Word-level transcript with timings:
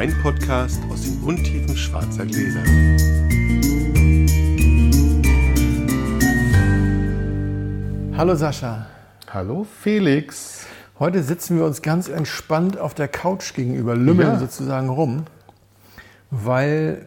Wein-Podcast 0.00 0.80
aus 0.90 1.02
den 1.02 1.22
Untiefen 1.22 1.76
schwarzer 1.76 2.24
Gläser. 2.24 2.62
Hallo 8.16 8.34
Sascha. 8.34 8.86
Hallo 9.30 9.66
Felix. 9.82 10.64
Heute 10.98 11.22
sitzen 11.22 11.58
wir 11.58 11.66
uns 11.66 11.82
ganz 11.82 12.08
entspannt 12.08 12.78
auf 12.78 12.94
der 12.94 13.08
Couch 13.08 13.52
gegenüber, 13.52 13.94
lümmeln 13.94 14.30
Ja. 14.30 14.38
sozusagen 14.38 14.88
rum, 14.88 15.24
weil 16.30 17.04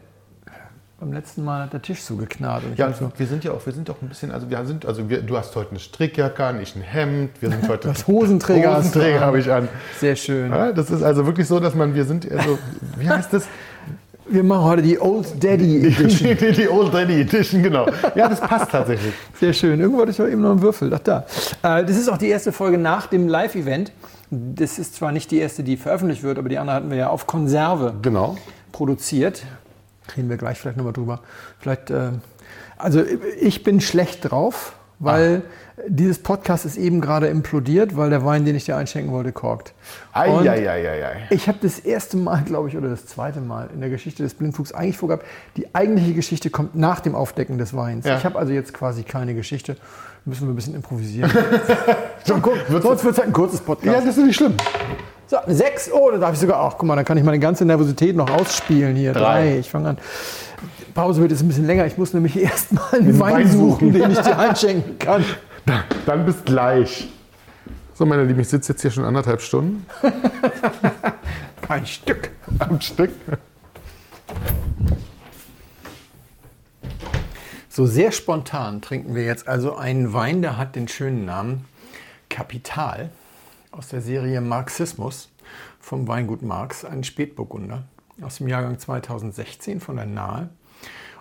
beim 1.03 1.13
letzten 1.13 1.43
Mal 1.43 1.63
hat 1.63 1.73
der 1.73 1.81
Tisch 1.81 2.01
so 2.01 2.15
geknarrt. 2.15 2.63
Und 2.63 2.77
Ja, 2.77 2.91
so, 2.93 3.11
wir 3.17 3.25
sind 3.27 3.43
ja 3.43 3.51
auch, 3.51 3.65
wir 3.65 3.73
sind 3.73 3.89
auch 3.89 4.01
ein 4.01 4.07
bisschen, 4.09 4.31
also 4.31 4.49
wir 4.49 4.65
sind, 4.65 4.85
also 4.85 5.09
wir, 5.09 5.21
du 5.21 5.37
hast 5.37 5.55
heute 5.55 5.71
eine 5.71 5.79
Strickjacke 5.79 6.43
an, 6.43 6.61
ich 6.61 6.75
ein 6.75 6.81
Hemd, 6.81 7.31
wir 7.41 7.49
sind 7.49 7.67
heute. 7.67 7.87
Du 7.87 7.89
hast 7.93 8.07
Hosenträger 8.07 8.77
Hosenträger 8.77 9.19
habe 9.19 9.39
ich 9.39 9.51
an. 9.51 9.67
sehr 9.99 10.15
schön. 10.15 10.51
Ja, 10.51 10.71
das 10.71 10.89
ist 10.91 11.03
also 11.03 11.25
wirklich 11.25 11.47
so, 11.47 11.59
dass 11.59 11.75
man, 11.75 11.93
wir 11.95 12.05
sind, 12.05 12.31
also, 12.31 12.57
wie 12.97 13.09
heißt 13.09 13.33
das? 13.33 13.45
Wir 14.25 14.43
machen 14.43 14.63
heute 14.63 14.81
die 14.81 14.99
Old 15.01 15.43
Daddy 15.43 15.81
Die, 15.81 15.87
Edition. 15.87 16.37
die, 16.39 16.51
die 16.53 16.69
Old 16.69 16.93
Daddy 16.93 17.19
Edition, 17.21 17.61
genau. 17.61 17.85
Ja, 18.15 18.29
das 18.29 18.39
passt 18.39 18.71
tatsächlich. 18.71 19.13
Sehr 19.37 19.51
schön. 19.51 19.81
Irgendwo 19.81 19.99
hatte 20.01 20.11
ich 20.11 20.17
doch 20.17 20.27
eben 20.27 20.41
noch 20.41 20.51
einen 20.51 20.61
Würfel. 20.61 20.89
Ach 20.95 20.99
da. 20.99 21.25
Äh, 21.61 21.83
Das 21.83 21.97
ist 21.97 22.07
auch 22.09 22.17
die 22.17 22.29
erste 22.29 22.53
Folge 22.53 22.77
nach 22.77 23.07
dem 23.07 23.27
Live-Event. 23.27 23.91
Das 24.31 24.79
ist 24.79 24.95
zwar 24.95 25.11
nicht 25.11 25.29
die 25.29 25.39
erste, 25.39 25.61
die 25.63 25.75
veröffentlicht 25.75 26.23
wird, 26.23 26.39
aber 26.39 26.47
die 26.47 26.57
andere 26.57 26.77
hatten 26.77 26.89
wir 26.89 26.95
ja 26.97 27.09
auf 27.09 27.27
Konserve 27.27 27.95
Genau. 28.01 28.37
produziert. 28.71 29.43
Reden 30.15 30.29
wir 30.29 30.37
gleich 30.37 30.59
vielleicht 30.59 30.77
nochmal 30.77 30.93
drüber. 30.93 31.21
Vielleicht, 31.59 31.89
äh, 31.89 32.11
also 32.77 33.03
ich 33.39 33.63
bin 33.63 33.81
schlecht 33.81 34.29
drauf, 34.29 34.75
weil 34.99 35.43
dieses 35.87 36.19
Podcast 36.19 36.65
ist 36.65 36.77
eben 36.77 37.01
gerade 37.01 37.27
implodiert, 37.27 37.97
weil 37.97 38.09
der 38.09 38.23
Wein, 38.23 38.45
den 38.45 38.55
ich 38.55 38.65
dir 38.65 38.77
einschenken 38.77 39.11
wollte, 39.11 39.31
korkt. 39.31 39.73
Und 40.13 40.47
Eieieiei. 40.47 41.27
ich 41.29 41.47
habe 41.47 41.57
das 41.61 41.79
erste 41.79 42.15
Mal, 42.17 42.43
glaube 42.43 42.69
ich, 42.69 42.77
oder 42.77 42.89
das 42.89 43.05
zweite 43.07 43.41
Mal 43.41 43.69
in 43.73 43.81
der 43.81 43.89
Geschichte 43.89 44.23
des 44.23 44.35
Blindfuchs 44.35 44.71
eigentlich 44.71 44.97
vorgehabt, 44.97 45.25
die 45.57 45.73
eigentliche 45.73 46.13
Geschichte 46.13 46.49
kommt 46.49 46.75
nach 46.75 46.99
dem 46.99 47.15
Aufdecken 47.15 47.57
des 47.57 47.75
Weins. 47.75 48.05
Ja. 48.05 48.17
Ich 48.17 48.25
habe 48.25 48.37
also 48.37 48.53
jetzt 48.53 48.73
quasi 48.73 49.03
keine 49.03 49.33
Geschichte. 49.33 49.77
Müssen 50.25 50.47
wir 50.47 50.53
ein 50.53 50.55
bisschen 50.55 50.75
improvisieren. 50.75 51.29
sonst 52.23 52.45
wird 52.69 52.85
es 52.85 53.05
halt 53.17 53.27
ein 53.27 53.33
kurzes 53.33 53.59
Podcast. 53.59 53.93
Ja, 53.93 54.05
das 54.05 54.15
ist 54.15 54.23
nicht 54.23 54.35
schlimm. 54.35 54.55
So, 55.27 55.37
sechs. 55.47 55.91
Oh, 55.91 56.11
da 56.11 56.17
darf 56.17 56.33
ich 56.33 56.39
sogar 56.39 56.61
auch. 56.61 56.77
Guck 56.77 56.87
mal, 56.87 56.95
dann 56.95 57.05
kann 57.05 57.17
ich 57.17 57.23
meine 57.23 57.39
ganze 57.39 57.65
Nervosität 57.65 58.15
noch 58.15 58.29
ausspielen 58.29 58.95
hier. 58.95 59.13
Drei. 59.13 59.21
Drei. 59.21 59.59
Ich 59.59 59.69
fange 59.69 59.89
an. 59.89 59.97
Pause 60.93 61.21
wird 61.21 61.31
jetzt 61.31 61.41
ein 61.41 61.47
bisschen 61.47 61.65
länger. 61.65 61.85
Ich 61.85 61.97
muss 61.97 62.13
nämlich 62.13 62.37
erst 62.41 62.71
mal 62.73 62.83
einen 62.91 63.19
Wein, 63.19 63.33
Wein 63.33 63.51
suchen, 63.51 63.93
den 63.93 64.11
ich 64.11 64.19
dir 64.21 64.37
einschenken 64.37 64.99
kann. 64.99 65.25
Dann 66.05 66.25
bis 66.25 66.43
gleich. 66.43 67.09
So, 67.95 68.05
meine 68.05 68.23
Lieben, 68.23 68.39
ich 68.39 68.49
sitze 68.49 68.73
jetzt 68.73 68.81
hier 68.81 68.91
schon 68.91 69.05
anderthalb 69.05 69.41
Stunden 69.41 69.85
Kein 71.61 71.85
Stück. 71.85 72.31
am 72.59 72.81
Stück. 72.81 73.11
So 77.69 77.85
sehr 77.85 78.11
spontan 78.11 78.81
trinken 78.81 79.15
wir 79.15 79.23
jetzt 79.23 79.47
also 79.47 79.75
einen 79.75 80.11
Wein, 80.13 80.41
der 80.41 80.57
hat 80.57 80.75
den 80.75 80.87
schönen 80.87 81.25
Namen 81.25 81.65
Kapital 82.29 83.09
aus 83.73 83.87
der 83.87 84.01
Serie 84.01 84.39
Marxismus 84.39 85.31
vom 85.79 86.07
Weingut 86.07 86.41
Marx, 86.41 86.85
ein 86.85 87.03
Spätburgunder 87.03 87.83
aus 88.21 88.37
dem 88.37 88.47
Jahrgang 88.47 88.77
2016 88.77 89.79
von 89.79 89.95
der 89.95 90.05
Nahe. 90.05 90.49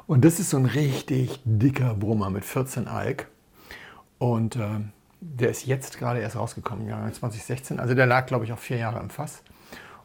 Und 0.06 0.24
das 0.24 0.38
ist 0.38 0.50
so 0.50 0.58
ein 0.58 0.66
richtig 0.66 1.40
dicker 1.44 1.94
Brummer 1.94 2.28
mit 2.28 2.44
14 2.44 2.88
Alk. 2.88 3.28
Und 4.18 4.56
äh, 4.56 4.68
der 5.20 5.50
ist 5.50 5.66
jetzt 5.66 5.98
gerade 5.98 6.20
erst 6.20 6.36
rausgekommen, 6.36 6.88
Jahrgang 6.88 7.12
2016. 7.12 7.80
Also 7.80 7.94
der 7.94 8.06
lag, 8.06 8.26
glaube 8.26 8.44
ich, 8.44 8.52
auch 8.52 8.58
vier 8.58 8.76
Jahre 8.76 9.00
im 9.00 9.10
Fass. 9.10 9.42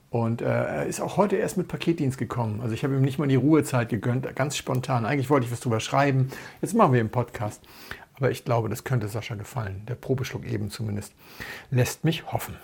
Und 0.10 0.42
äh, 0.42 0.46
er 0.46 0.86
ist 0.86 1.02
auch 1.02 1.18
heute 1.18 1.36
erst 1.36 1.58
mit 1.58 1.68
Paketdienst 1.68 2.18
gekommen. 2.18 2.62
Also 2.62 2.74
ich 2.74 2.84
habe 2.84 2.96
ihm 2.96 3.02
nicht 3.02 3.20
mal 3.20 3.28
die 3.28 3.36
Ruhezeit 3.36 3.90
gegönnt, 3.90 4.34
ganz 4.36 4.56
spontan. 4.56 5.06
Eigentlich 5.06 5.30
wollte 5.30 5.46
ich 5.46 5.52
was 5.52 5.60
drüber 5.60 5.82
schreiben. 5.82 6.30
Jetzt 6.62 6.76
machen 6.76 6.94
wir 6.94 7.02
einen 7.02 7.10
Podcast. 7.10 7.62
Aber 8.18 8.32
ich 8.32 8.44
glaube, 8.44 8.68
das 8.68 8.84
könnte 8.84 9.08
Sascha 9.08 9.36
gefallen. 9.36 9.84
Der 9.88 9.96
Probeschluck 9.96 10.46
eben 10.46 10.72
zumindest 10.72 11.14
lässt 11.70 12.04
mich 12.04 12.32
hoffen. 12.32 12.56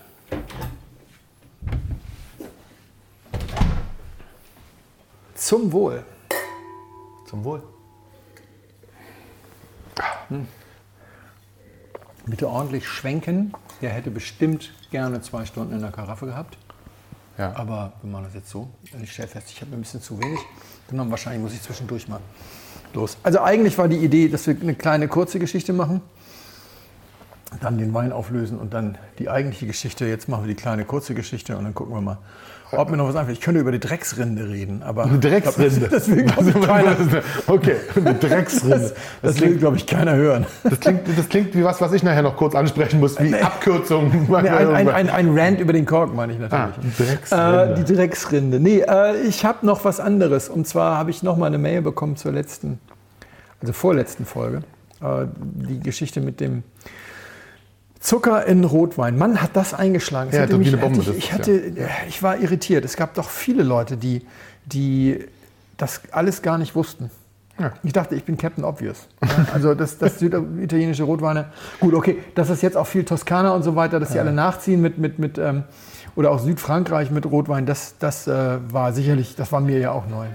Zum 5.35 5.71
Wohl. 5.71 6.03
Zum 7.27 7.43
Wohl. 7.43 7.61
Bitte 12.25 12.49
ordentlich 12.49 12.87
schwenken. 12.87 13.53
Der 13.81 13.91
hätte 13.91 14.09
bestimmt 14.09 14.73
gerne 14.89 15.21
zwei 15.21 15.45
Stunden 15.45 15.73
in 15.73 15.81
der 15.81 15.91
Karaffe 15.91 16.25
gehabt. 16.25 16.57
Ja. 17.37 17.55
Aber 17.55 17.93
wir 18.01 18.09
machen 18.09 18.25
das 18.25 18.33
jetzt 18.33 18.49
so. 18.49 18.69
Ich 19.01 19.11
stelle 19.11 19.27
fest, 19.27 19.49
ich 19.51 19.61
habe 19.61 19.71
mir 19.71 19.77
ein 19.77 19.81
bisschen 19.81 20.01
zu 20.01 20.19
wenig 20.19 20.39
genommen. 20.87 21.11
Wahrscheinlich 21.11 21.41
muss 21.43 21.53
ich 21.53 21.61
zwischendurch 21.61 22.07
mal 22.07 22.21
los. 22.95 23.17
Also 23.23 23.41
eigentlich 23.41 23.77
war 23.77 23.87
die 23.87 23.97
Idee, 23.97 24.29
dass 24.29 24.47
wir 24.47 24.55
eine 24.59 24.75
kleine 24.75 25.07
kurze 25.07 25.39
Geschichte 25.39 25.73
machen, 25.73 26.01
dann 27.61 27.77
den 27.77 27.93
Wein 27.93 28.11
auflösen 28.11 28.57
und 28.57 28.73
dann 28.73 28.97
die 29.19 29.29
eigentliche 29.29 29.67
Geschichte. 29.67 30.05
Jetzt 30.05 30.27
machen 30.27 30.45
wir 30.45 30.47
die 30.47 30.59
kleine 30.59 30.85
kurze 30.85 31.13
Geschichte 31.13 31.57
und 31.57 31.63
dann 31.63 31.73
gucken 31.73 31.93
wir 31.93 32.01
mal, 32.01 32.17
ob 32.77 32.89
mir 32.89 32.97
noch 32.97 33.07
was 33.07 33.15
einfällt. 33.15 33.37
Ich 33.37 33.43
könnte 33.43 33.59
über 33.59 33.71
die 33.71 33.79
Drecksrinde 33.79 34.49
reden, 34.49 34.83
aber 34.83 35.05
Eine 35.05 35.19
Drecksrinde. 35.19 35.87
Das 35.91 36.09
will, 36.09 36.23
glaube 36.23 36.49
ich, 36.49 36.61
keiner, 36.67 36.95
Okay, 37.47 37.75
eine 37.95 38.13
Drecksrinde. 38.15 38.79
das, 38.79 38.93
das 39.21 39.41
will, 39.41 39.57
glaube 39.57 39.77
ich, 39.77 39.85
keiner 39.87 40.15
hören. 40.15 40.45
Das 40.63 40.79
klingt, 40.79 41.01
das 41.17 41.29
klingt 41.29 41.55
wie 41.55 41.63
was, 41.63 41.81
was 41.81 41.93
ich 41.93 42.03
nachher 42.03 42.21
noch 42.21 42.35
kurz 42.35 42.55
ansprechen 42.55 42.99
muss, 42.99 43.19
wie 43.19 43.33
Abkürzung. 43.35 44.27
Nee, 44.27 44.37
ein, 44.49 44.67
ein, 44.69 44.89
ein, 44.89 45.09
ein 45.09 45.37
Rant 45.37 45.59
über 45.59 45.73
den 45.73 45.85
Kork 45.85 46.13
meine 46.13 46.33
ich 46.33 46.39
natürlich. 46.39 46.75
Ah, 46.75 47.03
Drecksrinde. 47.03 47.71
Äh, 47.73 47.83
die 47.83 47.93
Drecksrinde. 47.93 48.59
Nee, 48.59 48.79
äh, 48.87 49.21
ich 49.21 49.45
habe 49.45 49.65
noch 49.65 49.85
was 49.85 49.99
anderes. 49.99 50.49
Und 50.49 50.67
zwar 50.67 50.97
habe 50.97 51.11
ich 51.11 51.23
noch 51.23 51.37
mal 51.37 51.47
eine 51.47 51.57
Mail 51.57 51.81
bekommen 51.81 52.15
zur 52.15 52.31
letzten, 52.31 52.79
also 53.61 53.73
vorletzten 53.73 54.25
Folge. 54.25 54.63
Äh, 55.01 55.25
die 55.35 55.79
Geschichte 55.79 56.21
mit 56.21 56.39
dem 56.39 56.63
Zucker 58.03 58.45
in 58.45 58.65
Rotwein. 58.65 59.17
Mann, 59.17 59.41
hat 59.41 59.51
das 59.55 59.73
eingeschlagen. 59.73 60.29
Es 60.29 60.35
Ja, 60.35 60.41
hatte 60.43 60.57
mich- 60.57 60.67
eine 60.67 60.75
Bombe, 60.77 60.97
hatte 60.99 61.07
das 61.11 61.17
ich, 61.17 61.23
ich, 61.25 61.31
hatte, 61.33 61.73
ich 62.09 62.21
war 62.21 62.37
irritiert. 62.37 62.83
Es 62.83 62.97
gab 62.97 63.13
doch 63.13 63.29
viele 63.29 63.63
Leute, 63.63 63.95
die, 63.95 64.25
die 64.65 65.25
das 65.77 66.01
alles 66.11 66.41
gar 66.41 66.57
nicht 66.57 66.75
wussten. 66.75 67.09
Ja. 67.57 67.71
Ich 67.81 67.93
dachte, 67.93 68.15
ich 68.15 68.25
bin 68.25 68.37
Captain 68.37 68.65
Obvious. 68.65 69.07
Ja, 69.23 69.45
Also 69.53 69.73
das, 69.73 69.99
das 69.99 70.19
süditalienische 70.19 71.03
Rotweine. 71.03 71.45
Gut, 71.79 71.93
okay, 71.93 72.17
dass 72.35 72.49
es 72.49 72.61
jetzt 72.61 72.75
auch 72.75 72.87
viel 72.87 73.05
Toskana 73.05 73.51
und 73.53 73.63
so 73.63 73.77
weiter, 73.77 74.01
dass 74.01 74.09
die 74.09 74.19
alle 74.19 74.33
nachziehen 74.33 74.81
mit, 74.81 74.97
mit, 74.97 75.17
mit 75.17 75.37
ähm, 75.37 75.63
oder 76.17 76.31
auch 76.31 76.39
Südfrankreich 76.39 77.09
mit 77.09 77.25
Rotwein, 77.25 77.65
das, 77.65 77.95
das 77.99 78.27
äh, 78.27 78.57
war 78.69 78.91
sicherlich, 78.91 79.35
das 79.37 79.51
war 79.53 79.61
mir 79.61 79.79
ja 79.79 79.91
auch 79.91 80.07
neu. 80.07 80.25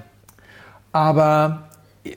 Aber 0.92 1.68
äh, 2.04 2.12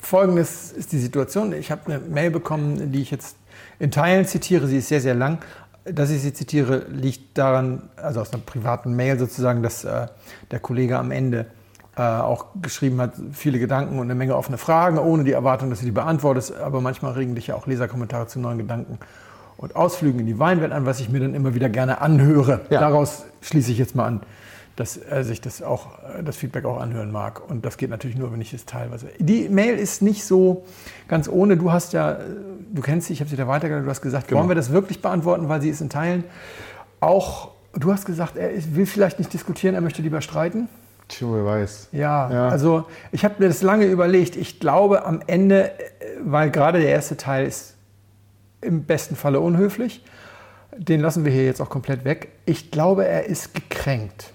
folgendes 0.00 0.72
ist 0.72 0.92
die 0.92 0.98
Situation. 0.98 1.52
Ich 1.52 1.70
habe 1.70 1.80
eine 1.86 1.98
Mail 1.98 2.30
bekommen, 2.30 2.92
die 2.92 3.02
ich 3.02 3.10
jetzt 3.10 3.36
in 3.82 3.90
Teilen 3.90 4.24
zitiere. 4.26 4.68
Sie 4.68 4.78
ist 4.78 4.88
sehr, 4.88 5.00
sehr 5.00 5.14
lang. 5.14 5.38
Dass 5.84 6.10
ich 6.10 6.22
sie 6.22 6.32
zitiere, 6.32 6.86
liegt 6.88 7.36
daran, 7.36 7.90
also 7.96 8.20
aus 8.20 8.32
einer 8.32 8.40
privaten 8.40 8.94
Mail 8.94 9.18
sozusagen, 9.18 9.64
dass 9.64 9.82
äh, 9.82 10.06
der 10.52 10.60
Kollege 10.60 10.96
am 10.96 11.10
Ende 11.10 11.46
äh, 11.96 12.02
auch 12.02 12.46
geschrieben 12.62 13.00
hat, 13.00 13.14
viele 13.32 13.58
Gedanken 13.58 13.98
und 13.98 14.04
eine 14.04 14.14
Menge 14.14 14.36
offene 14.36 14.56
Fragen, 14.56 14.98
ohne 14.98 15.24
die 15.24 15.32
Erwartung, 15.32 15.70
dass 15.70 15.80
du 15.80 15.84
die 15.84 15.90
beantwortest. 15.90 16.56
Aber 16.56 16.80
manchmal 16.80 17.14
regen 17.14 17.34
dich 17.34 17.48
ja 17.48 17.56
auch 17.56 17.66
Leserkommentare 17.66 18.28
zu 18.28 18.38
neuen 18.38 18.58
Gedanken 18.58 18.98
und 19.56 19.74
Ausflügen 19.74 20.20
in 20.20 20.26
die 20.26 20.38
Weinwelt 20.38 20.70
an, 20.70 20.86
was 20.86 21.00
ich 21.00 21.08
mir 21.08 21.18
dann 21.18 21.34
immer 21.34 21.56
wieder 21.56 21.68
gerne 21.68 22.00
anhöre. 22.00 22.60
Ja. 22.70 22.78
Daraus 22.78 23.24
schließe 23.40 23.72
ich 23.72 23.78
jetzt 23.78 23.96
mal 23.96 24.06
an, 24.06 24.20
dass 24.76 24.96
er 24.96 25.22
sich 25.24 25.40
das 25.40 25.62
auch, 25.62 25.88
das 26.24 26.36
Feedback 26.36 26.64
auch 26.64 26.80
anhören 26.80 27.10
mag. 27.12 27.48
Und 27.50 27.64
das 27.66 27.76
geht 27.76 27.90
natürlich 27.90 28.16
nur, 28.16 28.32
wenn 28.32 28.40
ich 28.40 28.54
es 28.54 28.64
teilweise. 28.64 29.08
Die 29.18 29.48
Mail 29.48 29.76
ist 29.76 30.00
nicht 30.02 30.24
so 30.24 30.64
ganz 31.08 31.28
ohne. 31.28 31.56
Du 31.56 31.70
hast 31.72 31.92
ja, 31.92 32.18
du 32.72 32.80
kennst 32.82 33.08
sie, 33.08 33.12
ich 33.12 33.20
habe 33.20 33.28
sie 33.30 33.36
da 33.36 33.46
weitergeleitet, 33.46 33.86
du 33.86 33.90
hast 33.90 34.00
gesagt, 34.00 34.28
Genau. 34.28 34.40
wollen 34.40 34.48
wir 34.50 34.54
das 34.54 34.70
wirklich 34.72 35.02
beantworten, 35.02 35.48
weil 35.48 35.60
sie 35.60 35.68
ist 35.68 35.80
in 35.82 35.90
Teilen 35.90 36.24
auch, 37.00 37.50
du 37.74 37.92
hast 37.92 38.04
gesagt, 38.06 38.36
er 38.36 38.50
will 38.74 38.86
vielleicht 38.86 39.18
nicht 39.18 39.32
diskutieren, 39.32 39.74
er 39.74 39.80
möchte 39.80 40.00
lieber 40.02 40.20
streiten. 40.20 40.68
Tja, 41.08 41.26
wer 41.30 41.44
weiß. 41.44 41.88
Ja, 41.92 42.30
Ja. 42.32 42.48
also 42.48 42.84
ich 43.10 43.24
habe 43.24 43.34
mir 43.40 43.48
das 43.48 43.60
lange 43.62 43.84
überlegt. 43.86 44.36
Ich 44.36 44.58
glaube 44.60 45.04
am 45.04 45.20
Ende, 45.26 45.72
weil 46.24 46.50
gerade 46.50 46.78
der 46.80 46.88
erste 46.88 47.16
Teil 47.18 47.46
ist 47.46 47.74
im 48.62 48.84
besten 48.84 49.16
Falle 49.16 49.40
unhöflich, 49.40 50.02
den 50.78 51.00
lassen 51.00 51.24
wir 51.26 51.32
hier 51.32 51.44
jetzt 51.44 51.60
auch 51.60 51.68
komplett 51.68 52.04
weg. 52.06 52.28
Ich 52.46 52.70
glaube, 52.70 53.04
er 53.06 53.26
ist 53.26 53.52
gekränkt. 53.54 54.32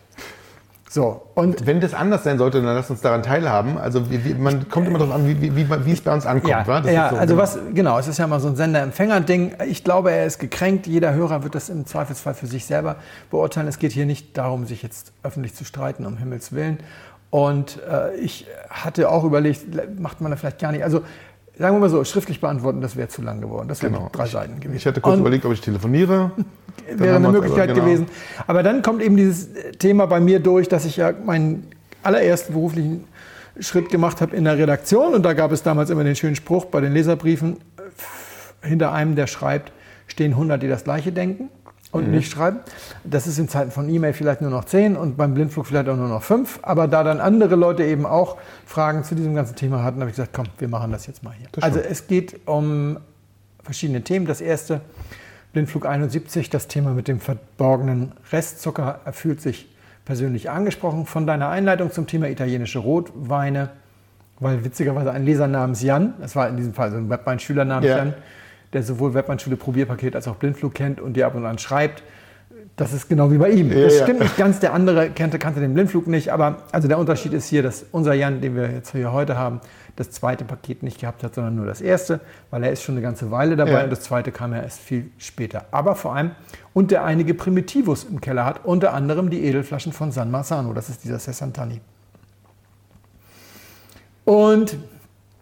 So, 0.90 1.22
und 1.36 1.66
Wenn 1.66 1.82
das 1.82 1.94
anders 1.94 2.24
sein 2.24 2.38
sollte, 2.38 2.62
dann 2.62 2.74
lass 2.74 2.90
uns 2.90 3.02
daran 3.02 3.22
teilhaben. 3.22 3.78
Also 3.78 4.10
wie, 4.10 4.24
wie, 4.24 4.34
man 4.36 4.70
kommt 4.70 4.88
immer 4.88 5.00
darauf 5.00 5.16
an, 5.16 5.28
wie, 5.28 5.42
wie, 5.42 5.70
wie, 5.70 5.92
es 5.92 6.00
bei 6.00 6.14
uns 6.14 6.26
ankommt. 6.26 6.50
ja, 6.50 6.66
wa? 6.66 6.80
Das 6.80 6.92
ja 6.92 7.10
so, 7.10 7.18
also 7.18 7.34
genau. 7.34 7.44
was, 7.44 7.60
genau, 7.74 8.00
es 8.00 8.08
ist 8.08 8.20
ja 8.20 8.28
mal 8.28 8.40
so 8.40 8.48
ein 8.48 8.56
Sender-Empfänger-Ding. 8.56 9.56
Ich 9.68 9.84
glaube, 9.84 10.12
er 10.12 10.26
ist 10.26 10.40
gekränkt. 10.40 10.88
Jeder 10.88 11.14
Hörer 11.14 11.44
wird 11.44 11.56
das 11.56 11.68
im 11.68 11.86
Zweifelsfall 11.86 12.36
für 12.36 12.48
sich 12.48 12.66
selber 12.66 12.96
beurteilen. 13.30 13.68
Es 13.68 13.80
geht 13.80 13.92
hier 13.92 14.06
nicht 14.06 14.38
darum, 14.38 14.66
sich 14.66 14.82
jetzt 14.82 15.12
öffentlich 15.24 15.56
zu 15.56 15.66
streiten, 15.66 16.06
um 16.06 16.18
Himmels 16.18 16.54
Willen. 16.54 16.80
Und 17.30 17.80
äh, 17.84 18.16
ich 18.16 18.48
hatte 18.70 19.10
auch 19.10 19.26
überlegt, 19.26 19.66
macht 20.00 20.22
man 20.22 20.32
da 20.32 20.38
vielleicht 20.38 20.60
gar 20.60 20.72
nicht. 20.72 20.86
Also 20.86 21.02
sagen 21.60 21.76
wir 21.76 21.80
mal 21.80 21.90
so, 21.90 22.04
schriftlich 22.04 22.40
beantworten, 22.42 22.82
das 22.82 22.96
wäre 22.96 23.08
zu 23.08 23.22
lang 23.22 23.42
geworden. 23.42 23.68
Das 23.68 23.82
wären 23.82 23.94
Genau. 23.94 24.10
drei 24.12 24.28
Seiten 24.28 24.60
gewesen. 24.60 24.78
Ich 24.78 24.86
hätte 24.86 25.02
kurz 25.02 25.16
Und 25.16 25.22
überlegt, 25.22 25.46
ob 25.46 25.54
ich 25.54 25.62
telefoniere. 25.62 26.32
Wäre 26.96 27.16
eine 27.18 27.30
Möglichkeit 27.32 27.66
aber- 27.70 27.74
genau. 27.74 27.86
gewesen. 27.86 28.06
Aber 28.46 28.64
dann 28.64 28.82
kommt 28.82 29.02
eben 29.02 29.18
dieses 29.18 29.50
Thema 29.80 30.06
bei 30.06 30.20
mir 30.20 30.40
durch, 30.40 30.70
dass 30.70 30.86
ich 30.86 30.98
ja 30.98 31.12
meinen 31.26 31.68
allerersten 32.04 32.54
beruflichen 32.54 33.04
Schritt 33.60 33.90
gemacht 33.90 34.22
habe 34.22 34.36
in 34.36 34.44
der 34.46 34.58
Redaktion. 34.58 35.14
Und 35.16 35.24
da 35.24 35.34
gab 35.34 35.52
es 35.52 35.64
damals 35.64 35.90
immer 35.90 36.04
den 36.04 36.16
schönen 36.16 36.36
Spruch 36.36 36.66
bei 36.66 36.80
den 36.80 36.94
Leserbriefen, 36.94 37.58
äh, 38.64 38.68
hinter 38.68 38.94
einem, 38.94 39.16
der 39.16 39.28
schreibt, 39.28 39.72
stehen 40.08 40.34
100, 40.34 40.62
die 40.64 40.68
das 40.70 40.84
Gleiche 40.84 41.12
denken 41.12 41.50
und 41.92 42.12
nicht 42.12 42.32
schreiben. 42.32 42.60
Das 43.04 43.28
ist 43.28 43.40
in 43.40 43.48
Zeiten 43.48 43.72
von 43.72 43.90
E-Mail 43.90 44.14
vielleicht 44.14 44.42
nur 44.42 44.52
noch 44.52 44.66
10 44.66 44.96
und 44.96 45.18
beim 45.18 45.34
Blindflug 45.34 45.68
vielleicht 45.68 45.88
auch 45.90 45.96
nur 45.96 46.10
noch 46.10 46.22
5. 46.22 46.60
Aber 46.62 46.88
da 46.88 47.04
dann 47.04 47.20
andere 47.20 47.56
Leute 47.56 47.84
eben 47.84 48.06
auch 48.06 48.38
Fragen 48.66 49.04
zu 49.04 49.16
diesem 49.16 49.36
ganzen 49.36 49.56
Thema 49.56 49.84
hatten, 49.84 50.00
habe 50.00 50.10
ich 50.10 50.16
gesagt, 50.16 50.34
komm, 50.34 50.48
wir 50.58 50.68
machen 50.68 50.92
das 50.92 51.08
jetzt 51.08 51.24
mal 51.24 51.34
hier. 51.34 51.48
Also 51.62 51.80
es 51.80 52.08
geht 52.08 52.48
um 52.48 52.98
verschiedene 53.64 54.02
Themen. 54.02 54.26
Das 54.26 54.42
erste, 54.42 54.82
Blindflug 55.54 55.86
71, 55.86 56.50
das 56.50 56.68
Thema 56.68 56.92
mit 56.92 57.08
dem 57.08 57.20
verborgenen 57.20 58.12
Restzucker, 58.32 59.00
er 59.06 59.14
fühlt 59.14 59.42
sich 59.42 59.68
persönlich 60.06 60.50
angesprochen 60.50 61.06
von 61.06 61.28
deiner 61.28 61.50
Einleitung 61.50 61.92
zum 61.92 62.08
Thema 62.08 62.30
italienische 62.30 62.80
Rotweine, 62.80 63.70
weil 64.40 64.64
witzigerweise 64.64 65.12
ein 65.12 65.26
Leser 65.26 65.48
namens 65.48 65.82
Jan, 65.82 66.14
das 66.22 66.36
war 66.36 66.48
in 66.48 66.58
diesem 66.58 66.74
Fall 66.74 66.92
so 66.92 66.98
ein 66.98 67.10
Webmeinschüler 67.10 67.66
namens 67.66 67.90
Ja. 67.90 67.98
Jan, 67.98 68.14
der 68.78 68.84
sowohl 68.84 69.14
Webmeinschule 69.14 69.56
Probierpaket 69.56 70.16
als 70.16 70.28
auch 70.28 70.36
Blindflug 70.36 70.74
kennt 70.74 71.02
und 71.02 71.14
dir 71.14 71.26
ab 71.26 71.36
und 71.36 71.46
an 71.46 71.58
schreibt, 71.58 72.04
das 72.76 72.94
ist 72.94 73.10
genau 73.10 73.32
wie 73.32 73.40
bei 73.40 73.50
ihm. 73.50 73.72
Ja, 73.72 73.86
das 73.86 73.98
ja. 73.98 74.04
stimmt 74.04 74.20
nicht 74.20 74.38
ganz. 74.38 74.60
Der 74.60 74.72
andere 74.74 75.10
kannte, 75.10 75.40
kannte 75.40 75.60
den 75.60 75.74
Blindflug 75.74 76.06
nicht. 76.06 76.32
Aber 76.32 76.58
also 76.72 76.88
der 76.88 77.00
Unterschied 77.00 77.34
ist 77.34 77.48
hier, 77.48 77.64
dass 77.64 77.86
unser 77.92 78.14
Jan, 78.14 78.40
den 78.40 78.56
wir 78.56 78.72
jetzt 78.72 78.92
hier 78.92 79.12
heute 79.12 79.36
haben, 79.36 79.62
das 79.96 80.12
zweite 80.12 80.46
Paket 80.46 80.84
nicht 80.84 81.00
gehabt 81.00 81.24
hat, 81.24 81.34
sondern 81.34 81.56
nur 81.56 81.66
das 81.66 81.82
erste, 81.82 82.20
weil 82.52 82.64
er 82.64 82.72
ist 82.72 82.84
schon 82.84 82.94
eine 82.94 83.02
ganze 83.02 83.32
Weile 83.32 83.56
dabei 83.56 83.72
Ja. 83.72 83.84
und 83.84 83.90
das 83.90 84.02
zweite 84.02 84.32
kam 84.32 84.54
ja 84.54 84.62
erst 84.62 84.80
viel 84.80 85.10
später. 85.18 85.66
Aber 85.72 85.96
vor 85.96 86.16
allem, 86.16 86.32
und 86.76 86.92
der 86.92 87.04
einige 87.04 87.34
Primitivus 87.34 88.04
im 88.04 88.22
Keller 88.22 88.46
hat, 88.46 88.64
unter 88.64 88.94
anderem 88.94 89.32
die 89.32 89.44
Edelflaschen 89.44 89.92
von 89.92 90.12
San 90.12 90.30
Marzano. 90.30 90.74
Das 90.74 90.90
ist 90.90 91.04
dieser 91.04 91.18
Sessantani. 91.18 91.82
Und 94.24 94.78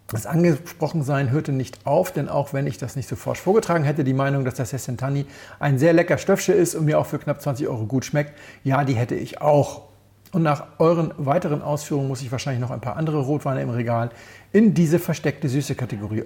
das 0.08 0.28
Angesprochensein 0.28 1.32
hörte 1.32 1.52
nicht 1.52 1.86
auf, 1.86 2.12
denn 2.12 2.30
auch 2.30 2.54
wenn 2.54 2.68
ich 2.68 2.78
das 2.78 2.96
nicht 2.96 3.10
so 3.10 3.16
forsch 3.16 3.40
vorgetragen 3.40 3.84
hätte, 3.84 4.04
die 4.04 4.14
Meinung, 4.14 4.46
dass 4.46 4.54
das 4.54 4.70
Sessentani 4.70 5.26
ein 5.60 5.80
sehr 5.80 5.94
lecker 5.94 6.20
Stöffsche 6.20 6.54
ist 6.54 6.76
und 6.76 6.86
mir 6.86 7.00
auch 7.00 7.08
für 7.08 7.18
knapp 7.18 7.42
20 7.42 7.68
Euro 7.68 7.86
gut 7.86 8.06
schmeckt, 8.06 8.34
ja, 8.64 8.84
die 8.84 8.94
hätte 8.94 9.16
ich 9.16 9.42
auch. 9.42 9.84
Und 10.32 10.44
nach 10.44 10.66
euren 10.80 11.14
weiteren 11.18 11.62
Ausführungen 11.62 12.08
muss 12.08 12.22
ich 12.22 12.32
wahrscheinlich 12.32 12.62
noch 12.62 12.72
ein 12.72 12.82
paar 12.82 12.98
andere 12.98 13.20
Rotweine 13.22 13.62
im 13.62 13.70
Regal 13.70 14.10
in 14.52 14.74
diese 14.74 15.00
versteckte 15.00 15.50
süße 15.50 15.76
Kategorie 15.76 16.26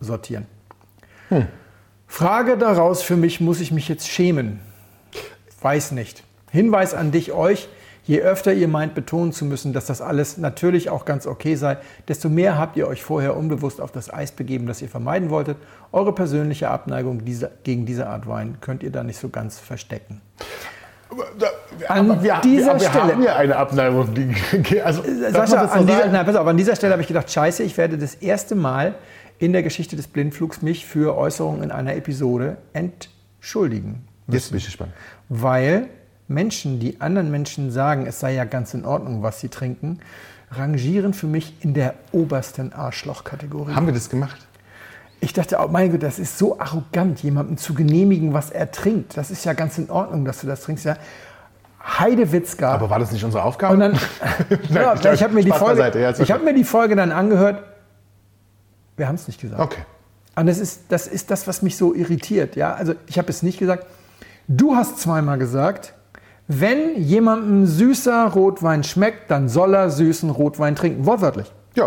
sortieren. 0.00 0.46
Frage 2.06 2.56
daraus 2.56 3.02
für 3.02 3.16
mich, 3.16 3.40
muss 3.40 3.60
ich 3.60 3.70
mich 3.70 3.88
jetzt 3.88 4.08
schämen? 4.08 4.60
Weiß 5.60 5.92
nicht. 5.92 6.24
Hinweis 6.50 6.94
an 6.94 7.12
dich, 7.12 7.32
euch. 7.32 7.68
Je 8.04 8.20
öfter 8.22 8.52
ihr 8.52 8.66
meint, 8.66 8.94
betonen 8.94 9.32
zu 9.32 9.44
müssen, 9.44 9.72
dass 9.72 9.86
das 9.86 10.00
alles 10.00 10.38
natürlich 10.38 10.90
auch 10.90 11.04
ganz 11.04 11.26
okay 11.26 11.54
sei, 11.54 11.76
desto 12.08 12.28
mehr 12.28 12.58
habt 12.58 12.76
ihr 12.76 12.88
euch 12.88 13.02
vorher 13.02 13.36
unbewusst 13.36 13.80
auf 13.80 13.92
das 13.92 14.12
Eis 14.12 14.32
begeben, 14.32 14.66
das 14.66 14.80
ihr 14.82 14.88
vermeiden 14.88 15.30
wolltet. 15.30 15.58
Eure 15.92 16.14
persönliche 16.14 16.68
Abneigung 16.70 17.24
dieser, 17.24 17.50
gegen 17.62 17.86
diese 17.86 18.06
Art 18.08 18.26
Wein 18.26 18.56
könnt 18.60 18.82
ihr 18.82 18.90
da 18.90 19.02
nicht 19.04 19.18
so 19.18 19.28
ganz 19.28 19.58
verstecken. 19.58 20.20
An 21.88 22.10
Aber 22.10 22.22
wir, 22.22 22.40
dieser 22.44 22.74
wir, 22.74 22.80
wir 22.80 22.88
Stelle- 22.88 23.12
haben 23.12 23.22
ja 23.22 23.36
eine 23.36 23.56
Abneigung. 23.56 24.14
Die, 24.14 24.80
also, 24.80 25.02
man 25.02 25.32
Sascha, 25.32 25.64
an 25.64 25.86
dieser, 25.86 26.06
nein, 26.08 26.24
pass 26.24 26.36
auf, 26.36 26.46
an 26.46 26.56
dieser 26.56 26.76
Stelle 26.76 26.92
habe 26.92 27.02
ich 27.02 27.08
gedacht, 27.08 27.30
scheiße, 27.30 27.62
ich 27.64 27.76
werde 27.76 27.98
das 27.98 28.14
erste 28.14 28.54
Mal 28.54 28.94
in 29.38 29.52
der 29.52 29.62
Geschichte 29.62 29.96
des 29.96 30.06
Blindflugs 30.06 30.62
mich 30.62 30.86
für 30.86 31.16
Äußerungen 31.16 31.62
in 31.64 31.70
einer 31.72 31.96
Episode 31.96 32.58
entschuldigen. 32.72 34.04
Jetzt 34.28 34.50
bin 34.50 34.58
ich 34.58 34.66
gespannt. 34.66 34.92
Weil 35.28 35.88
Menschen, 36.30 36.78
die 36.78 37.00
anderen 37.00 37.30
Menschen 37.30 37.70
sagen, 37.70 38.06
es 38.06 38.20
sei 38.20 38.34
ja 38.34 38.44
ganz 38.44 38.72
in 38.72 38.84
Ordnung, 38.84 39.22
was 39.22 39.40
sie 39.40 39.48
trinken, 39.48 39.98
rangieren 40.52 41.12
für 41.12 41.26
mich 41.26 41.54
in 41.60 41.74
der 41.74 41.94
obersten 42.12 42.72
Arschloch-Kategorie. 42.72 43.74
Haben 43.74 43.86
wir 43.86 43.94
das 43.94 44.08
gemacht? 44.08 44.46
Ich 45.20 45.32
dachte, 45.32 45.58
oh 45.60 45.68
mein 45.68 45.90
Gott, 45.90 46.02
das 46.02 46.18
ist 46.18 46.38
so 46.38 46.58
arrogant, 46.58 47.22
jemandem 47.22 47.56
zu 47.58 47.74
genehmigen, 47.74 48.32
was 48.32 48.50
er 48.50 48.70
trinkt. 48.70 49.16
Das 49.16 49.30
ist 49.30 49.44
ja 49.44 49.52
ganz 49.52 49.76
in 49.76 49.90
Ordnung, 49.90 50.24
dass 50.24 50.40
du 50.40 50.46
das 50.46 50.62
trinkst. 50.62 50.84
Ja. 50.86 50.96
Heidewitzka. 51.82 52.72
Aber 52.72 52.88
war 52.88 52.98
das 52.98 53.10
nicht 53.12 53.24
unsere 53.24 53.42
Aufgabe? 53.42 53.74
Und 53.74 53.80
dann, 53.80 53.92
ja, 54.70 54.94
Nein, 54.94 55.14
ich 55.14 55.22
habe 55.22 55.34
mir, 55.34 55.42
die 55.44 55.50
Folge- 55.50 55.98
ja, 55.98 56.10
ich 56.10 56.30
hab 56.30 56.44
mir 56.44 56.54
die 56.54 56.64
Folge 56.64 56.94
dann 56.96 57.10
angehört. 57.12 57.62
Wir 58.96 59.08
haben 59.08 59.16
es 59.16 59.26
nicht 59.26 59.40
gesagt. 59.40 59.60
Okay. 59.60 59.82
Und 60.36 60.46
das 60.46 60.58
ist, 60.58 60.82
das 60.90 61.06
ist 61.06 61.30
das, 61.30 61.46
was 61.48 61.60
mich 61.62 61.76
so 61.76 61.94
irritiert. 61.94 62.54
Ja? 62.56 62.74
Also 62.74 62.94
ich 63.06 63.18
habe 63.18 63.28
es 63.30 63.42
nicht 63.42 63.58
gesagt. 63.58 63.86
Du 64.46 64.74
hast 64.76 64.98
zweimal 64.98 65.38
gesagt, 65.38 65.94
wenn 66.52 67.00
jemandem 67.00 67.66
süßer 67.66 68.26
Rotwein 68.26 68.82
schmeckt, 68.82 69.30
dann 69.30 69.48
soll 69.48 69.74
er 69.74 69.90
süßen 69.90 70.30
Rotwein 70.30 70.74
trinken. 70.74 71.06
Wortwörtlich. 71.06 71.50
Ja. 71.74 71.86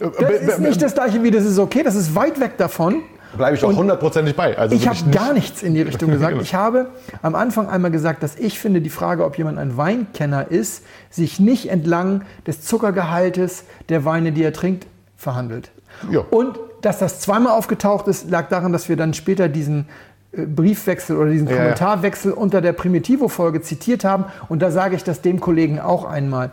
Äh, 0.00 0.10
Das 0.20 0.30
ist 0.54 0.58
nicht 0.60 0.82
das 0.82 0.94
gleiche 0.94 1.22
wie 1.22 1.30
das 1.30 1.44
ist 1.44 1.58
okay. 1.58 1.82
Das 1.82 1.94
ist 1.94 2.14
weit 2.14 2.38
weg 2.38 2.58
davon. 2.58 3.02
Bleibe 3.36 3.56
ich 3.56 3.64
auch 3.64 3.70
Und 3.70 3.76
hundertprozentig 3.76 4.36
bei. 4.36 4.58
Also 4.58 4.76
Ich 4.76 4.86
habe 4.86 4.98
nicht- 4.98 5.12
gar 5.12 5.32
nichts 5.32 5.62
in 5.62 5.72
die 5.74 5.80
Richtung 5.80 6.10
gesagt. 6.12 6.32
Genau. 6.32 6.42
Ich 6.42 6.54
habe 6.54 6.88
am 7.22 7.34
Anfang 7.34 7.66
einmal 7.68 7.90
gesagt, 7.90 8.22
dass 8.22 8.36
ich 8.36 8.58
finde, 8.58 8.82
die 8.82 8.90
Frage, 8.90 9.24
ob 9.24 9.38
jemand 9.38 9.58
ein 9.58 9.78
Weinkenner 9.78 10.50
ist, 10.50 10.84
sich 11.08 11.40
nicht 11.40 11.70
entlang 11.70 12.22
des 12.46 12.60
Zuckergehaltes 12.60 13.64
der 13.88 14.04
Weine, 14.04 14.32
die 14.32 14.42
er 14.44 14.52
trinkt, 14.52 14.86
verhandelt. 15.16 15.70
Ja. 16.10 16.20
Und 16.30 16.58
dass 16.82 16.98
das 16.98 17.20
zweimal 17.20 17.52
aufgetaucht 17.56 18.06
ist, 18.08 18.28
lag 18.30 18.48
daran, 18.48 18.72
dass 18.72 18.88
wir 18.90 18.96
dann 18.96 19.14
später 19.14 19.48
diesen 19.48 19.86
Briefwechsel 20.32 21.16
oder 21.16 21.30
diesen 21.30 21.48
Ja. 21.48 21.56
Kommentarwechsel 21.56 22.32
unter 22.32 22.60
der 22.60 22.72
Primitivo-Folge 22.72 23.60
zitiert 23.62 24.04
haben. 24.04 24.24
Und 24.48 24.60
da 24.62 24.70
sage 24.70 24.96
ich 24.96 25.04
das 25.04 25.20
dem 25.20 25.40
Kollegen 25.40 25.78
auch 25.78 26.04
einmal. 26.04 26.50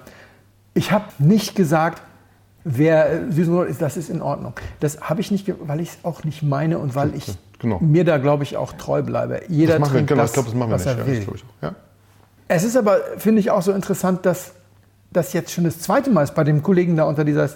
Ich 0.74 0.92
habe 0.92 1.06
nicht 1.18 1.56
gesagt, 1.56 2.02
wer 2.64 3.10
äh, 3.12 3.32
süßen 3.32 3.54
Rot 3.54 3.68
ist, 3.70 3.82
das 3.82 3.96
ist 3.98 4.10
in 4.10 4.22
Ordnung. 4.22 4.54
Das 4.82 5.00
habe 5.02 5.22
ich 5.22 5.32
nicht, 5.32 5.52
weil 5.68 5.80
ich 5.80 5.90
es 5.92 5.98
auch 6.04 6.24
nicht 6.24 6.44
meine 6.44 6.78
und 6.78 6.96
weil 6.96 7.16
ich 7.16 7.26
Genau. 7.60 7.80
mir 7.82 8.06
da, 8.06 8.18
glaube 8.20 8.44
ich, 8.44 8.56
auch 8.56 8.72
treu 8.74 9.02
bleibe. 9.02 9.42
Jeder 9.50 9.74
Das 9.74 9.82
machen 9.82 9.94
wir, 9.96 10.04
genau, 10.04 10.22
das, 10.22 10.30
ich 10.30 10.34
glaube, 10.34 10.48
das 10.50 10.58
machen 10.58 10.70
wir 10.72 10.78
nicht. 10.78 10.86
er 10.88 10.98
Ja, 10.98 11.06
will. 11.06 11.26
Ja. 11.62 11.76
Es 12.48 12.64
ist 12.64 12.78
aber, 12.78 13.00
finde 13.18 13.42
ich, 13.42 13.52
auch 13.52 13.62
so 13.62 13.72
interessant, 13.74 14.26
dass 14.26 14.54
das 15.12 15.34
jetzt 15.34 15.52
schon 15.52 15.64
das 15.66 15.80
zweite 15.80 16.10
Mal 16.10 16.24
ist 16.24 16.36
bei 16.36 16.44
dem 16.46 16.64
Kollegen 16.64 16.96
da 16.96 17.04
unter 17.04 17.26
dieser 17.26 17.46
äh, 17.46 17.50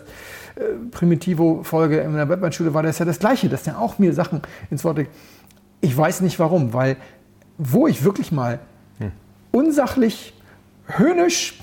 Primitivo-Folge 0.92 2.00
in 2.00 2.14
der 2.16 2.28
Webmannschule 2.28 2.74
war 2.74 2.84
das 2.84 3.00
ja 3.00 3.06
das 3.06 3.20
Gleiche, 3.20 3.48
dass 3.50 3.64
der 3.64 3.80
auch 3.80 3.98
mir 4.00 4.14
Sachen 4.14 4.42
ins 4.70 4.84
Wort 4.84 4.98
legt. 4.98 5.12
Ich 5.84 5.96
weiß 5.96 6.22
nicht 6.22 6.40
warum, 6.40 6.74
weil 6.74 6.96
wo 7.58 7.88
ich 7.88 8.04
wirklich 8.04 8.32
mal 8.32 8.60
unsachlich, 9.52 10.34
höhnisch 10.88 11.60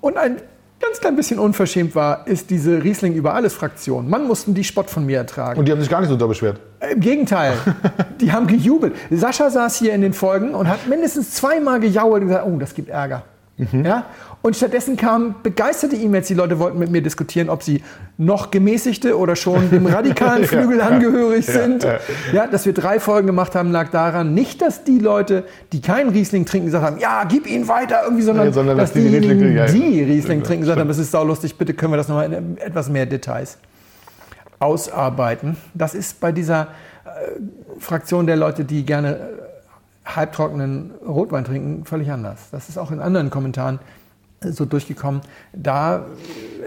und 0.00 0.16
ein 0.16 0.36
ganz 0.80 0.98
klein 1.00 1.14
bisschen 1.14 1.38
unverschämt 1.38 1.94
war, 1.94 2.26
ist 2.26 2.50
diese 2.50 2.82
Riesling 2.82 3.14
über 3.14 3.34
alles 3.34 3.54
Fraktion. 3.54 4.10
Mann, 4.10 4.26
mussten 4.26 4.52
die 4.52 4.64
Spott 4.64 4.90
von 4.90 5.06
mir 5.06 5.18
ertragen. 5.18 5.58
Und 5.58 5.66
die 5.66 5.72
haben 5.72 5.80
sich 5.80 5.88
gar 5.88 6.00
nicht 6.00 6.10
so 6.10 6.16
da 6.16 6.26
beschwert. 6.26 6.60
Im 6.90 6.98
Gegenteil, 6.98 7.56
die 8.20 8.32
haben 8.32 8.48
gejubelt. 8.48 8.94
Sascha 9.10 9.48
saß 9.48 9.76
hier 9.76 9.94
in 9.94 10.00
den 10.00 10.12
Folgen 10.12 10.54
und 10.54 10.68
hat 10.68 10.88
mindestens 10.88 11.30
zweimal 11.30 11.78
gejault 11.78 12.22
und 12.22 12.28
gesagt, 12.28 12.46
oh, 12.46 12.58
das 12.58 12.74
gibt 12.74 12.88
Ärger. 12.88 13.22
Mhm. 13.56 13.84
Ja? 13.84 14.06
Und 14.40 14.56
stattdessen 14.56 14.96
kamen 14.96 15.36
begeisterte 15.42 15.94
E-Mails, 15.94 16.26
die 16.26 16.34
Leute 16.34 16.58
wollten 16.58 16.78
mit 16.78 16.90
mir 16.90 17.02
diskutieren, 17.02 17.48
ob 17.48 17.62
sie 17.62 17.82
noch 18.18 18.50
gemäßigte 18.50 19.16
oder 19.16 19.36
schon 19.36 19.70
dem 19.70 19.86
radikalen 19.86 20.44
Flügel 20.46 20.80
angehörig 20.80 21.46
sind. 21.46 21.84
ja. 21.84 21.98
Ja, 22.32 22.46
dass 22.46 22.66
wir 22.66 22.72
drei 22.72 22.98
Folgen 22.98 23.26
gemacht 23.26 23.54
haben, 23.54 23.70
lag 23.70 23.90
daran, 23.90 24.34
nicht, 24.34 24.62
dass 24.62 24.84
die 24.84 24.98
Leute, 24.98 25.44
die 25.72 25.80
keinen 25.80 26.10
Riesling 26.10 26.44
trinken, 26.44 26.66
gesagt 26.66 26.84
haben, 26.84 26.98
ja, 26.98 27.24
gib 27.24 27.46
ihn 27.46 27.68
weiter 27.68 28.00
irgendwie, 28.04 28.22
sondern, 28.22 28.52
sondern 28.52 28.78
dass, 28.78 28.92
dass 28.92 29.00
die 29.02 29.08
Riesling 29.08 29.54
ja, 29.54 29.66
ja. 29.66 29.72
die 29.72 30.02
Riesling 30.02 30.40
Ja, 30.40 30.44
trinken, 30.46 30.62
gesagt 30.62 30.80
haben, 30.80 30.88
das 30.88 30.98
ist 30.98 31.10
saulustig, 31.10 31.56
bitte 31.56 31.74
können 31.74 31.92
wir 31.92 31.98
das 31.98 32.08
nochmal 32.08 32.32
in 32.32 32.58
etwas 32.58 32.88
mehr 32.88 33.06
Details 33.06 33.58
ausarbeiten. 34.58 35.56
Das 35.74 35.94
ist 35.94 36.20
bei 36.20 36.32
dieser 36.32 36.68
äh, 37.04 37.40
Fraktion 37.78 38.26
der 38.26 38.36
Leute, 38.36 38.64
die 38.64 38.84
gerne 38.86 39.16
äh, 39.16 39.41
halbtrockenen 40.04 40.92
Rotwein 41.06 41.44
trinken, 41.44 41.84
völlig 41.84 42.10
anders. 42.10 42.50
Das 42.50 42.68
ist 42.68 42.78
auch 42.78 42.90
in 42.90 43.00
anderen 43.00 43.30
Kommentaren 43.30 43.78
äh, 44.42 44.50
so 44.50 44.64
durchgekommen. 44.64 45.20
Da 45.52 46.06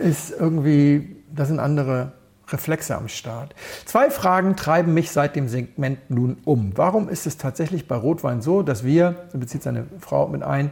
ist 0.01 0.31
irgendwie, 0.31 1.15
da 1.33 1.45
sind 1.45 1.59
andere 1.59 2.13
Reflexe 2.49 2.95
am 2.95 3.07
Start. 3.07 3.55
Zwei 3.85 4.09
Fragen 4.11 4.55
treiben 4.55 4.93
mich 4.93 5.11
seit 5.11 5.35
dem 5.35 5.47
Segment 5.47 6.09
nun 6.09 6.37
um. 6.45 6.73
Warum 6.75 7.09
ist 7.09 7.25
es 7.25 7.37
tatsächlich 7.37 7.87
bei 7.87 7.95
Rotwein 7.95 8.41
so, 8.41 8.61
dass 8.61 8.83
wir, 8.83 9.15
so 9.31 9.39
bezieht 9.39 9.63
seine 9.63 9.85
Frau 9.99 10.27
mit 10.27 10.43
ein, 10.43 10.69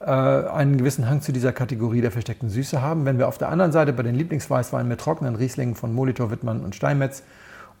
äh, 0.00 0.04
einen 0.04 0.78
gewissen 0.78 1.08
Hang 1.08 1.20
zu 1.20 1.32
dieser 1.32 1.52
Kategorie 1.52 2.00
der 2.00 2.12
versteckten 2.12 2.48
Süße 2.48 2.80
haben, 2.80 3.04
wenn 3.04 3.18
wir 3.18 3.28
auf 3.28 3.38
der 3.38 3.48
anderen 3.48 3.72
Seite 3.72 3.92
bei 3.92 4.02
den 4.02 4.14
Lieblingsweißweinen 4.14 4.88
mit 4.88 5.00
trockenen 5.00 5.34
Rieslingen 5.34 5.74
von 5.74 5.92
Molitor, 5.92 6.30
Wittmann 6.30 6.60
und 6.60 6.74
Steinmetz 6.74 7.22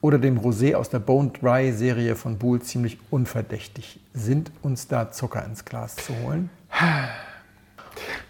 oder 0.00 0.18
dem 0.18 0.38
Rosé 0.38 0.74
aus 0.74 0.88
der 0.88 0.98
Bone 0.98 1.30
Dry 1.30 1.72
Serie 1.72 2.16
von 2.16 2.38
Buhl 2.38 2.60
ziemlich 2.62 2.98
unverdächtig 3.10 4.00
sind, 4.14 4.50
uns 4.62 4.88
da 4.88 5.10
Zucker 5.10 5.44
ins 5.44 5.64
Glas 5.64 5.96
zu 5.96 6.14
holen. 6.24 6.50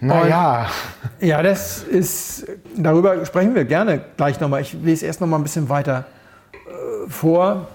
Naja. 0.00 0.68
Ja, 1.20 1.42
das 1.42 1.82
ist, 1.82 2.46
darüber 2.76 3.24
sprechen 3.24 3.54
wir 3.54 3.64
gerne 3.64 4.00
gleich 4.16 4.40
nochmal. 4.40 4.62
Ich 4.62 4.72
lese 4.72 5.06
erst 5.06 5.20
nochmal 5.20 5.38
ein 5.38 5.42
bisschen 5.44 5.68
weiter 5.68 6.06
vor. 7.08 7.68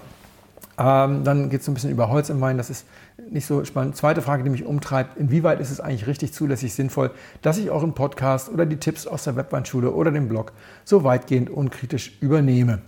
Ähm, 0.78 1.24
dann 1.24 1.48
geht 1.48 1.62
es 1.62 1.68
ein 1.68 1.74
bisschen 1.74 1.90
über 1.90 2.10
Holz 2.10 2.28
im 2.28 2.40
Wein. 2.40 2.58
Das 2.58 2.68
ist 2.68 2.86
nicht 3.30 3.46
so 3.46 3.64
spannend. 3.64 3.96
Zweite 3.96 4.20
Frage, 4.20 4.42
die 4.42 4.50
mich 4.50 4.64
umtreibt, 4.64 5.16
inwieweit 5.16 5.60
ist 5.60 5.70
es 5.70 5.80
eigentlich 5.80 6.06
richtig 6.06 6.34
zulässig 6.34 6.74
sinnvoll, 6.74 7.12
dass 7.42 7.56
ich 7.56 7.70
euren 7.70 7.94
Podcast 7.94 8.50
oder 8.50 8.66
die 8.66 8.76
Tipps 8.76 9.06
aus 9.06 9.24
der 9.24 9.36
Webweinschule 9.36 9.90
oder 9.90 10.10
dem 10.10 10.28
Blog 10.28 10.52
so 10.84 11.02
weitgehend 11.02 11.48
unkritisch 11.48 12.18
übernehme? 12.20 12.80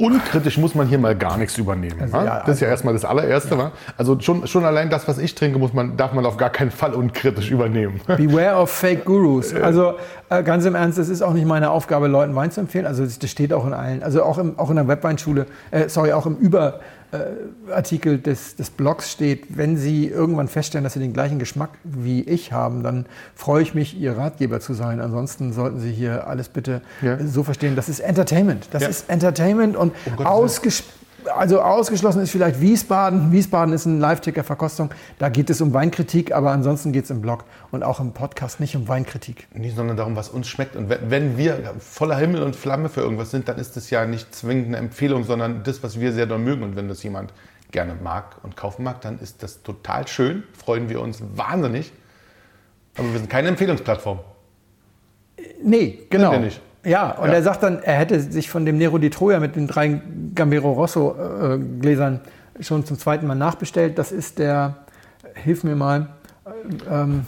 Unkritisch 0.00 0.56
muss 0.56 0.74
man 0.74 0.86
hier 0.88 0.98
mal 0.98 1.14
gar 1.14 1.36
nichts 1.36 1.58
übernehmen. 1.58 1.96
Also, 2.00 2.16
ja, 2.16 2.40
das 2.40 2.56
ist 2.56 2.60
ja 2.60 2.66
also- 2.66 2.66
erstmal 2.66 2.94
das 2.94 3.04
allererste. 3.04 3.58
wa? 3.58 3.72
Also 3.96 4.18
schon, 4.20 4.46
schon 4.46 4.64
allein 4.64 4.88
das, 4.88 5.06
was 5.06 5.18
ich 5.18 5.34
trinke, 5.34 5.58
muss 5.58 5.74
man, 5.74 5.96
darf 5.96 6.14
man 6.14 6.24
auf 6.24 6.38
gar 6.38 6.50
keinen 6.50 6.70
Fall 6.70 6.94
unkritisch 6.94 7.50
übernehmen. 7.50 8.00
Beware 8.06 8.56
of 8.60 8.70
Fake 8.70 9.04
Gurus. 9.04 9.54
Also 9.54 9.94
äh, 10.30 10.42
ganz 10.42 10.64
im 10.64 10.74
Ernst, 10.74 10.98
es 10.98 11.08
ist 11.10 11.20
auch 11.22 11.34
nicht 11.34 11.46
meine 11.46 11.70
Aufgabe, 11.70 12.06
Leuten 12.06 12.34
Wein 12.34 12.50
zu 12.50 12.60
empfehlen. 12.60 12.86
Also 12.86 13.04
das 13.04 13.30
steht 13.30 13.52
auch 13.52 13.66
in 13.66 13.74
allen, 13.74 14.02
also 14.02 14.22
auch, 14.22 14.38
im, 14.38 14.58
auch 14.58 14.70
in 14.70 14.76
der 14.76 14.88
Webweinschule, 14.88 15.46
äh, 15.70 15.88
sorry, 15.88 16.12
auch 16.12 16.24
im 16.24 16.38
Überartikel 17.12 18.18
des, 18.18 18.56
des 18.56 18.70
Blogs 18.70 19.10
steht, 19.10 19.56
wenn 19.56 19.76
Sie 19.76 20.06
irgendwann 20.06 20.48
feststellen, 20.48 20.84
dass 20.84 20.92
Sie 20.94 21.00
den 21.00 21.12
gleichen 21.12 21.38
Geschmack 21.38 21.70
wie 21.84 22.22
ich 22.22 22.52
haben, 22.52 22.82
dann 22.82 23.06
freue 23.34 23.62
ich 23.62 23.74
mich, 23.74 23.98
Ihr 23.98 24.16
Ratgeber 24.16 24.60
zu 24.60 24.74
sein. 24.74 25.00
Ansonsten 25.00 25.52
sollten 25.52 25.80
Sie 25.80 25.92
hier 25.92 26.26
alles 26.26 26.48
bitte 26.48 26.82
Ja. 27.02 27.14
äh, 27.14 27.26
so 27.26 27.42
verstehen, 27.42 27.76
das 27.76 27.88
ist 27.88 28.00
Entertainment. 28.00 28.68
Das 28.72 28.82
Ja. 28.82 28.88
ist 28.88 29.08
Entertainment 29.10 29.76
und 29.76 29.92
Um 30.06 30.16
Gottes 30.16 30.26
ausges 30.26 30.82
also 31.28 31.60
ausgeschlossen 31.60 32.22
ist 32.22 32.30
vielleicht 32.30 32.60
Wiesbaden. 32.60 33.32
Wiesbaden 33.32 33.74
ist 33.74 33.86
ein 33.86 34.00
Live-Ticker-Verkostung. 34.00 34.90
Da 35.18 35.28
geht 35.28 35.50
es 35.50 35.60
um 35.60 35.72
Weinkritik, 35.72 36.32
aber 36.32 36.50
ansonsten 36.50 36.92
geht 36.92 37.04
es 37.04 37.10
im 37.10 37.20
Blog 37.20 37.44
und 37.70 37.82
auch 37.82 38.00
im 38.00 38.12
Podcast 38.12 38.60
nicht 38.60 38.76
um 38.76 38.88
Weinkritik. 38.88 39.46
Nee, 39.54 39.70
sondern 39.70 39.96
darum, 39.96 40.16
was 40.16 40.28
uns 40.28 40.48
schmeckt. 40.48 40.76
Und 40.76 40.88
wenn- 40.88 41.36
wir 41.36 41.74
voller 41.78 42.16
Himmel 42.16 42.42
und 42.42 42.56
Flamme 42.56 42.88
für 42.88 43.00
irgendwas 43.00 43.30
sind, 43.30 43.48
dann 43.48 43.58
ist 43.58 43.76
das 43.76 43.90
ja 43.90 44.04
nicht 44.06 44.34
zwingend 44.34 44.68
eine 44.68 44.78
Empfehlung, 44.78 45.24
sondern 45.24 45.62
das, 45.62 45.82
was 45.82 46.00
wir 46.00 46.12
sehr 46.12 46.26
doll 46.26 46.38
mögen. 46.38 46.62
Und 46.62 46.76
wenn 46.76 46.88
das 46.88 47.02
jemand 47.02 47.32
gerne 47.70 47.94
mag 48.02 48.36
und 48.42 48.56
kaufen 48.56 48.82
mag, 48.82 49.00
dann 49.00 49.18
ist 49.20 49.42
das 49.42 49.62
total 49.62 50.08
schön. 50.08 50.42
Freuen 50.56 50.88
wir 50.88 51.00
uns 51.00 51.22
wahnsinnig. 51.36 51.92
Aber 52.96 53.12
wir 53.12 53.18
sind 53.18 53.30
keine 53.30 53.48
Empfehlungsplattform. 53.48 54.20
Nee, 55.62 56.00
genau. 56.10 56.32
wir 56.32 56.38
nicht. 56.40 56.60
Ja, 56.84 57.10
und 57.12 57.28
Ja. 57.28 57.34
er 57.34 57.42
sagt 57.42 57.62
dann, 57.62 57.82
er 57.82 57.94
hätte 57.94 58.20
sich 58.20 58.48
von 58.50 58.64
dem 58.64 58.78
Nero 58.78 58.98
di 58.98 59.10
Troia 59.10 59.38
mit 59.38 59.54
den 59.56 59.66
drei 59.66 60.00
Gambero 60.34 60.72
Rosso 60.72 61.14
äh, 61.14 61.58
Gläsern 61.58 62.20
schon 62.60 62.84
zum 62.86 62.98
zweiten 62.98 63.26
Mal 63.26 63.34
nachbestellt. 63.34 63.98
Das 63.98 64.12
ist 64.12 64.38
der, 64.38 64.76
hilf 65.34 65.62
mir 65.64 65.76
mal, 65.76 66.08
äh, 66.46 66.50
ähm, 66.94 67.26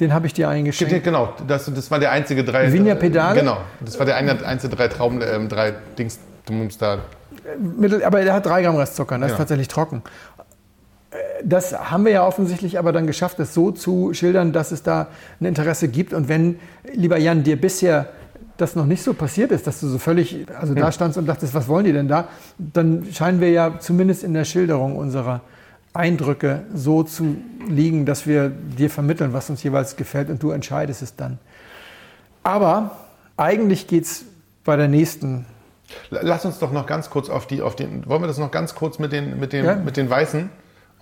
den 0.00 0.12
habe 0.12 0.26
ich 0.26 0.32
dir 0.34 0.48
eingeschenkt. 0.48 1.04
Genau, 1.04 1.32
das, 1.46 1.70
das 1.72 1.90
war 1.92 2.00
der 2.00 2.10
einzige 2.10 2.42
drei. 2.42 2.72
Vigna 2.72 2.96
Pedale? 2.96 3.38
Genau, 3.38 3.58
das 3.80 3.98
war 4.00 4.06
der 4.06 4.16
eine, 4.16 4.44
einzige 4.44 4.74
drei 4.74 4.88
Trauben, 4.88 5.20
ähm, 5.22 5.48
drei 5.48 5.74
Dings, 5.96 6.18
da. 6.78 6.98
Aber 8.04 8.24
der 8.24 8.34
hat 8.34 8.46
drei 8.46 8.62
Gramm 8.62 8.76
Restzucker, 8.76 9.16
das 9.18 9.26
ist 9.28 9.32
Ja. 9.32 9.38
tatsächlich 9.38 9.68
trocken. 9.68 10.02
Äh, 11.12 11.16
Das 11.44 11.72
haben 11.90 12.04
wir 12.04 12.12
ja 12.12 12.26
offensichtlich 12.26 12.78
aber 12.80 12.92
dann 12.92 13.06
geschafft, 13.06 13.38
das 13.38 13.54
so 13.54 13.70
zu 13.70 14.12
schildern, 14.14 14.52
dass 14.52 14.72
es 14.72 14.82
da 14.82 15.06
ein 15.40 15.44
Interesse 15.46 15.86
gibt. 15.88 16.12
Und 16.14 16.28
wenn, 16.28 16.58
lieber 16.92 17.18
Jan, 17.18 17.42
dir 17.44 17.60
bisher 17.60 18.06
das 18.62 18.74
noch 18.76 18.86
nicht 18.86 19.02
so 19.02 19.12
passiert 19.12 19.50
ist, 19.52 19.66
dass 19.66 19.80
du 19.80 19.88
so 19.88 19.98
völlig, 19.98 20.46
also 20.58 20.74
da 20.74 20.90
standst 20.92 21.18
und 21.18 21.26
dachtest, 21.26 21.52
was 21.52 21.68
wollen 21.68 21.84
die 21.84 21.92
denn 21.92 22.08
da, 22.08 22.28
dann 22.58 23.06
scheinen 23.12 23.40
wir 23.40 23.50
ja 23.50 23.78
zumindest 23.78 24.24
in 24.24 24.32
der 24.32 24.44
Schilderung 24.44 24.96
unserer 24.96 25.42
Eindrücke 25.92 26.62
so 26.74 27.02
zu 27.02 27.36
liegen, 27.68 28.06
dass 28.06 28.26
wir 28.26 28.48
dir 28.48 28.88
vermitteln, 28.88 29.34
was 29.34 29.50
uns 29.50 29.62
jeweils 29.62 29.96
gefällt 29.96 30.30
und 30.30 30.42
du 30.42 30.50
entscheidest 30.50 31.02
es 31.02 31.16
dann. 31.16 31.38
Aber 32.42 32.92
eigentlich 33.36 33.86
geht 33.86 34.04
es 34.04 34.24
bei 34.64 34.76
der 34.76 34.88
nächsten 34.88 35.44
Lass 36.10 36.46
uns 36.46 36.58
doch 36.58 36.72
noch 36.72 36.86
ganz 36.86 37.10
kurz 37.10 37.28
auf 37.28 37.46
die, 37.46 37.60
auf 37.60 37.76
den, 37.76 38.06
wollen 38.08 38.22
wir 38.22 38.26
das 38.26 38.38
noch 38.38 38.50
ganz 38.50 38.74
kurz 38.74 38.98
mit 38.98 39.12
den, 39.12 39.38
mit 39.38 39.52
dem, 39.52 39.66
Ja. 39.66 39.74
mit 39.76 39.98
den 39.98 40.08
Weißen 40.08 40.48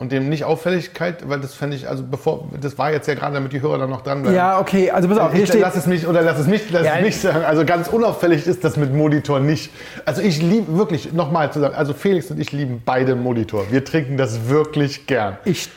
und 0.00 0.12
dem 0.12 0.30
Nicht-Auffälligkeit, 0.30 1.28
weil 1.28 1.40
das 1.40 1.52
fände 1.54 1.76
ich, 1.76 1.86
also 1.86 2.02
bevor, 2.02 2.48
das 2.58 2.78
war 2.78 2.90
jetzt 2.90 3.06
ja 3.06 3.12
gerade, 3.12 3.34
damit 3.34 3.52
die 3.52 3.60
Hörer 3.60 3.76
dann 3.76 3.90
noch 3.90 4.00
dranbleiben. 4.00 4.34
Ja, 4.34 4.58
okay, 4.58 4.90
also 4.90 5.06
pass 5.08 5.18
auf, 5.18 5.32
hier 5.34 5.42
Ich, 5.42 5.50
steht, 5.50 5.60
lass 5.60 5.76
es 5.76 5.86
mich 5.86 6.06
oder 6.06 6.22
lass 6.22 6.38
es 6.38 6.46
mich, 6.46 6.70
lass 6.70 6.86
Ja, 6.86 6.96
es 6.96 7.02
mich 7.02 7.20
sagen. 7.20 7.44
Also 7.44 7.66
ganz 7.66 7.86
unauffällig 7.88 8.46
ist 8.46 8.64
das 8.64 8.78
mit 8.78 8.94
Monitor 8.94 9.40
nicht. 9.40 9.70
Also 10.06 10.22
ich 10.22 10.40
liebe 10.40 10.78
wirklich 10.78 11.12
nochmal 11.12 11.52
zu 11.52 11.60
sagen, 11.60 11.74
also 11.74 11.92
Felix 11.92 12.30
und 12.30 12.40
ich 12.40 12.50
lieben 12.50 12.80
beide 12.82 13.14
Monitor. 13.14 13.66
Wir 13.70 13.84
trinken 13.84 14.16
das 14.16 14.48
wirklich 14.48 15.06
gern. 15.06 15.36
Ich, 15.44 15.68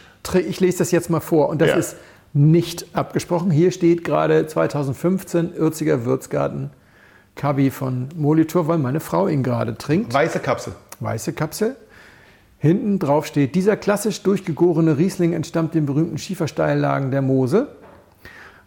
ich 0.47 0.59
lese 0.61 0.77
das 0.77 0.91
jetzt 0.91 1.09
mal 1.09 1.19
vor 1.19 1.49
und 1.49 1.61
das 1.61 1.69
Ja. 1.71 1.75
ist 1.75 1.97
nicht 2.31 2.85
abgesprochen. 2.95 3.51
Hier 3.51 3.71
steht 3.73 4.05
gerade 4.05 4.47
2015 4.47 5.53
Ürziger 5.53 6.05
Würzgarten 6.05 6.69
Kabi 7.35 7.71
von 7.71 8.07
Molitor, 8.15 8.69
weil 8.69 8.77
meine 8.77 9.01
Frau 9.01 9.27
ihn 9.27 9.43
gerade 9.43 9.77
trinkt. 9.77 10.13
Weiße 10.13 10.39
Kapsel. 10.39 10.73
Weiße 11.01 11.33
Kapsel. 11.33 11.75
Hinten 12.63 12.97
drauf 12.97 13.25
steht, 13.25 13.55
dieser 13.55 13.75
klassisch 13.75 14.23
durchgegorene 14.23 14.97
Riesling 14.97 15.33
entstammt 15.33 15.75
den 15.75 15.85
berühmten 15.85 16.17
Schiefersteillagen 16.17 17.11
der 17.11 17.21
Mosel, 17.21 17.67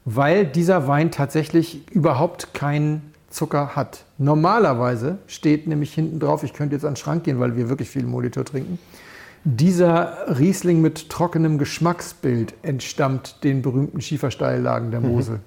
weil 0.04 0.44
dieser 0.44 0.86
Wein 0.86 1.10
tatsächlich 1.10 1.90
überhaupt 1.92 2.52
keinen 2.52 3.14
Zucker 3.30 3.74
hat. 3.74 4.04
Normalerweise 4.18 5.16
steht 5.26 5.66
nämlich 5.66 5.94
hinten 5.94 6.20
drauf, 6.20 6.44
ich 6.44 6.52
könnte 6.52 6.74
jetzt 6.74 6.84
an 6.84 6.90
den 6.90 6.96
Schrank 6.98 7.24
gehen, 7.24 7.40
weil 7.40 7.56
wir 7.56 7.70
wirklich 7.70 7.88
viel 7.88 8.04
Molitor 8.04 8.44
trinken, 8.44 8.78
dieser 9.44 10.38
Riesling 10.38 10.82
mit 10.82 11.08
trockenem 11.08 11.56
Geschmacksbild 11.56 12.52
entstammt 12.60 13.42
den 13.44 13.62
berühmten 13.62 14.02
Schiefersteillagen 14.02 14.90
der 14.90 15.00
Mosel. 15.00 15.40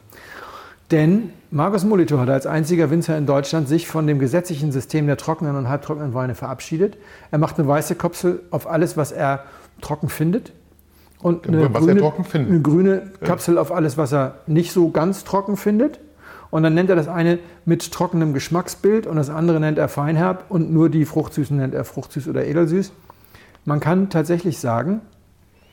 Denn 0.90 1.34
Markus 1.52 1.84
Molitor 1.84 2.20
hat 2.20 2.30
als 2.30 2.46
einziger 2.46 2.92
Winzer 2.92 3.18
in 3.18 3.26
Deutschland 3.26 3.68
sich 3.68 3.88
von 3.88 4.06
dem 4.06 4.20
gesetzlichen 4.20 4.72
System 4.72 5.08
der 5.08 5.18
trockenen 5.18 5.56
und 5.56 5.68
halbtrockenen 5.68 6.14
Weine 6.14 6.36
verabschiedet. 6.36 6.98
Er 7.32 7.40
macht 7.40 7.58
eine 7.58 7.68
weiße 7.68 7.96
Kapsel 7.96 8.42
auf 8.52 8.70
alles, 8.70 8.98
was 8.98 9.12
er 9.12 9.46
trocken 9.82 10.10
findet. 10.10 10.54
Und 11.22 11.48
eine, 11.48 11.74
Was 11.74 11.82
er 11.82 11.88
grüne, 11.88 12.00
trocken 12.02 12.24
findet. 12.24 12.52
eine 12.52 12.62
grüne 12.62 13.12
Kapsel 13.22 13.58
auf 13.58 13.72
alles, 13.72 13.98
was 13.98 14.14
er 14.14 14.36
nicht 14.46 14.72
so 14.72 14.92
ganz 14.92 15.24
trocken 15.24 15.58
findet. 15.58 16.00
Und 16.52 16.62
dann 16.62 16.76
nennt 16.76 16.92
er 16.92 16.96
das 16.96 17.08
eine 17.08 17.40
mit 17.66 17.92
trockenem 17.92 18.34
Geschmacksbild 18.34 19.08
und 19.08 19.16
das 19.16 19.32
andere 19.32 19.60
nennt 19.60 19.80
er 19.80 19.88
feinherb 19.88 20.46
und 20.50 20.72
nur 20.72 20.90
die 20.90 21.06
Fruchtsüßen 21.06 21.58
nennt 21.58 21.74
er 21.74 21.84
fruchtsüß 21.84 22.28
oder 22.28 22.46
edelsüß. 22.46 22.92
Man 23.66 23.80
kann 23.80 24.10
tatsächlich 24.10 24.60
sagen, 24.60 25.02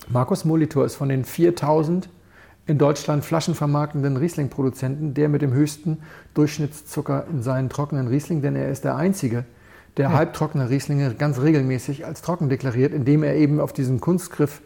Markus 0.08 0.44
Molitor 0.44 0.86
ist 0.86 0.94
von 0.94 1.08
den 1.08 1.24
4000 1.24 2.08
in 2.66 2.78
Deutschland 2.78 3.24
flaschenvermarktenden 3.24 4.16
Riesling-Produzenten 4.16 5.14
der 5.14 5.28
mit 5.28 5.42
dem 5.42 5.52
höchsten 5.52 5.98
Durchschnittszucker 6.34 7.26
in 7.30 7.42
seinen 7.42 7.68
trockenen 7.68 8.08
Riesling, 8.08 8.42
denn 8.42 8.56
er 8.56 8.70
ist 8.70 8.84
der 8.84 8.96
einzige, 8.96 9.44
der 9.96 10.12
halbtrockene 10.12 10.68
Rieslinge 10.68 11.14
ganz 11.14 11.40
regelmäßig 11.40 12.04
als 12.04 12.22
trocken 12.22 12.48
deklariert, 12.48 12.92
indem 12.92 13.22
er 13.22 13.34
eben 13.36 13.60
auf 13.60 13.72
diesen 13.72 14.00
Kunstgriff 14.00 14.60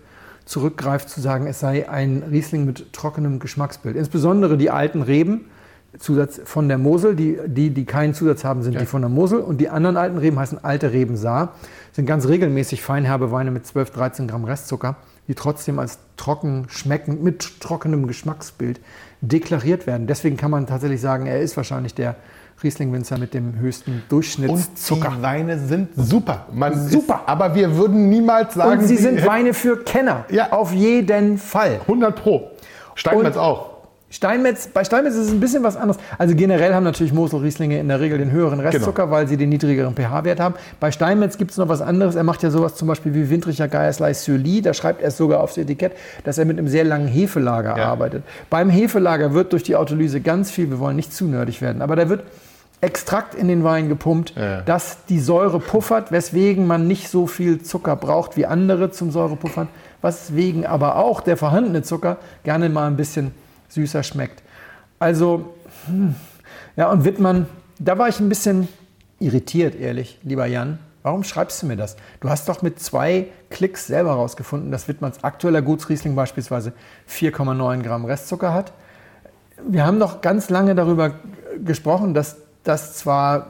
zurückgreift, 0.44 1.08
zu 1.08 1.20
sagen, 1.20 1.46
es 1.46 1.60
sei 1.60 1.88
ein 1.88 2.24
Riesling 2.28 2.64
mit 2.64 2.92
trockenem 2.92 3.38
Geschmacksbild. 3.38 3.96
Insbesondere 3.96 4.56
die 4.56 4.70
alten 4.70 5.02
Reben, 5.02 5.46
Zusatz 5.98 6.40
von 6.44 6.68
der 6.68 6.78
Mosel, 6.78 7.16
die, 7.16 7.38
die, 7.46 7.70
die 7.70 7.84
keinen 7.84 8.14
Zusatz 8.14 8.44
haben, 8.44 8.62
sind 8.62 8.80
die 8.80 8.86
von 8.86 9.02
der 9.02 9.08
Mosel. 9.08 9.40
Und 9.40 9.60
die 9.60 9.68
anderen 9.68 9.96
alten 9.96 10.18
Reben 10.18 10.38
heißen 10.38 10.62
alte 10.62 10.92
Reben 10.92 11.16
Saar, 11.16 11.54
sind 11.92 12.06
ganz 12.06 12.26
regelmäßig 12.26 12.82
feinherbe 12.82 13.32
Weine 13.32 13.50
mit 13.50 13.66
12, 13.66 13.90
13 13.90 14.28
Gramm 14.28 14.44
Restzucker, 14.44 14.96
die 15.30 15.36
trotzdem 15.36 15.78
als 15.78 16.00
trocken 16.16 16.66
schmecken, 16.70 17.22
mit 17.22 17.60
trockenem 17.60 18.08
Geschmacksbild 18.08 18.80
deklariert 19.20 19.86
werden. 19.86 20.08
Deswegen 20.08 20.36
kann 20.36 20.50
man 20.50 20.66
tatsächlich 20.66 21.00
sagen, 21.00 21.26
er 21.26 21.38
ist 21.40 21.56
wahrscheinlich 21.56 21.94
der 21.94 22.16
Riesling-Winzer 22.64 23.16
mit 23.16 23.32
dem 23.32 23.56
höchsten 23.60 23.92
Und 23.92 24.02
Durchschnittszucker. 24.08 25.12
die 25.16 25.22
Weine 25.22 25.58
sind 25.60 25.90
super. 25.94 26.46
Man 26.52 26.88
Super. 26.88 27.20
Ist, 27.22 27.28
aber 27.28 27.54
wir 27.54 27.76
würden 27.76 28.08
niemals 28.08 28.54
sagen, 28.54 28.80
Und 28.80 28.86
sie 28.88 28.96
die 28.96 29.02
sind 29.02 29.24
Weine 29.24 29.54
für 29.54 29.84
Kenner. 29.84 30.24
Ja. 30.30 30.50
Auf 30.50 30.72
jeden 30.72 31.38
Fall. 31.38 31.78
100 31.86 32.16
Pro. 32.16 32.50
Steinmetz 32.96 33.36
Und- 33.36 33.40
auch. 33.42 33.70
Steinmetz, 34.12 34.66
bei 34.66 34.82
Steinmetz 34.82 35.14
ist 35.14 35.26
es 35.26 35.30
ein 35.30 35.38
bisschen 35.38 35.62
was 35.62 35.76
anderes. 35.76 35.98
Also 36.18 36.34
generell 36.34 36.74
haben 36.74 36.82
natürlich 36.82 37.12
Mosel-Rieslinge 37.12 37.78
in 37.78 37.86
der 37.86 38.00
Regel 38.00 38.18
den 38.18 38.32
höheren 38.32 38.58
Restzucker, 38.58 39.10
weil 39.12 39.28
sie 39.28 39.36
den 39.36 39.50
niedrigeren 39.50 39.94
pH-Wert 39.94 40.40
haben. 40.40 40.56
Bei 40.80 40.90
Steinmetz 40.90 41.38
gibt 41.38 41.52
es 41.52 41.56
noch 41.58 41.68
was 41.68 41.80
anderes. 41.80 42.16
Er 42.16 42.24
macht 42.24 42.42
ja 42.42 42.50
sowas 42.50 42.74
zum 42.74 42.88
Beispiel 42.88 43.14
wie 43.14 43.30
Windricher 43.30 43.68
Geierslei 43.68 44.12
sur 44.14 44.36
Lie. 44.36 44.62
Da 44.62 44.74
schreibt 44.74 45.00
er 45.00 45.08
es 45.08 45.16
sogar 45.16 45.40
aufs 45.40 45.56
Etikett, 45.58 45.92
dass 46.24 46.38
er 46.38 46.44
mit 46.44 46.58
einem 46.58 46.66
sehr 46.66 46.82
langen 46.84 47.06
Hefelager 47.06 47.78
Ja. 47.78 47.84
arbeitet. 47.84 48.24
Beim 48.50 48.68
Hefelager 48.68 49.32
wird 49.32 49.52
durch 49.52 49.62
die 49.62 49.76
Autolyse 49.76 50.20
ganz 50.20 50.50
viel, 50.50 50.70
wir 50.70 50.80
wollen 50.80 50.96
nicht 50.96 51.12
zu 51.14 51.26
nerdig 51.26 51.62
werden, 51.62 51.80
aber 51.80 51.94
da 51.94 52.08
wird 52.08 52.24
Extrakt 52.82 53.34
in 53.34 53.46
den 53.46 53.62
Wein 53.62 53.90
gepumpt, 53.90 54.32
Ja. 54.36 54.62
dass 54.62 55.04
die 55.10 55.20
Säure 55.20 55.60
puffert, 55.60 56.12
weswegen 56.12 56.66
man 56.66 56.88
nicht 56.88 57.10
so 57.10 57.26
viel 57.26 57.60
Zucker 57.62 57.94
braucht 57.94 58.38
wie 58.38 58.46
andere 58.46 58.90
zum 58.90 59.10
Säurepuffern, 59.10 59.68
weswegen 60.00 60.64
aber 60.64 60.96
auch 60.96 61.20
der 61.20 61.36
vorhandene 61.36 61.82
Zucker 61.82 62.16
gerne 62.42 62.70
mal 62.70 62.86
ein 62.86 62.96
bisschen 62.96 63.32
süßer 63.70 64.02
schmeckt. 64.02 64.42
Also, 64.98 65.54
hm, 65.86 66.14
ja, 66.76 66.90
und 66.90 67.04
Wittmann, 67.04 67.46
da 67.78 67.98
war 67.98 68.08
ich 68.08 68.20
ein 68.20 68.28
bisschen 68.28 68.68
irritiert, 69.18 69.74
ehrlich, 69.74 70.18
lieber 70.22 70.46
Jan. 70.46 70.78
Warum 71.02 71.24
schreibst 71.24 71.62
du 71.62 71.66
mir 71.66 71.76
das? 71.76 71.96
Du 72.20 72.28
hast 72.28 72.48
doch 72.48 72.60
mit 72.60 72.78
zwei 72.78 73.28
Klicks 73.48 73.86
selber 73.86 74.12
rausgefunden, 74.12 74.70
dass 74.70 74.86
Wittmanns 74.86 75.24
aktueller 75.24 75.62
Gutsriesling 75.62 76.14
beispielsweise 76.14 76.74
4,9 77.08 77.82
Gramm 77.82 78.04
Restzucker 78.04 78.52
hat. 78.52 78.74
Wir 79.66 79.86
haben 79.86 79.96
noch 79.96 80.20
ganz 80.20 80.50
lange 80.50 80.74
darüber 80.74 81.14
gesprochen, 81.64 82.12
dass 82.12 82.36
das 82.64 82.96
zwar 82.96 83.46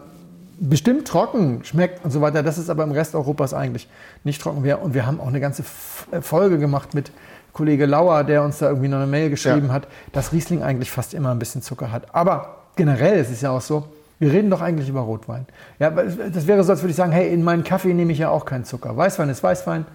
bestimmt 0.60 1.08
trocken 1.08 1.64
schmeckt 1.64 2.04
und 2.04 2.10
so 2.10 2.20
weiter. 2.20 2.42
Das 2.42 2.58
ist 2.58 2.70
aber 2.70 2.84
im 2.84 2.92
Rest 2.92 3.14
Europas 3.14 3.54
eigentlich 3.54 3.88
nicht 4.22 4.40
trocken. 4.40 4.62
Wir, 4.62 4.80
und 4.80 4.94
wir 4.94 5.06
haben 5.06 5.18
auch 5.20 5.28
eine 5.28 5.40
ganze 5.40 5.64
äh, 6.12 6.20
Folge 6.20 6.58
gemacht 6.58 6.94
mit 6.94 7.10
Kollege 7.52 7.86
Lauer, 7.86 8.24
der 8.24 8.42
uns 8.42 8.58
da 8.58 8.68
irgendwie 8.68 8.88
noch 8.88 8.98
eine 8.98 9.06
Mail 9.06 9.30
geschrieben 9.30 9.68
ja. 9.68 9.74
hat, 9.74 9.88
dass 10.12 10.32
Riesling 10.32 10.62
eigentlich 10.62 10.90
fast 10.90 11.14
immer 11.14 11.30
ein 11.30 11.38
bisschen 11.38 11.62
Zucker 11.62 11.90
hat. 11.90 12.14
Aber 12.14 12.56
generell 12.76 13.18
ist 13.18 13.30
es 13.30 13.40
ja 13.40 13.50
auch 13.50 13.60
so, 13.60 13.84
wir 14.18 14.32
reden 14.32 14.50
doch 14.50 14.60
eigentlich 14.60 14.88
über 14.88 15.00
Rotwein. 15.00 15.46
Ja, 15.78 15.90
das 15.90 16.46
wäre 16.46 16.62
so, 16.62 16.72
als 16.72 16.82
würde 16.82 16.90
ich 16.90 16.96
sagen, 16.96 17.10
hey, 17.10 17.32
in 17.32 17.42
meinen 17.42 17.64
Kaffee 17.64 17.94
nehme 17.94 18.12
ich 18.12 18.18
ja 18.18 18.28
auch 18.28 18.44
keinen 18.44 18.64
Zucker. 18.64 18.96
Weißwein 18.96 19.30
ist 19.30 19.42
Weißwein, 19.42 19.86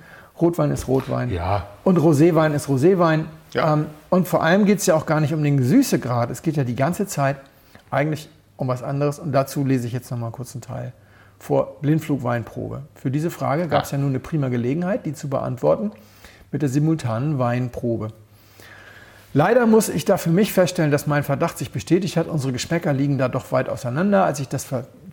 Rotwein 0.42 0.72
ist 0.72 0.88
Rotwein. 0.88 1.30
Ja. 1.30 1.68
Und 1.84 2.00
Roséwein 2.00 2.54
ist 2.54 2.68
Roséwein. 2.68 3.26
Ja. 3.54 3.74
Ähm, 3.74 3.86
und 4.10 4.28
vor 4.28 4.44
allem 4.44 4.66
geht 4.66 4.80
es 4.80 4.86
ja 4.88 4.96
auch 4.96 5.06
gar 5.06 5.22
nicht 5.22 5.34
um 5.34 5.44
den 5.44 5.64
Süßegrad. 5.64 6.32
Es 6.32 6.42
geht 6.42 6.58
ja 6.58 6.64
die 6.64 6.76
ganze 6.76 7.06
Zeit 7.06 7.38
eigentlich 7.92 8.30
um 8.58 8.68
was 8.68 8.84
anderes. 8.84 9.20
Und 9.20 9.32
dazu 9.32 9.64
lese 9.64 9.88
ich 9.88 9.94
jetzt 9.94 10.10
noch 10.10 10.18
mal 10.18 10.32
kurz 10.32 10.56
einen 10.56 10.62
Teil 10.62 10.94
vor. 11.38 11.78
Blindflugweinprobe. 11.82 12.82
Für 12.96 13.12
diese 13.12 13.30
Frage 13.30 13.68
gab 13.68 13.84
es 13.84 13.92
ja. 13.92 13.98
ja 13.98 14.02
nun 14.02 14.12
eine 14.12 14.20
prima 14.20 14.50
Gelegenheit, 14.50 15.06
die 15.06 15.14
zu 15.14 15.30
beantworten 15.30 15.92
mit 16.56 16.62
der 16.62 16.70
simultanen 16.70 17.38
Weinprobe. 17.38 18.14
Leider 19.34 19.66
muss 19.66 19.90
ich 19.90 20.06
da 20.06 20.16
für 20.16 20.30
mich 20.30 20.54
feststellen, 20.54 20.90
dass 20.90 21.06
mein 21.06 21.26
Verdacht 21.26 21.58
sich 21.58 21.72
bestätigt 21.72 22.16
hat. 22.16 22.28
Unsere 22.28 22.54
Geschmäcker 22.54 22.94
liegen 22.94 23.18
da 23.18 23.28
doch 23.28 23.52
weit 23.52 23.68
auseinander, 23.68 24.24
als 24.24 24.40
ich 24.40 24.48
das 24.48 24.66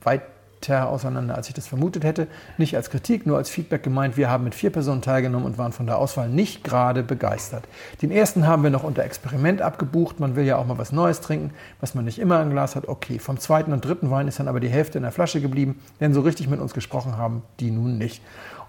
weit 0.05 0.23
auseinander, 0.71 1.35
als 1.35 1.49
ich 1.49 1.55
das 1.55 1.67
vermutet 1.67 2.05
hätte. 2.05 2.29
Nicht 2.59 2.77
als 2.77 2.91
Kritik, 2.91 3.27
nur 3.27 3.37
als 3.37 3.51
Feedback 3.51 3.83
gemeint. 3.83 4.17
Wir 4.17 4.31
haben 4.31 4.45
mit 4.45 4.55
vier 4.55 4.71
Personen 4.71 5.03
teilgenommen 5.03 5.47
und 5.47 5.59
waren 5.59 5.73
von 5.73 5.87
der 5.87 5.99
Auswahl 5.99 6.29
nicht 6.29 6.63
gerade 6.63 7.03
begeistert. 7.03 7.65
Den 8.01 8.13
ersten 8.13 8.47
haben 8.47 8.63
wir 8.63 8.71
noch 8.71 8.85
unter 8.85 9.03
Experiment 9.03 9.61
abgebucht. 9.61 10.21
Man 10.21 10.37
will 10.37 10.45
ja 10.45 10.59
auch 10.59 10.67
mal 10.67 10.79
was 10.79 10.93
Neues 10.93 11.21
trinken, 11.21 11.51
was 11.81 11.97
man 11.97 12.05
nicht 12.05 12.21
immer 12.21 12.41
im 12.41 12.51
Glas 12.51 12.77
hat. 12.77 12.87
Okay, 12.87 13.19
vom 13.19 13.41
zweiten 13.41 13.73
und 13.73 13.85
dritten 13.85 14.13
Wein 14.13 14.29
ist 14.29 14.39
dann 14.39 14.47
aber 14.47 14.61
die 14.61 14.69
Hälfte 14.69 14.99
in 14.99 15.03
der 15.03 15.11
Flasche 15.11 15.41
geblieben, 15.41 15.81
denn 15.99 16.15
so 16.15 16.21
richtig 16.21 16.49
mit 16.49 16.61
uns 16.61 16.75
gesprochen 16.75 17.17
haben 17.17 17.43
die 17.59 17.73
nun 17.73 17.99
nicht. 17.99 18.23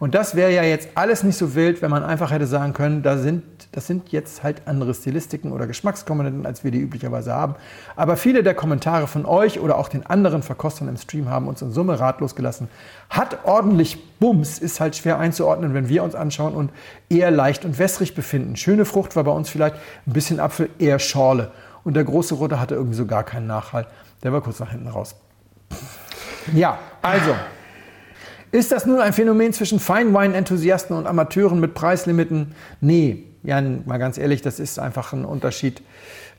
Und 0.04 0.16
das 0.16 0.36
wäre 0.36 0.52
ja 0.52 0.64
jetzt 0.64 0.90
alles 0.96 1.24
nicht 1.24 1.38
so 1.38 1.56
wild, 1.56 1.82
wenn 1.82 1.90
man 1.90 2.04
einfach 2.04 2.30
hätte 2.30 2.46
sagen 2.46 2.74
können, 2.74 3.04
da 3.04 3.18
sind, 3.18 3.42
das 3.72 3.88
sind 3.88 4.12
jetzt 4.12 4.44
halt 4.44 4.64
andere 4.66 4.94
Stilistiken 4.94 5.54
oder 5.54 5.66
Geschmackskomponenten, 5.66 6.46
als 6.46 6.66
wir 6.66 6.72
die 6.72 6.82
üblicherweise 6.82 7.34
haben. 7.34 7.56
Aber 7.96 8.18
viele 8.18 8.44
der 8.44 8.54
Kommentare 8.54 9.08
von 9.08 9.26
euch 9.26 9.62
oder 9.62 9.78
auch 9.78 9.88
den 9.88 10.06
anderen 10.06 10.44
Verkostern 10.44 10.90
im 10.90 10.98
Stream 10.98 11.30
haben 11.30 11.48
uns 11.48 11.62
in 11.62 11.72
Summe 11.72 12.02
ratlos 12.02 12.36
gelassen. 12.36 12.68
Hat 13.10 13.46
ordentlich 13.46 14.20
Bums, 14.20 14.60
ist 14.60 14.82
halt 14.82 14.98
schwer 14.98 15.20
einzuordnen, 15.20 15.74
wenn 15.74 15.88
wir 15.88 16.04
uns 16.04 16.16
anschauen 16.16 16.54
und 16.54 16.72
eher 17.08 17.32
leicht 17.32 17.64
und 17.64 17.80
wässrig 17.80 18.14
befinden. 18.14 18.58
Schöne 18.58 18.84
Frucht 18.84 19.16
war 19.16 19.24
bei 19.24 19.32
uns 19.32 19.48
vielleicht 19.48 19.78
ein 20.06 20.12
bisschen 20.12 20.42
Apfel, 20.42 20.70
eher 20.80 21.00
Schorle. 21.00 21.52
Und 21.86 21.94
der 21.94 22.04
große 22.04 22.36
Rote 22.36 22.60
hatte 22.60 22.76
irgendwie 22.76 22.98
so 22.98 23.06
gar 23.06 23.24
keinen 23.24 23.48
Nachhall. 23.48 23.88
Der 24.22 24.34
war 24.34 24.42
kurz 24.42 24.60
nach 24.60 24.72
hinten 24.72 24.90
raus. 24.90 25.16
Ja, 26.54 26.78
also. 27.02 27.34
Ist 28.54 28.72
das 28.72 28.86
nun 28.86 29.00
ein 29.00 29.14
Phänomen 29.14 29.52
zwischen 29.52 29.80
Feinwein-Enthusiasten 29.80 30.96
und 30.96 31.08
Amateuren 31.08 31.60
mit 31.60 31.74
Preislimiten? 31.74 32.54
Nee, 32.82 33.24
Jan, 33.42 33.82
mal 33.88 33.98
ganz 33.98 34.20
ehrlich, 34.20 34.44
das 34.44 34.60
ist 34.60 34.78
einfach 34.78 35.12
ein 35.12 35.26
Unterschied 35.26 35.82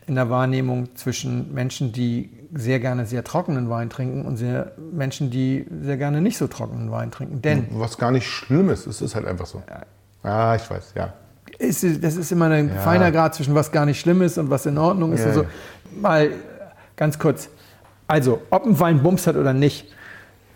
in 0.07 0.15
der 0.15 0.31
Wahrnehmung 0.31 0.95
zwischen 0.95 1.53
Menschen, 1.53 1.91
die 1.91 2.31
sehr 2.55 2.79
gerne 2.79 3.05
sehr 3.05 3.25
trockenen 3.25 3.69
Wein 3.69 3.91
trinken 3.91 4.27
und 4.27 4.37
sehr 4.37 4.71
Menschen, 4.93 5.33
die 5.33 5.67
sehr 5.83 5.97
gerne 5.97 6.21
nicht 6.21 6.39
so 6.39 6.47
trockenen 6.47 6.93
Wein 6.93 7.11
trinken. 7.11 7.43
Denn 7.43 7.67
was 7.73 7.99
gar 7.99 8.13
nicht 8.13 8.29
schlimm 8.29 8.71
ist, 8.71 8.87
es 8.87 9.03
ist 9.03 9.17
halt 9.17 9.27
einfach 9.27 9.47
so. 9.47 9.65
Ja, 9.69 10.31
ah, 10.31 10.55
ich 10.55 10.71
weiß, 10.71 10.93
ja. 10.95 11.15
Ist, 11.59 11.83
das 12.05 12.15
ist 12.15 12.31
immer 12.31 12.49
ein 12.49 12.69
ja. 12.69 12.77
feiner 12.77 13.11
Grad 13.11 13.35
zwischen 13.35 13.57
was 13.57 13.73
gar 13.73 13.87
nicht 13.87 13.99
schlimm 13.99 14.23
ist 14.23 14.39
und 14.39 14.51
was 14.51 14.67
in 14.67 14.79
Ordnung 14.79 15.15
ist. 15.15 15.23
Ja, 15.23 15.31
und 15.31 15.35
so. 15.35 15.47
Mal 16.01 16.31
ganz 16.95 17.19
kurz. 17.19 17.49
Also, 18.07 18.41
ob 18.51 18.67
ein 18.67 18.79
Wein 18.79 19.03
Bums 19.03 19.27
hat 19.27 19.35
oder 19.35 19.53
nicht, 19.53 19.93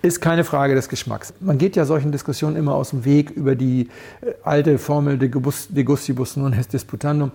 ist 0.03 0.21
keine 0.21 0.45
Frage 0.45 0.75
des 0.75 0.89
Geschmacks. 0.89 1.35
Man 1.41 1.59
geht 1.59 1.77
ja 1.77 1.85
solchen 1.85 2.13
Diskussionen 2.13 2.57
immer 2.57 2.75
aus 2.75 2.91
dem 2.91 3.05
Weg 3.05 3.31
über 3.31 3.57
die 3.57 3.89
äh, 4.21 4.33
alte 4.43 4.79
Formel 4.79 5.19
de, 5.19 5.29
de 5.29 5.85
gustibus 5.85 6.37
non 6.37 6.53
est 6.53 6.73
disputandum. 6.73 7.33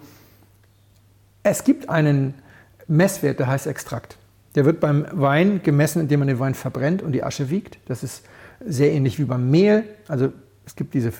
Es 1.44 1.64
gibt 1.64 1.90
einen 1.90 2.36
Messwert, 2.88 3.40
der 3.40 3.48
heißt 3.48 3.68
Extrakt. 3.68 4.18
Der 4.56 4.66
wird 4.66 4.80
beim 4.80 5.06
Wein 5.12 5.62
gemessen, 5.64 6.02
indem 6.02 6.20
man 6.20 6.28
den 6.28 6.40
Wein 6.40 6.54
verbrennt 6.54 7.02
und 7.02 7.12
die 7.12 7.24
Asche 7.24 7.50
wiegt. 7.50 7.80
Das 7.88 8.04
ist 8.04 8.24
sehr 8.66 8.92
ähnlich 8.92 9.20
wie 9.20 9.26
beim 9.26 9.50
Mehl. 9.50 9.84
Also 10.08 10.32
es 10.66 10.76
gibt 10.76 10.94
diese 10.94 11.12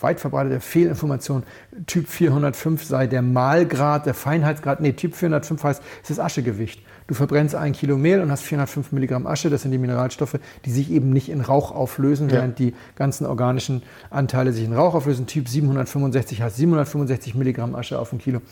weit 0.00 0.20
verbreitete 0.20 0.60
Fehlinformation, 0.60 1.42
Typ 1.86 2.08
405 2.08 2.84
sei 2.84 3.06
der 3.06 3.22
Mahlgrad, 3.22 4.06
der 4.06 4.14
Feinheitsgrad. 4.14 4.80
Nee, 4.80 4.92
Typ 4.92 5.14
405 5.14 5.64
heißt, 5.64 5.82
es 6.02 6.10
ist 6.10 6.18
Aschegewicht. 6.18 6.82
Du 7.06 7.14
verbrennst 7.14 7.54
ein 7.54 7.72
Kilo 7.72 7.96
Mehl 7.96 8.20
und 8.20 8.30
hast 8.30 8.42
405 8.42 8.92
Milligramm 8.92 9.26
Asche. 9.26 9.48
Das 9.48 9.62
sind 9.62 9.70
die 9.70 9.78
Mineralstoffe, 9.78 10.38
die 10.64 10.70
sich 10.70 10.90
eben 10.90 11.10
nicht 11.10 11.30
in 11.30 11.40
Rauch 11.40 11.70
auflösen, 11.70 12.28
ja. 12.28 12.36
während 12.36 12.58
die 12.58 12.74
ganzen 12.96 13.26
organischen 13.26 13.82
Anteile 14.10 14.52
sich 14.52 14.64
in 14.64 14.74
Rauch 14.74 14.94
auflösen. 14.94 15.26
Typ 15.26 15.48
765 15.48 16.42
heißt 16.42 16.56
765 16.56 17.34
Milligramm 17.34 17.74
Asche 17.74 17.98
auf 17.98 18.12
ein 18.12 18.18
Kilo. 18.18 18.42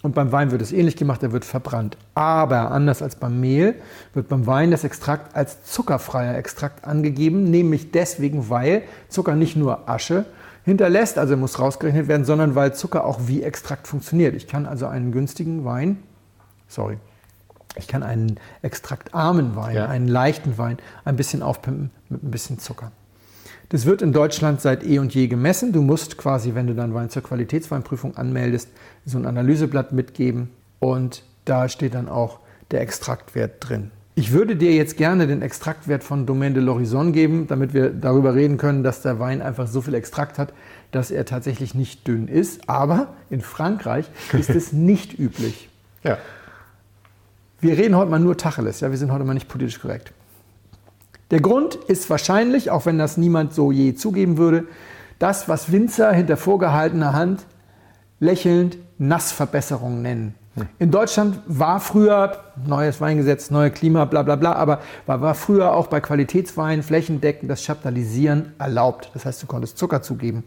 Und 0.00 0.14
beim 0.14 0.30
Wein 0.30 0.52
wird 0.52 0.62
es 0.62 0.72
ähnlich 0.72 0.96
gemacht, 0.96 1.22
er 1.22 1.32
wird 1.32 1.44
verbrannt. 1.44 1.96
Aber 2.14 2.70
anders 2.70 3.02
als 3.02 3.16
beim 3.16 3.40
Mehl 3.40 3.74
wird 4.14 4.28
beim 4.28 4.46
Wein 4.46 4.70
das 4.70 4.84
Extrakt 4.84 5.34
als 5.34 5.64
zuckerfreier 5.64 6.36
Extrakt 6.36 6.84
angegeben, 6.84 7.50
nämlich 7.50 7.90
deswegen, 7.90 8.48
weil 8.48 8.82
Zucker 9.08 9.34
nicht 9.34 9.56
nur 9.56 9.88
Asche 9.88 10.24
hinterlässt, 10.68 11.18
also 11.18 11.36
muss 11.36 11.58
rausgerechnet 11.58 12.08
werden, 12.08 12.24
sondern 12.24 12.54
weil 12.54 12.74
Zucker 12.74 13.04
auch 13.04 13.20
wie 13.26 13.42
Extrakt 13.42 13.88
funktioniert. 13.88 14.34
Ich 14.34 14.46
kann 14.46 14.66
also 14.66 14.86
einen 14.86 15.12
günstigen 15.12 15.64
Wein, 15.64 16.02
sorry, 16.68 16.98
ich 17.76 17.88
kann 17.88 18.02
einen 18.02 18.38
extraktarmen 18.62 19.56
Wein, 19.56 19.76
ja. 19.76 19.86
einen 19.86 20.08
leichten 20.08 20.58
Wein 20.58 20.78
ein 21.04 21.16
bisschen 21.16 21.42
aufpimpen 21.42 21.90
mit 22.08 22.22
ein 22.22 22.30
bisschen 22.30 22.58
Zucker. 22.58 22.92
Das 23.70 23.84
wird 23.84 24.00
in 24.00 24.12
Deutschland 24.12 24.62
seit 24.62 24.82
eh 24.82 24.98
und 24.98 25.14
je 25.14 25.26
gemessen. 25.26 25.72
Du 25.72 25.82
musst 25.82 26.16
quasi, 26.16 26.54
wenn 26.54 26.66
du 26.66 26.74
deinen 26.74 26.94
Wein 26.94 27.10
zur 27.10 27.22
Qualitätsweinprüfung 27.22 28.16
anmeldest, 28.16 28.70
so 29.04 29.18
ein 29.18 29.26
Analyseblatt 29.26 29.92
mitgeben 29.92 30.50
und 30.78 31.22
da 31.44 31.68
steht 31.68 31.94
dann 31.94 32.08
auch 32.08 32.40
der 32.70 32.80
Extraktwert 32.80 33.56
drin. 33.60 33.90
Ich 34.18 34.32
würde 34.32 34.56
dir 34.56 34.74
jetzt 34.74 34.96
gerne 34.96 35.28
den 35.28 35.42
Extraktwert 35.42 36.02
von 36.02 36.26
Domaine 36.26 36.52
de 36.52 36.60
l'Horizon 36.60 37.12
geben, 37.12 37.46
damit 37.46 37.72
wir 37.72 37.90
darüber 37.90 38.34
reden 38.34 38.56
können, 38.56 38.82
dass 38.82 39.00
der 39.00 39.20
Wein 39.20 39.40
einfach 39.40 39.68
so 39.68 39.80
viel 39.80 39.94
Extrakt 39.94 40.38
hat, 40.38 40.52
dass 40.90 41.12
er 41.12 41.24
tatsächlich 41.24 41.72
nicht 41.76 42.08
dünn 42.08 42.26
ist. 42.26 42.68
Aber 42.68 43.14
in 43.30 43.42
Frankreich 43.42 44.06
ist 44.32 44.50
es 44.50 44.72
nicht 44.72 45.16
üblich. 45.16 45.68
Ja. 46.02 46.18
Wir 47.60 47.78
reden 47.78 47.94
heute 47.94 48.10
mal 48.10 48.18
nur 48.18 48.36
Tacheles, 48.36 48.80
ja, 48.80 48.90
wir 48.90 48.98
sind 48.98 49.12
heute 49.12 49.22
mal 49.22 49.34
nicht 49.34 49.46
politisch 49.46 49.78
korrekt. 49.78 50.12
Der 51.30 51.40
Grund 51.40 51.76
ist 51.76 52.10
wahrscheinlich, 52.10 52.72
auch 52.72 52.86
wenn 52.86 52.98
das 52.98 53.18
niemand 53.18 53.54
so 53.54 53.70
je 53.70 53.94
zugeben 53.94 54.36
würde, 54.36 54.64
das, 55.20 55.48
was 55.48 55.70
Winzer 55.70 56.12
hinter 56.12 56.36
vorgehaltener 56.36 57.12
Hand 57.12 57.46
lächelnd 58.18 58.78
Nassverbesserung 58.98 60.02
nennen. 60.02 60.34
Hm. 60.60 60.68
In 60.78 60.90
Deutschland 60.90 61.40
war 61.46 61.80
früher, 61.80 62.32
neues 62.66 63.00
Weingesetz, 63.00 63.50
neue 63.50 63.70
Klima, 63.70 64.04
bla 64.04 64.22
bla 64.22 64.36
bla, 64.36 64.52
aber 64.52 64.80
war, 65.06 65.20
war 65.20 65.34
früher 65.34 65.72
auch 65.74 65.86
bei 65.86 66.00
Qualitätsweinen 66.00 66.82
flächendeckend 66.82 67.50
das 67.50 67.62
Chaptalisieren 67.64 68.52
erlaubt. 68.58 69.10
Das 69.14 69.24
heißt, 69.24 69.42
du 69.42 69.46
konntest 69.46 69.78
Zucker 69.78 70.02
zugeben. 70.02 70.44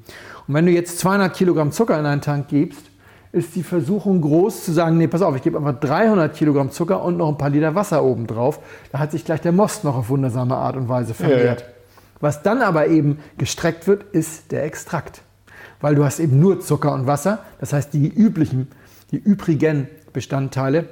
Und 0.47 0.53
wenn 0.53 0.65
du 0.65 0.71
jetzt 0.71 0.99
200 0.99 1.33
Kilogramm 1.33 1.71
Zucker 1.71 1.99
in 1.99 2.05
einen 2.05 2.21
Tank 2.21 2.47
gibst, 2.47 2.91
ist 3.31 3.55
die 3.55 3.63
Versuchung 3.63 4.21
groß 4.21 4.65
zu 4.65 4.73
sagen, 4.73 4.97
nee, 4.97 5.07
pass 5.07 5.21
auf, 5.21 5.35
ich 5.35 5.41
gebe 5.41 5.57
einfach 5.57 5.79
300 5.79 6.35
Kilogramm 6.35 6.71
Zucker 6.71 7.01
und 7.03 7.17
noch 7.17 7.29
ein 7.29 7.37
paar 7.37 7.49
Liter 7.49 7.75
Wasser 7.75 8.03
oben 8.03 8.27
drauf. 8.27 8.59
Da 8.91 8.99
hat 8.99 9.11
sich 9.11 9.23
gleich 9.23 9.41
der 9.41 9.53
Most 9.53 9.83
noch 9.83 9.95
auf 9.95 10.09
wundersame 10.09 10.55
Art 10.55 10.75
und 10.75 10.89
Weise 10.89 11.13
vermehrt. 11.13 11.61
Ja, 11.61 11.67
ja. 11.67 11.73
Was 12.19 12.43
dann 12.43 12.61
aber 12.61 12.87
eben 12.87 13.19
gestreckt 13.37 13.87
wird, 13.87 14.03
ist 14.11 14.51
der 14.51 14.63
Extrakt. 14.63 15.21
Weil 15.79 15.95
du 15.95 16.03
hast 16.03 16.19
eben 16.19 16.39
nur 16.39 16.59
Zucker 16.59 16.93
und 16.93 17.07
Wasser. 17.07 17.39
Das 17.59 17.73
heißt, 17.73 17.93
die 17.93 18.07
üblichen, 18.07 18.67
die 19.11 19.17
übrigen 19.17 19.87
Bestandteile 20.13 20.85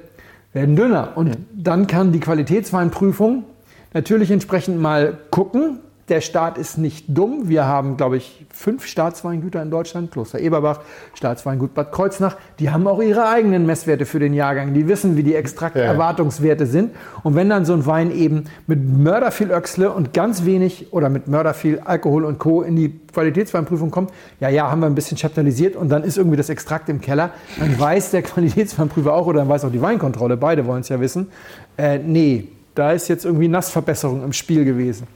werden 0.52 0.76
dünner. 0.76 1.12
Und 1.16 1.36
dann 1.54 1.86
kann 1.86 2.12
die 2.12 2.20
Qualitätsweinprüfung 2.20 3.44
natürlich 3.92 4.30
entsprechend 4.30 4.80
mal 4.80 5.18
gucken, 5.30 5.80
der 6.10 6.20
Staat 6.20 6.58
ist 6.58 6.76
nicht 6.76 7.06
dumm. 7.08 7.48
Wir 7.48 7.66
haben, 7.66 7.96
glaube 7.96 8.16
ich, 8.16 8.44
fünf 8.52 8.84
Staatsweingüter 8.84 9.62
in 9.62 9.70
Deutschland, 9.70 10.10
Kloster 10.10 10.40
Eberbach, 10.40 10.80
Staatsweingut 11.14 11.72
Bad 11.72 11.92
Kreuznach. 11.92 12.36
Die 12.58 12.70
haben 12.70 12.86
auch 12.86 13.00
ihre 13.00 13.28
eigenen 13.28 13.64
Messwerte 13.64 14.06
für 14.06 14.18
den 14.18 14.34
Jahrgang. 14.34 14.74
Die 14.74 14.88
wissen, 14.88 15.16
wie 15.16 15.22
die 15.22 15.34
Extrakterwartungswerte 15.34 16.66
sind. 16.66 16.90
Und 17.22 17.36
wenn 17.36 17.48
dann 17.48 17.64
so 17.64 17.72
ein 17.72 17.86
Wein 17.86 18.10
eben 18.10 18.44
mit 18.66 18.84
Mörder 18.84 19.30
viel 19.30 19.50
Öxle 19.50 19.92
und 19.92 20.12
ganz 20.12 20.44
wenig 20.44 20.92
oder 20.92 21.08
mit 21.08 21.28
Mörder 21.28 21.54
viel 21.54 21.78
Alkohol 21.78 22.24
und 22.24 22.38
Co. 22.38 22.62
in 22.62 22.74
die 22.74 23.00
Qualitätsweinprüfung 23.12 23.90
kommt, 23.90 24.10
ja, 24.40 24.48
ja, 24.48 24.70
haben 24.70 24.80
wir 24.80 24.86
ein 24.86 24.94
bisschen 24.94 25.16
chaptalisiert 25.16 25.76
und 25.76 25.88
dann 25.88 26.02
ist 26.02 26.18
irgendwie 26.18 26.36
das 26.36 26.48
Extrakt 26.48 26.88
im 26.88 27.00
Keller, 27.00 27.30
dann 27.58 27.78
weiß 27.78 28.10
der 28.10 28.22
Qualitätsweinprüfer 28.22 29.12
auch 29.14 29.26
oder 29.26 29.40
dann 29.40 29.48
weiß 29.48 29.64
auch 29.64 29.72
die 29.72 29.80
Weinkontrolle, 29.82 30.36
beide 30.36 30.66
wollen 30.66 30.80
es 30.80 30.88
ja 30.88 31.00
wissen, 31.00 31.28
äh, 31.76 31.98
nee, 31.98 32.48
da 32.74 32.92
ist 32.92 33.08
jetzt 33.08 33.24
irgendwie 33.24 33.48
Nassverbesserung 33.48 34.22
im 34.24 34.32
Spiel 34.32 34.64
gewesen. 34.64 35.06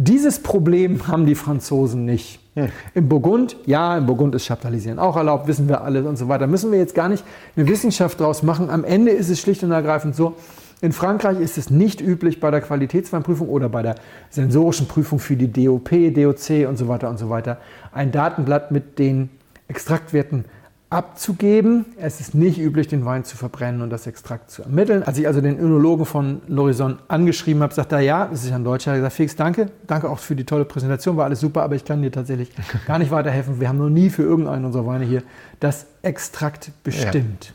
Dieses 0.00 0.40
Problem 0.40 1.08
haben 1.08 1.26
die 1.26 1.34
Franzosen 1.34 2.04
nicht. 2.04 2.38
Hm. 2.54 2.68
Im 2.94 3.08
Burgund, 3.08 3.56
ja, 3.66 3.98
im 3.98 4.06
Burgund 4.06 4.34
ist 4.36 4.46
Chaptalisieren 4.46 5.00
auch 5.00 5.16
erlaubt, 5.16 5.48
wissen 5.48 5.68
wir 5.68 5.82
alle 5.82 6.04
und 6.04 6.16
so 6.16 6.28
weiter. 6.28 6.46
Müssen 6.46 6.70
wir 6.70 6.78
jetzt 6.78 6.94
gar 6.94 7.08
nicht 7.08 7.24
eine 7.56 7.68
Wissenschaft 7.68 8.20
draus 8.20 8.44
machen. 8.44 8.70
Am 8.70 8.84
Ende 8.84 9.10
ist 9.10 9.28
es 9.28 9.40
schlicht 9.40 9.64
und 9.64 9.72
ergreifend 9.72 10.14
so, 10.14 10.36
In 10.80 10.92
Frankreich 10.92 11.40
ist 11.40 11.58
es 11.58 11.70
nicht 11.70 12.00
üblich 12.00 12.38
bei 12.38 12.52
der 12.52 12.60
Qualitätsweinprüfung 12.60 13.48
oder 13.48 13.68
bei 13.68 13.82
der 13.82 13.96
sensorischen 14.30 14.86
Prüfung 14.86 15.18
für 15.18 15.34
die 15.34 15.52
DOP, 15.52 15.90
DOC 15.90 16.68
und 16.68 16.76
so 16.76 16.86
weiter 16.86 17.10
und 17.10 17.18
so 17.18 17.28
weiter 17.28 17.58
ein 17.92 18.12
Datenblatt 18.12 18.70
mit 18.70 19.00
den 19.00 19.30
Extraktwerten 19.66 20.44
abzugeben. 20.90 21.84
Es 21.98 22.20
ist 22.20 22.34
nicht 22.34 22.58
üblich, 22.58 22.88
den 22.88 23.04
Wein 23.04 23.24
zu 23.24 23.36
verbrennen 23.36 23.82
und 23.82 23.90
das 23.90 24.06
Extrakt 24.06 24.50
zu 24.50 24.62
ermitteln. 24.62 25.02
Als 25.02 25.18
ich 25.18 25.26
also 25.26 25.40
den 25.40 25.58
Önologen 25.58 26.06
von 26.06 26.40
Lorison 26.46 26.98
angeschrieben 27.08 27.62
habe, 27.62 27.74
sagt 27.74 27.92
er, 27.92 28.00
ja, 28.00 28.26
das 28.26 28.44
ist 28.44 28.52
ein 28.52 28.64
Deutscher. 28.64 28.92
Er 28.92 28.98
gesagt, 28.98 29.14
Felix, 29.14 29.36
danke. 29.36 29.70
Danke 29.86 30.08
auch 30.08 30.18
für 30.18 30.34
die 30.34 30.44
tolle 30.44 30.64
Präsentation, 30.64 31.16
war 31.16 31.26
alles 31.26 31.40
super, 31.40 31.62
aber 31.62 31.74
ich 31.74 31.84
kann 31.84 32.00
dir 32.00 32.10
tatsächlich 32.10 32.50
gar 32.86 32.98
nicht 32.98 33.10
weiterhelfen. 33.10 33.60
Wir 33.60 33.68
haben 33.68 33.78
noch 33.78 33.90
nie 33.90 34.08
für 34.08 34.22
irgendeinen 34.22 34.64
unserer 34.64 34.86
Weine 34.86 35.04
hier 35.04 35.22
das 35.60 35.86
Extrakt 36.02 36.72
bestimmt. 36.84 37.46
Ja. 37.46 37.52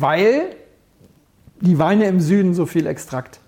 Weil 0.00 0.42
die 1.60 1.78
Weine 1.78 2.06
im 2.06 2.20
Süden 2.20 2.54
so 2.54 2.64
viel 2.64 2.86
Extrakt 2.86 3.40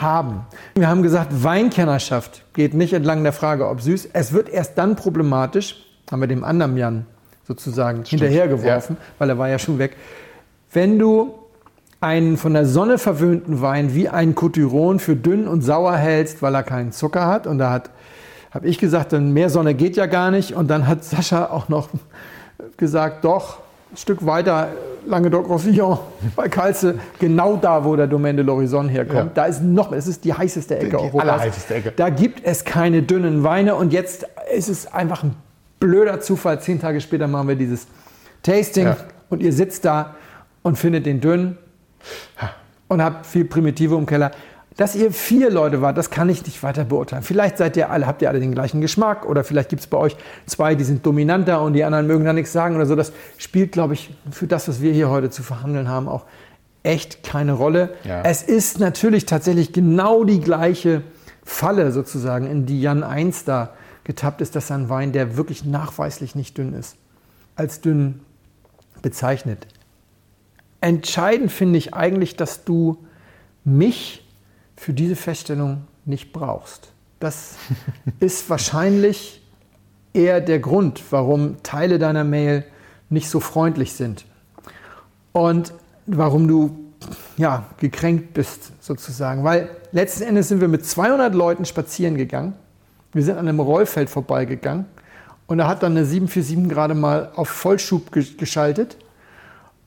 haben. 0.00 0.46
Wir 0.74 0.88
haben 0.88 1.02
gesagt, 1.02 1.44
Weinkennerschaft 1.44 2.42
geht 2.52 2.74
nicht 2.74 2.92
entlang 2.92 3.22
der 3.22 3.32
Frage, 3.32 3.68
ob 3.68 3.80
süß. 3.80 4.10
Es 4.12 4.32
wird 4.32 4.50
erst 4.50 4.76
dann 4.76 4.96
problematisch, 4.96 5.76
haben 6.10 6.20
wir 6.20 6.26
dem 6.26 6.44
anderen 6.44 6.76
Jan 6.76 7.06
sozusagen 7.46 8.04
Stimmt. 8.04 8.22
hinterhergeworfen, 8.22 8.96
ja. 8.98 9.06
weil 9.18 9.30
er 9.30 9.38
war 9.38 9.48
ja 9.48 9.58
schon 9.58 9.78
weg. 9.78 9.96
Wenn 10.72 10.98
du 10.98 11.34
einen 12.00 12.36
von 12.36 12.52
der 12.52 12.66
Sonne 12.66 12.98
verwöhnten 12.98 13.60
Wein 13.62 13.94
wie 13.94 14.08
einen 14.08 14.34
Coturon 14.34 14.98
für 14.98 15.16
dünn 15.16 15.48
und 15.48 15.62
sauer 15.62 15.96
hältst, 15.96 16.42
weil 16.42 16.54
er 16.54 16.62
keinen 16.62 16.92
Zucker 16.92 17.26
hat, 17.26 17.46
und 17.46 17.58
da 17.58 17.70
hat, 17.70 17.90
habe 18.50 18.66
ich 18.68 18.78
gesagt, 18.78 19.12
dann 19.12 19.32
mehr 19.32 19.50
Sonne 19.50 19.74
geht 19.74 19.96
ja 19.96 20.06
gar 20.06 20.30
nicht, 20.30 20.54
und 20.54 20.68
dann 20.68 20.86
hat 20.86 21.04
Sascha 21.04 21.46
auch 21.46 21.68
noch 21.68 21.88
gesagt, 22.76 23.24
doch, 23.24 23.58
ein 23.92 23.96
Stück 23.96 24.26
weiter, 24.26 24.68
Languedoc-Roussillon, 25.06 25.98
bei 26.36 26.48
Kalze, 26.48 26.96
genau 27.18 27.56
da, 27.56 27.84
wo 27.84 27.96
der 27.96 28.08
Domaine 28.08 28.44
de 28.44 28.52
l'Horizon 28.52 28.88
herkommt. 28.88 29.28
Ja. 29.28 29.30
Da 29.34 29.46
ist 29.46 29.62
noch, 29.62 29.92
es 29.92 30.06
ist 30.06 30.24
die 30.24 30.34
heißeste 30.34 30.76
Ecke 30.76 30.84
die, 30.84 30.90
die 30.90 30.96
Europas. 30.96 31.70
Ecke. 31.70 31.92
Da 31.94 32.10
gibt 32.10 32.44
es 32.44 32.64
keine 32.64 33.02
dünnen 33.02 33.44
Weine 33.44 33.76
und 33.76 33.92
jetzt 33.92 34.26
ist 34.54 34.68
es 34.68 34.92
einfach 34.92 35.22
ein 35.22 35.34
blöder 35.86 36.20
Zufall. 36.20 36.60
Zehn 36.60 36.80
Tage 36.80 37.00
später 37.00 37.28
machen 37.28 37.48
wir 37.48 37.56
dieses 37.56 37.86
Tasting 38.42 38.86
ja. 38.86 38.96
und 39.28 39.40
ihr 39.40 39.52
sitzt 39.52 39.84
da 39.84 40.16
und 40.62 40.76
findet 40.76 41.06
den 41.06 41.20
dünn 41.20 41.56
und 42.88 43.02
habt 43.02 43.24
viel 43.24 43.44
Primitive 43.44 43.94
im 43.94 44.06
Keller. 44.06 44.32
Dass 44.76 44.94
ihr 44.94 45.10
vier 45.10 45.48
Leute 45.48 45.80
wart, 45.80 45.96
das 45.96 46.10
kann 46.10 46.28
ich 46.28 46.44
nicht 46.44 46.62
weiter 46.62 46.84
beurteilen. 46.84 47.22
Vielleicht 47.22 47.56
seid 47.56 47.78
ihr 47.78 47.88
alle, 47.88 48.06
habt 48.06 48.20
ihr 48.20 48.28
alle 48.28 48.40
den 48.40 48.52
gleichen 48.52 48.82
Geschmack 48.82 49.24
oder 49.24 49.42
vielleicht 49.42 49.70
gibt 49.70 49.80
es 49.80 49.86
bei 49.86 49.96
euch 49.96 50.16
zwei, 50.44 50.74
die 50.74 50.84
sind 50.84 51.06
dominanter 51.06 51.62
und 51.62 51.72
die 51.72 51.82
anderen 51.82 52.06
mögen 52.06 52.24
da 52.26 52.34
nichts 52.34 52.52
sagen 52.52 52.76
oder 52.76 52.84
so. 52.84 52.94
Das 52.94 53.12
spielt, 53.38 53.72
glaube 53.72 53.94
ich, 53.94 54.14
für 54.30 54.46
das, 54.46 54.68
was 54.68 54.82
wir 54.82 54.92
hier 54.92 55.08
heute 55.08 55.30
zu 55.30 55.42
verhandeln 55.42 55.88
haben, 55.88 56.08
auch 56.08 56.24
echt 56.82 57.22
keine 57.22 57.52
Rolle. 57.52 57.94
Ja. 58.04 58.22
Es 58.22 58.42
ist 58.42 58.78
natürlich 58.78 59.24
tatsächlich 59.24 59.72
genau 59.72 60.24
die 60.24 60.40
gleiche 60.40 61.02
Falle 61.42 61.90
sozusagen, 61.90 62.46
in 62.46 62.66
die 62.66 62.82
Jan 62.82 63.02
1 63.02 63.44
da 63.44 63.70
getappt 64.06 64.40
ist, 64.40 64.54
dass 64.54 64.70
ein 64.70 64.88
Wein, 64.88 65.12
der 65.12 65.36
wirklich 65.36 65.64
nachweislich 65.64 66.36
nicht 66.36 66.56
dünn 66.56 66.72
ist, 66.72 66.96
als 67.56 67.80
dünn 67.80 68.20
bezeichnet. 69.02 69.66
Entscheidend 70.80 71.50
finde 71.50 71.78
ich 71.78 71.92
eigentlich, 71.92 72.36
dass 72.36 72.64
du 72.64 73.04
mich 73.64 74.24
für 74.76 74.92
diese 74.92 75.16
Feststellung 75.16 75.82
nicht 76.04 76.32
brauchst. 76.32 76.92
Das 77.18 77.56
ist 78.20 78.48
wahrscheinlich 78.48 79.42
eher 80.12 80.40
der 80.40 80.60
Grund, 80.60 81.02
warum 81.10 81.62
Teile 81.64 81.98
deiner 81.98 82.24
Mail 82.24 82.64
nicht 83.10 83.28
so 83.28 83.40
freundlich 83.40 83.92
sind 83.92 84.24
und 85.32 85.72
warum 86.06 86.46
du 86.46 86.78
ja, 87.36 87.66
gekränkt 87.78 88.34
bist 88.34 88.72
sozusagen. 88.80 89.42
Weil 89.42 89.68
letzten 89.90 90.22
Endes 90.22 90.48
sind 90.48 90.60
wir 90.60 90.68
mit 90.68 90.86
200 90.86 91.34
Leuten 91.34 91.64
spazieren 91.64 92.16
gegangen. 92.16 92.54
Wir 93.16 93.22
sind 93.22 93.38
an 93.38 93.48
einem 93.48 93.60
Rollfeld 93.60 94.10
vorbeigegangen 94.10 94.84
und 95.46 95.56
da 95.56 95.68
hat 95.68 95.82
dann 95.82 95.92
eine 95.92 96.04
747 96.04 96.68
gerade 96.68 96.94
mal 96.94 97.30
auf 97.34 97.48
Vollschub 97.48 98.12
geschaltet 98.12 98.98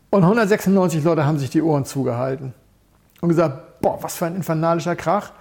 und 0.10 0.24
196 0.24 1.04
Leute 1.04 1.28
haben 1.28 1.38
sich 1.38 1.52
die 1.52 1.62
Ohren 1.62 1.86
zugehalten 1.86 2.56
und 3.22 3.30
gesagt, 3.30 3.82
boah, 3.82 4.02
was 4.02 4.16
für 4.16 4.26
ein 4.26 4.36
infernalischer 4.36 4.96
Krach. 4.96 5.32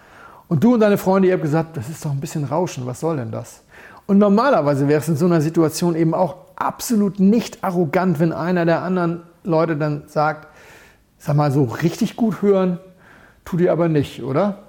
Und 0.48 0.62
du 0.62 0.74
und 0.74 0.80
deine 0.80 0.98
Freunde, 0.98 1.28
ihr 1.28 1.32
habt 1.32 1.42
gesagt, 1.42 1.78
das 1.78 1.88
ist 1.88 2.04
doch 2.04 2.10
ein 2.10 2.20
bisschen 2.20 2.44
Rauschen, 2.44 2.84
was 2.84 3.00
soll 3.00 3.16
denn 3.16 3.30
das? 3.30 3.62
Und 4.04 4.18
normalerweise 4.18 4.86
wäre 4.86 5.00
es 5.00 5.08
in 5.08 5.16
so 5.16 5.24
einer 5.24 5.40
Situation 5.40 5.96
eben 5.96 6.12
auch 6.12 6.36
absolut 6.56 7.18
nicht 7.18 7.64
arrogant, 7.64 8.20
wenn 8.20 8.34
einer 8.34 8.66
der 8.66 8.82
anderen 8.82 9.22
Leute 9.44 9.78
dann 9.78 10.02
sagt, 10.08 10.46
sag 11.16 11.36
mal, 11.36 11.50
so 11.50 11.64
richtig 11.64 12.16
gut 12.16 12.42
hören, 12.42 12.80
tut 13.46 13.62
ihr 13.62 13.72
aber 13.72 13.88
nicht, 13.88 14.22
oder? 14.22 14.64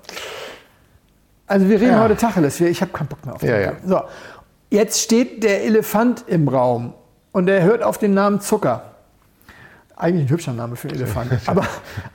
Also 1.50 1.68
wir 1.68 1.82
reden 1.82 1.94
ja. 1.94 2.04
heute 2.04 2.16
Tacheles, 2.16 2.60
ich 2.62 2.80
habe 2.80 2.92
keinen 2.92 3.08
Bock 3.08 3.26
mehr 3.26 3.36
auf 3.36 3.42
ja, 3.42 3.58
ja. 3.58 3.72
So, 3.84 4.02
jetzt 4.70 5.02
steht 5.02 5.44
der 5.44 5.64
Elefant 5.66 6.24
im 6.28 6.48
Raum 6.48 6.94
und 7.32 7.50
er 7.50 7.64
hört 7.64 7.82
auf 7.82 7.98
den 7.98 8.14
Namen 8.14 8.40
Zucker. 8.40 8.84
Eigentlich 9.96 10.28
ein 10.28 10.30
hübscher 10.30 10.54
Name 10.54 10.76
für 10.76 10.90
einen 10.90 10.98
Elefant. 10.98 11.32
Aber, 11.48 11.66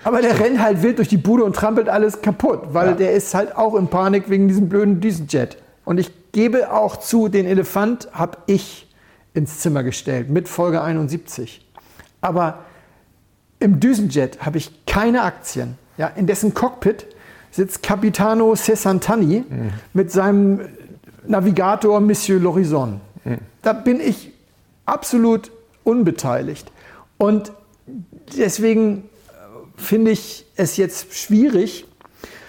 aber 0.05 0.23
der 0.23 0.39
rennt 0.39 0.63
halt 0.63 0.83
wild 0.83 0.99
durch 0.99 1.09
die 1.09 1.19
Bude 1.19 1.45
und 1.45 1.55
trampelt 1.55 1.89
alles 1.89 2.23
kaputt, 2.23 2.61
weil 2.73 2.95
der 2.95 3.13
ist 3.13 3.35
halt 3.35 3.57
auch 3.57 3.75
in 3.75 3.89
Panik 3.89 4.31
wegen 4.31 4.49
diesem 4.49 4.69
blöden 4.69 5.01
Düsenjet. 5.01 5.59
Und 5.85 5.99
ich 5.99 6.11
gebe 6.33 6.73
auch 6.73 6.97
zu, 6.97 7.29
den 7.29 7.45
Elefant 7.45 8.09
habe 8.13 8.39
ich 8.47 8.89
ins 9.35 9.59
Zimmer 9.59 9.83
gestellt 9.83 10.31
mit 10.31 10.49
Folge 10.49 10.81
71. 10.81 11.69
Aber 12.21 12.61
im 13.59 13.81
Düsenjet 13.81 14.47
habe 14.47 14.59
ich 14.59 14.87
keine 14.87 15.23
Aktien. 15.23 15.77
Ja, 15.99 16.07
in 16.07 16.27
dessen 16.27 16.55
Cockpit 16.55 17.07
sitzt 17.55 17.85
Capitano 17.85 18.57
Cesantani 18.57 19.45
mhm. 19.49 19.71
mit 19.93 20.11
seinem 20.11 20.61
Navigator 21.27 22.01
Monsieur 22.01 22.41
L'Horizon. 22.41 23.01
Mhm. 23.25 23.39
Da 23.63 23.73
bin 23.73 24.01
ich 24.01 24.33
absolut 24.87 25.53
unbeteiligt. 25.85 26.73
Und 27.17 27.53
deswegen 28.37 28.99
äh, 28.99 29.03
finde 29.77 30.11
ich 30.11 30.47
es 30.57 30.77
jetzt 30.77 31.15
schwierig. 31.15 31.87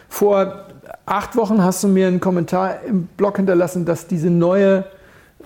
Vor 0.09 0.65
acht 1.05 1.35
Wochen 1.35 1.63
hast 1.63 1.83
du 1.83 1.87
mir 1.87 2.07
einen 2.07 2.19
Kommentar 2.19 2.81
im 2.83 3.05
Blog 3.05 3.37
hinterlassen, 3.37 3.85
dass 3.85 4.07
diese 4.07 4.31
neue 4.31 4.85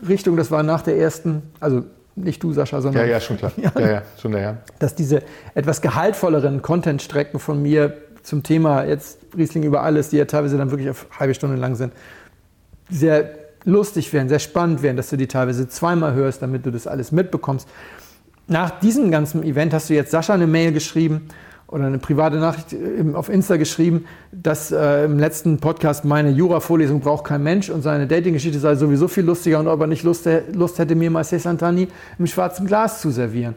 Richtung, 0.08 0.38
das 0.38 0.52
war 0.52 0.63
nach 0.63 0.84
der 0.84 0.98
ersten, 0.98 1.43
also 1.60 1.84
nicht 2.15 2.41
du, 2.41 2.54
Sascha, 2.54 2.80
sondern. 2.80 3.06
Ja, 3.06 3.12
ja, 3.12 3.19
schon 3.19 3.38
klar. 3.38 3.52
Ja, 3.58 3.72
ja, 3.80 4.02
schon 4.22 4.32
daher. 4.32 4.58
Dass 4.80 4.95
diese 4.95 5.22
etwas 5.54 5.82
gehaltvolleren 5.82 6.62
Content-Strecken 6.62 7.39
von 7.39 7.62
mir 7.62 7.98
zum 8.30 8.44
Thema 8.44 8.86
jetzt 8.86 9.20
Riesling 9.36 9.63
über 9.63 9.84
alles, 9.84 10.10
die 10.10 10.18
ja 10.18 10.26
teilweise 10.26 10.58
dann 10.58 10.72
wirklich 10.72 10.89
auf 10.89 11.08
halbe 11.20 11.34
Stunde 11.34 11.58
lang 11.58 11.76
sind, 11.76 11.92
sehr 12.89 13.32
lustig 13.65 14.13
werden, 14.13 14.30
sehr 14.30 14.39
spannend 14.39 14.82
werden, 14.82 14.96
dass 14.96 15.10
du 15.10 15.18
die 15.18 15.28
teilweise 15.28 15.68
zweimal 15.68 16.13
hörst, 16.13 16.42
damit 16.42 16.65
du 16.65 16.72
das 16.72 16.88
alles 16.88 17.12
mitbekommst 17.12 17.68
nach 18.50 18.80
diesem 18.80 19.12
ganzen 19.12 19.44
Event 19.44 19.74
hast 19.74 19.89
du 19.89 19.94
jetzt 19.94 20.12
Sascha 20.12 20.34
eine 20.34 20.48
Mail 20.48 20.72
geschrieben 20.72 21.28
oder 21.68 21.86
eine 21.86 22.00
private 22.00 22.38
Nachricht 22.38 22.76
auf 23.13 23.30
Insta 23.30 23.58
geschrieben, 23.58 24.06
dass 24.32 24.72
äh, 24.72 25.06
im 25.06 25.20
letzten 25.20 25.60
Podcast 25.60 26.04
meine 26.04 26.32
Jura-Vorlesung 26.32 27.00
braucht 27.00 27.26
kein 27.26 27.44
Mensch 27.44 27.70
und 27.70 27.84
seine 27.84 28.08
Dating-Geschichte 28.08 28.58
sei 28.58 28.76
sowieso 28.76 29.08
viel 29.08 29.24
lustiger 29.24 29.60
und 29.60 29.68
ob 29.68 29.80
er 29.82 29.88
nicht 29.88 30.04
Lust, 30.04 30.28
Lust 30.52 30.80
hätte, 30.80 30.96
mir 30.96 31.12
mal 31.12 31.24
Santani 31.24 31.88
im 32.18 32.26
schwarzen 32.26 32.65
Glas 32.65 33.02
zu 33.02 33.12
servieren. 33.12 33.56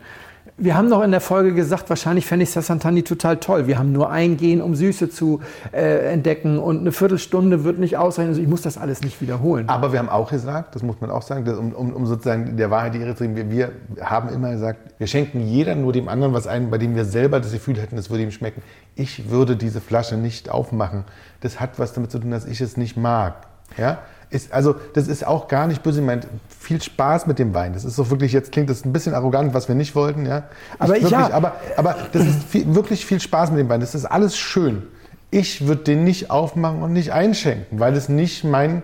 Wir 0.59 0.77
haben 0.77 0.89
noch 0.89 1.03
in 1.03 1.11
der 1.11 1.23
Folge 1.23 1.55
gesagt, 1.55 1.89
wahrscheinlich 1.89 2.27
fände 2.27 2.43
ich 2.43 2.51
Sassantani 2.51 3.03
total 3.03 3.39
toll. 3.39 3.67
Wir 3.67 3.79
haben 3.79 3.91
nur 3.91 4.11
ein 4.11 4.37
Gen, 4.37 4.61
um 4.61 4.75
Süße 4.75 5.09
zu 5.09 5.41
äh, 5.73 6.13
entdecken 6.13 6.59
und 6.59 6.81
eine 6.81 6.93
Viertelstunde 6.93 7.65
wird 7.65 7.79
nicht 7.79 7.97
ausreichen. 7.97 8.29
Also 8.29 8.43
ich 8.43 8.49
muss 8.49 8.61
das 8.61 8.77
alles 8.77 9.01
nicht 9.01 9.23
wiederholen. 9.23 9.69
Aber 9.71 9.93
wir 9.93 9.99
haben 9.99 10.11
auch 10.11 10.31
gesagt, 10.31 10.75
das 10.75 10.83
muss 10.83 11.01
man 11.01 11.11
auch 11.11 11.23
sagen, 11.23 11.49
um, 11.57 11.73
um, 11.73 11.93
um 11.95 12.07
sozusagen 12.07 12.57
der 12.59 12.71
Wahrheit 12.71 12.93
die 12.93 13.01
Ehre 13.01 13.17
zu 13.17 13.27
geben, 13.27 13.51
wir, 13.51 13.73
wir 13.89 14.11
haben 14.11 14.29
immer 14.29 14.51
gesagt, 14.51 14.95
wir 14.99 15.07
schenken 15.07 15.41
jeder 15.41 15.75
nur 15.75 15.95
dem 15.95 16.09
anderen 16.09 16.35
was 16.35 16.47
ein, 16.47 16.71
bei 16.71 16.77
dem 16.77 16.95
wir 16.95 17.07
selber 17.07 17.41
das 17.41 17.53
Gefühl 17.53 17.81
hätten, 17.81 17.97
es 17.97 18.11
würde 18.11 18.23
ihm 18.23 18.31
schmecken. 18.31 18.63
Ich 18.95 19.31
würde 19.31 19.57
diese 19.57 19.81
Flasche 19.81 20.17
nicht 20.17 20.51
aufmachen. 20.51 21.05
Das 21.41 21.61
hat 21.61 21.79
was 21.79 21.95
damit 21.95 22.11
zu 22.11 22.19
tun, 22.19 22.31
dass 22.31 22.45
ich 22.45 22.61
es 22.61 22.77
nicht 22.77 22.99
mag. 22.99 23.47
Ja? 23.79 23.99
Ist, 24.33 24.53
also 24.53 24.77
das 24.95 25.09
ist 25.09 25.27
auch 25.27 25.47
gar 25.47 25.67
nicht 25.67 25.83
böse 25.83 26.01
gemeint. 26.01 26.27
Viel 26.49 26.81
Spaß 26.81 27.27
mit 27.27 27.39
dem 27.39 27.53
Wein. 27.53 27.75
Das 27.75 27.85
ist 27.85 27.97
so 27.97 28.11
wirklich, 28.11 28.33
jetzt 28.33 28.51
klingt 28.51 28.71
das 28.71 28.85
ein 28.85 28.93
bisschen 28.93 29.13
arrogant, 29.13 29.53
was 29.53 29.69
wir 29.69 29.75
nicht 29.75 29.95
wollten. 29.95 30.25
Ja? 30.25 30.45
Aber, 30.79 30.97
ich, 30.97 31.03
wirklich, 31.03 31.21
ja. 31.21 31.31
aber, 31.33 31.57
aber 31.77 31.97
das 32.13 32.27
ist 32.27 32.43
viel, 32.45 32.75
wirklich 32.75 33.05
viel 33.05 33.21
Spaß 33.21 33.51
mit 33.51 33.61
dem 33.61 33.69
Wein. 33.69 33.81
Das 33.81 33.95
ist 33.95 34.07
alles 34.07 34.37
schön. 34.39 34.85
Ich 35.31 35.67
würde 35.67 35.83
den 35.85 36.05
nicht 36.05 36.31
aufmachen 36.31 36.83
und 36.83 36.95
nicht 36.95 37.13
einschenken, 37.13 37.79
weil 37.79 37.95
es 37.95 38.09
nicht 38.09 38.43
mein 38.43 38.83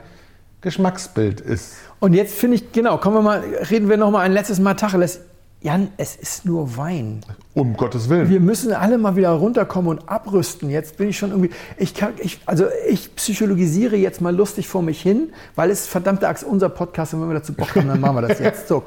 Geschmacksbild 0.61 1.41
ist. 1.41 1.77
Und 1.99 2.13
jetzt 2.13 2.35
finde 2.35 2.57
ich, 2.57 2.73
genau, 2.73 2.99
kommen 2.99 3.17
wir 3.17 3.23
mal, 3.23 3.43
reden 3.71 3.89
wir 3.89 3.97
noch 3.97 4.11
mal 4.11 4.21
ein 4.21 4.33
letztes 4.33 4.61
Mal 4.61 4.75
Tacheles. 4.75 5.21
Jan, 5.61 5.89
es 5.97 6.15
ist 6.15 6.45
nur 6.45 6.77
Wein. 6.77 7.21
Um 7.55 7.77
Gottes 7.77 8.09
Willen. 8.09 8.31
Wir 8.31 8.39
müssen 8.39 8.73
alle 8.73 8.97
mal 8.97 9.17
wieder 9.17 9.31
runterkommen 9.31 9.91
und 9.91 10.09
abrüsten. 10.09 10.71
Jetzt 10.71 10.97
bin 10.99 11.09
ich 11.09 11.19
schon 11.19 11.31
irgendwie. 11.31 11.51
Ich 11.77 11.95
kann, 11.95 12.13
ich, 12.19 12.39
also 12.47 12.67
ich 12.89 13.17
psychologisiere 13.17 13.97
jetzt 13.97 14.21
mal 14.21 14.35
lustig 14.35 14.69
vor 14.69 14.83
mich 14.83 15.03
hin, 15.03 15.33
weil 15.57 15.73
es 15.73 15.89
verdammte 15.89 16.29
Axt 16.29 16.45
unser 16.45 16.69
Podcast 16.69 17.13
und 17.15 17.23
wenn 17.23 17.29
wir 17.29 17.35
dazu 17.35 17.55
Bock 17.55 17.75
haben, 17.75 17.89
dann 17.89 18.01
machen 18.01 18.15
wir 18.17 18.29
das 18.29 18.39
jetzt. 18.39 18.69
So. 18.69 18.85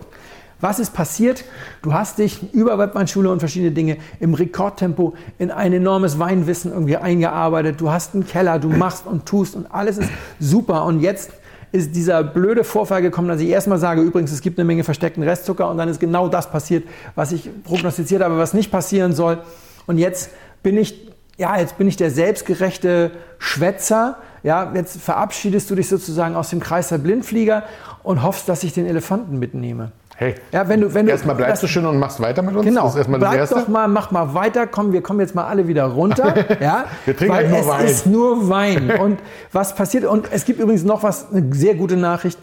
Was 0.62 0.80
ist 0.80 0.94
passiert? 0.94 1.44
Du 1.82 1.94
hast 1.94 2.20
dich 2.20 2.54
über 2.54 2.78
Webmann-Schule 2.78 3.30
und 3.30 3.40
verschiedene 3.40 3.72
Dinge 3.72 3.98
im 4.22 4.34
Rekordtempo 4.34 5.16
in 5.40 5.52
ein 5.52 5.74
enormes 5.74 6.20
Weinwissen 6.20 6.72
irgendwie 6.72 6.96
eingearbeitet. 6.96 7.82
Du 7.82 7.92
hast 7.92 8.14
einen 8.14 8.26
Keller, 8.26 8.60
du 8.60 8.70
machst 8.70 9.08
und 9.08 9.26
tust 9.26 9.56
und 9.56 9.74
alles 9.74 9.98
ist 9.98 10.10
super. 10.40 10.86
Und 10.86 11.02
jetzt 11.02 11.32
ist 11.72 11.96
dieser 11.96 12.24
blöde 12.24 12.64
Vorfall 12.64 13.02
gekommen, 13.02 13.28
dass 13.28 13.40
ich 13.40 13.50
erstmal 13.50 13.78
sage, 13.78 14.02
übrigens, 14.02 14.32
es 14.32 14.42
gibt 14.42 14.60
eine 14.60 14.66
Menge 14.66 14.84
versteckten 14.84 15.24
Restzucker 15.24 15.70
und 15.70 15.78
dann 15.78 15.90
ist 15.90 16.00
genau 16.00 16.28
das 16.28 16.52
passiert, 16.52 16.86
was 17.16 17.32
ich 17.32 17.50
prognostiziert 17.64 18.22
habe, 18.22 18.38
was 18.38 18.54
nicht 18.54 18.72
passieren 18.72 19.14
soll. 19.14 19.40
Und 19.88 19.98
jetzt 19.98 20.32
bin 20.64 20.78
ich 20.78 21.12
ja, 21.42 21.58
jetzt 21.58 21.80
bin 21.80 21.88
ich 21.88 21.98
der 21.98 22.12
selbstgerechte 22.12 23.12
Schwätzer. 23.40 24.18
Ja, 24.44 24.72
jetzt 24.76 25.02
verabschiedest 25.02 25.72
du 25.72 25.76
dich 25.76 25.90
sozusagen 25.90 26.36
aus 26.36 26.52
dem 26.52 26.60
Kreis 26.60 26.90
der 26.90 27.00
Blindflieger 27.00 27.64
und 28.04 28.22
hoffst, 28.22 28.48
dass 28.48 28.64
ich 28.64 28.74
den 28.74 28.86
Elefanten 28.86 29.40
mitnehme. 29.40 29.92
Hey, 30.22 30.36
Ja, 30.52 30.70
wenn 30.70 30.82
du, 30.82 30.94
wenn 30.94 31.08
du, 31.08 31.12
erstmal 31.12 31.36
bleibst 31.36 31.64
du 31.64 31.68
schön 31.68 31.84
und 31.84 31.98
machst 31.98 32.20
weiter 32.20 32.44
mit 32.44 32.56
uns. 32.56 32.64
Genau. 32.64 32.84
Das 32.84 32.92
ist 32.92 32.98
erstmal 33.00 33.20
das 33.20 33.30
Bleib 33.30 33.40
Erste. 33.40 33.56
doch 33.56 33.68
mal, 33.68 33.88
mach 33.88 34.12
mal 34.12 34.36
weiter. 34.36 34.68
Komm, 34.68 34.94
wir 34.94 35.02
kommen 35.02 35.20
jetzt 35.20 35.34
mal 35.34 35.46
alle 35.48 35.68
wieder 35.68 35.86
runter. 35.86 36.36
Ja, 36.62 36.86
Wir 37.06 37.18
trinken 37.18 37.34
weil 37.34 37.48
gleich 37.48 37.64
nur 37.64 37.74
es 37.74 37.80
Wein. 37.80 37.86
ist 37.88 38.06
nur 38.06 38.50
Wein. 38.50 38.92
Und 39.02 39.20
was 39.52 39.74
passiert? 39.74 40.06
Und 40.06 40.28
es 40.32 40.46
gibt 40.46 40.60
übrigens 40.60 40.84
noch 40.84 41.02
was, 41.02 41.32
eine 41.34 41.52
sehr 41.56 41.74
gute 41.74 41.98
Nachricht. 41.98 42.38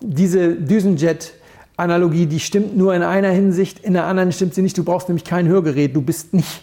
Diese 0.00 0.54
Düsenjet-Analogie, 0.54 2.26
die 2.26 2.38
stimmt 2.38 2.76
nur 2.76 2.94
in 2.94 3.02
einer 3.02 3.30
Hinsicht, 3.30 3.80
in 3.80 3.94
der 3.94 4.04
anderen 4.04 4.30
stimmt 4.30 4.54
sie 4.54 4.62
nicht. 4.62 4.78
Du 4.78 4.84
brauchst 4.84 5.08
nämlich 5.08 5.24
kein 5.24 5.48
Hörgerät. 5.48 5.96
Du 5.96 6.02
bist 6.02 6.32
nicht 6.34 6.62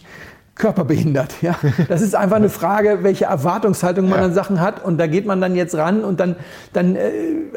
körperbehindert. 0.56 1.42
Ja? 1.42 1.56
Das 1.90 2.02
ist 2.02 2.16
einfach 2.16 2.38
eine 2.38 2.50
Frage, 2.50 3.00
welche 3.02 3.26
Erwartungshaltung 3.26 4.08
man 4.08 4.20
Ja. 4.20 4.26
an 4.26 4.34
Sachen 4.34 4.62
hat. 4.62 4.84
Und 4.84 4.98
da 4.98 5.06
geht 5.08 5.26
man 5.26 5.42
dann 5.42 5.54
jetzt 5.56 5.76
ran 5.76 6.04
und 6.04 6.20
dann, 6.22 6.38
dann 6.72 6.96
äh, 6.96 7.02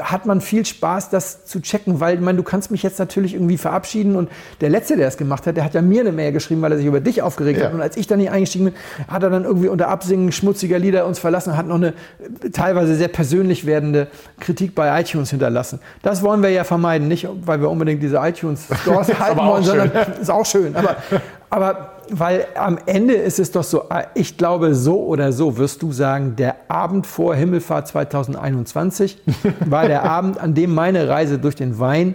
hat 0.01 0.27
man 0.27 0.41
viel 0.41 0.67
Spaß, 0.67 1.09
das 1.11 1.45
zu 1.45 1.61
checken, 1.63 2.01
weil 2.01 2.17
ich 2.17 2.21
meine, 2.21 2.37
du 2.37 2.43
kannst 2.43 2.73
mich 2.73 2.83
jetzt 2.83 2.99
natürlich 2.99 3.35
irgendwie 3.35 3.57
verabschieden. 3.57 4.17
Und 4.17 4.29
der 4.61 4.69
Letzte, 4.71 4.97
der 4.97 5.07
es 5.07 5.17
gemacht 5.17 5.47
hat, 5.47 5.57
der 5.57 5.65
hat 5.65 5.75
ja 5.75 5.83
mir 5.83 6.01
eine 6.01 6.11
Mail 6.11 6.33
geschrieben, 6.33 6.61
weil 6.61 6.73
er 6.73 6.79
sich 6.79 6.87
über 6.87 7.01
dich 7.01 7.23
aufgeregt 7.23 7.61
Ja. 7.61 7.67
hat. 7.67 7.75
Und 7.75 7.81
als 7.81 7.97
ich 7.97 8.09
dann 8.09 8.19
nicht 8.19 8.33
eingestiegen 8.33 8.65
bin, 8.67 8.75
hat 9.07 9.23
er 9.23 9.31
dann 9.31 9.45
irgendwie 9.45 9.69
unter 9.69 9.89
Absingen 9.89 10.33
schmutziger 10.33 10.79
Lieder 10.81 11.07
uns 11.07 11.21
verlassen 11.21 11.51
und 11.53 11.57
hat 11.57 11.69
noch 11.69 11.77
eine 11.77 11.89
äh, 12.43 12.51
teilweise 12.53 12.97
sehr 12.97 13.09
persönlich 13.09 13.65
werdende 13.65 14.09
Kritik 14.41 14.75
bei 14.75 15.01
iTunes 15.01 15.31
hinterlassen. 15.31 15.79
Das 16.03 16.23
wollen 16.23 16.43
wir 16.43 16.51
ja 16.51 16.65
vermeiden, 16.65 17.07
nicht 17.07 17.29
weil 17.45 17.61
wir 17.61 17.71
unbedingt 17.71 18.03
diese 18.03 18.17
iTunes-Stores 18.17 19.09
halten 19.21 19.39
wollen, 19.39 19.63
sondern 19.63 19.91
ist 20.21 20.31
auch 20.31 20.45
schön. 20.45 20.75
Aber, 20.75 20.97
aber 21.49 21.91
weil 22.11 22.47
am 22.55 22.79
Ende 22.87 23.15
ist 23.15 23.39
es 23.39 23.51
doch 23.51 23.63
so, 23.63 23.85
äh, 23.91 24.05
ich 24.15 24.37
glaube, 24.37 24.75
so 24.75 25.05
oder 25.05 25.33
so 25.33 25.57
wirst 25.57 25.83
du 25.83 25.93
sagen, 25.93 26.37
der 26.37 26.57
Abend 26.69 27.07
vor 27.07 27.35
Himmelfahrt 27.35 27.89
2021 27.89 29.21
war 29.67 29.87
der 29.87 30.05
Abend, 30.05 30.39
an 30.39 30.55
dem 30.55 30.75
meine 30.75 31.09
Reise 31.09 31.39
durch 31.39 31.55
den 31.55 31.79
Wein 31.79 32.15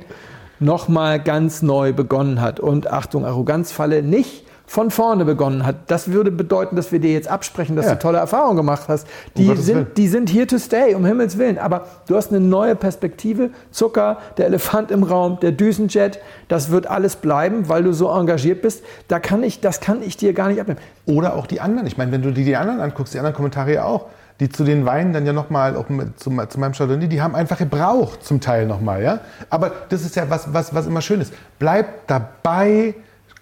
nochmal 0.59 1.19
ganz 1.21 1.61
neu 1.61 1.93
begonnen 1.93 2.41
hat. 2.41 2.59
Und 2.59 2.91
Achtung, 2.91 3.25
Arroganzfalle 3.25 4.03
nicht 4.03 4.42
von 4.65 4.89
vorne 4.91 5.25
begonnen 5.25 5.65
hat. 5.65 5.75
Das 5.87 6.11
würde 6.11 6.31
bedeuten, 6.31 6.75
dass 6.75 6.91
wir 6.91 6.99
dir 6.99 7.11
jetzt 7.13 7.27
absprechen, 7.27 7.75
dass 7.75 7.85
Ja. 7.85 7.93
du 7.93 7.99
tolle 7.99 8.17
Erfahrungen 8.17 8.55
gemacht 8.57 8.83
hast. 8.87 9.05
Um 9.05 9.11
Die 9.35 9.47
Willen. 9.49 9.61
sind, 9.61 9.97
die 9.97 10.07
sind 10.07 10.29
here 10.33 10.47
to 10.47 10.57
stay, 10.57 10.95
um 10.95 11.05
Himmels 11.05 11.37
Willen. 11.37 11.59
Aber 11.59 11.85
du 12.07 12.15
hast 12.15 12.31
eine 12.31 12.39
neue 12.39 12.75
Perspektive. 12.75 13.49
Zucker, 13.71 14.17
der 14.37 14.47
Elefant 14.47 14.89
im 14.89 15.03
Raum, 15.03 15.39
der 15.41 15.51
Düsenjet, 15.51 16.19
das 16.47 16.71
wird 16.71 16.87
alles 16.87 17.17
bleiben, 17.17 17.67
weil 17.69 17.83
du 17.83 17.93
so 17.93 18.09
engagiert 18.09 18.61
bist. 18.61 18.83
Da 19.09 19.19
kann 19.19 19.43
ich, 19.43 19.59
das 19.61 19.79
kann 19.81 20.01
ich 20.01 20.17
dir 20.17 20.33
gar 20.33 20.47
nicht 20.47 20.59
abnehmen. 20.61 20.79
Oder 21.05 21.35
auch 21.35 21.45
die 21.45 21.59
anderen. 21.61 21.85
Ich 21.85 21.97
meine, 21.97 22.11
wenn 22.11 22.21
du 22.21 22.31
dir 22.31 22.45
die 22.45 22.55
anderen 22.55 22.79
anguckst, 22.79 23.13
die 23.13 23.19
anderen 23.19 23.35
Kommentare 23.35 23.73
ja 23.73 23.83
auch, 23.85 24.05
die 24.39 24.49
zu 24.49 24.63
den 24.63 24.85
Weinen 24.85 25.13
dann 25.13 25.25
ja 25.27 25.33
nochmal, 25.33 25.75
auch 25.75 25.89
mit, 25.89 26.19
zu, 26.19 26.31
zu 26.47 26.59
meinem 26.59 26.73
Chardonnay, 26.73 27.07
die 27.07 27.21
haben 27.21 27.35
einfach 27.35 27.59
gebraucht 27.59 28.25
zum 28.25 28.41
Teil 28.41 28.65
nochmal, 28.65 29.03
ja. 29.03 29.19
Aber 29.51 29.71
das 29.89 30.01
ist 30.03 30.15
ja 30.15 30.27
was, 30.29 30.51
was, 30.53 30.73
was 30.73 30.87
immer 30.87 31.01
schön 31.01 31.21
ist. 31.21 31.33
Bleibt 31.59 32.09
dabei, 32.09 32.95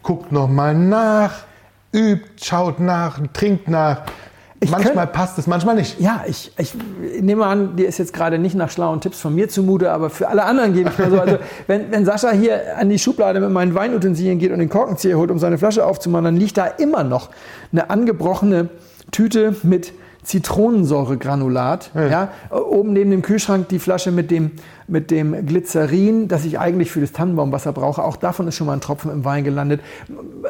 guckt 0.03 0.31
nochmal 0.31 0.75
nach, 0.75 1.43
übt, 1.93 2.25
schaut 2.41 2.79
nach, 2.79 3.19
trinkt 3.33 3.67
nach. 3.67 4.03
manchmal 4.69 5.07
passt 5.07 5.37
es, 5.37 5.47
manchmal 5.47 5.75
nicht. 5.75 5.99
Ja, 5.99 6.23
ich, 6.27 6.51
ich 6.57 6.73
nehme 7.21 7.45
an, 7.45 7.75
dir 7.75 7.87
ist 7.87 7.97
jetzt 7.97 8.13
gerade 8.13 8.39
nicht 8.39 8.55
nach 8.55 8.69
schlauen 8.69 9.01
Tipps 9.01 9.19
von 9.19 9.33
mir 9.33 9.49
zumute, 9.49 9.91
aber 9.91 10.09
für 10.09 10.27
alle 10.27 10.43
anderen 10.43 10.73
gebe 10.73 10.89
ich 10.89 10.97
mal 10.97 11.09
so. 11.09 11.19
Also, 11.19 11.37
wenn, 11.67 11.91
wenn 11.91 12.05
Sascha 12.05 12.31
hier 12.31 12.77
an 12.77 12.89
die 12.89 12.99
Schublade 12.99 13.39
mit 13.39 13.51
meinen 13.51 13.75
Weinutensilien 13.75 14.39
geht 14.39 14.51
und 14.51 14.59
den 14.59 14.69
Korkenzieher 14.69 15.17
holt, 15.17 15.31
um 15.31 15.39
seine 15.39 15.57
Flasche 15.57 15.85
aufzumachen, 15.85 16.25
dann 16.25 16.37
liegt 16.37 16.57
da 16.57 16.65
immer 16.65 17.03
noch 17.03 17.29
eine 17.71 17.89
angebrochene 17.89 18.69
Tüte 19.11 19.55
mit 19.63 19.93
Zitronensäuregranulat. 20.23 21.91
Ja. 21.95 22.29
Oben 22.51 22.93
neben 22.93 23.11
dem 23.11 23.21
Kühlschrank 23.21 23.69
die 23.69 23.79
Flasche 23.79 24.11
mit 24.11 24.29
dem, 24.29 24.51
mit 24.87 25.09
dem 25.09 25.45
Glycerin, 25.45 26.27
das 26.27 26.45
ich 26.45 26.59
eigentlich 26.59 26.91
für 26.91 27.01
das 27.01 27.11
Tannenbaumwasser 27.11 27.73
brauche. 27.73 28.03
Auch 28.03 28.17
davon 28.17 28.47
ist 28.47 28.55
schon 28.55 28.67
mal 28.67 28.73
ein 28.73 28.81
Tropfen 28.81 29.11
im 29.11 29.25
Wein 29.25 29.43
gelandet. 29.43 29.81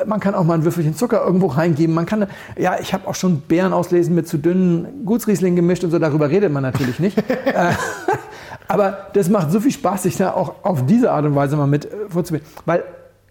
Man 0.06 0.20
kann 0.20 0.36
auch 0.36 0.44
mal 0.44 0.56
ein 0.56 0.66
Würfelchen 0.66 0.96
Zucker 0.96 1.24
irgendwo 1.26 1.48
reingeben. 1.48 1.96
Man 1.96 2.06
kann, 2.06 2.28
ja, 2.58 2.76
ich 2.80 2.94
habe 2.94 3.08
auch 3.08 3.16
schon 3.16 3.42
Beeren 3.42 3.74
auslesen 3.74 4.14
mit 4.14 4.28
zu 4.28 4.38
dünnen 4.38 5.06
Gutsriesling 5.06 5.56
gemischt 5.56 5.84
und 5.84 5.92
so. 5.92 6.00
Darüber 6.00 6.30
redet 6.30 6.52
man 6.52 6.64
natürlich 6.64 7.00
nicht. 7.00 7.22
Äh, 7.54 7.74
Aber 8.68 9.08
das 9.14 9.30
macht 9.30 9.52
so 9.52 9.60
viel 9.60 9.72
Spaß, 9.72 10.04
sich 10.04 10.16
da 10.16 10.32
auch 10.32 10.64
auf 10.64 10.86
diese 10.86 11.12
Art 11.12 11.26
und 11.26 11.36
Weise 11.36 11.58
mal 11.58 11.68
mit 11.68 11.86
äh, 11.86 11.90
vorzubilden. 12.08 12.48
Weil 12.66 12.84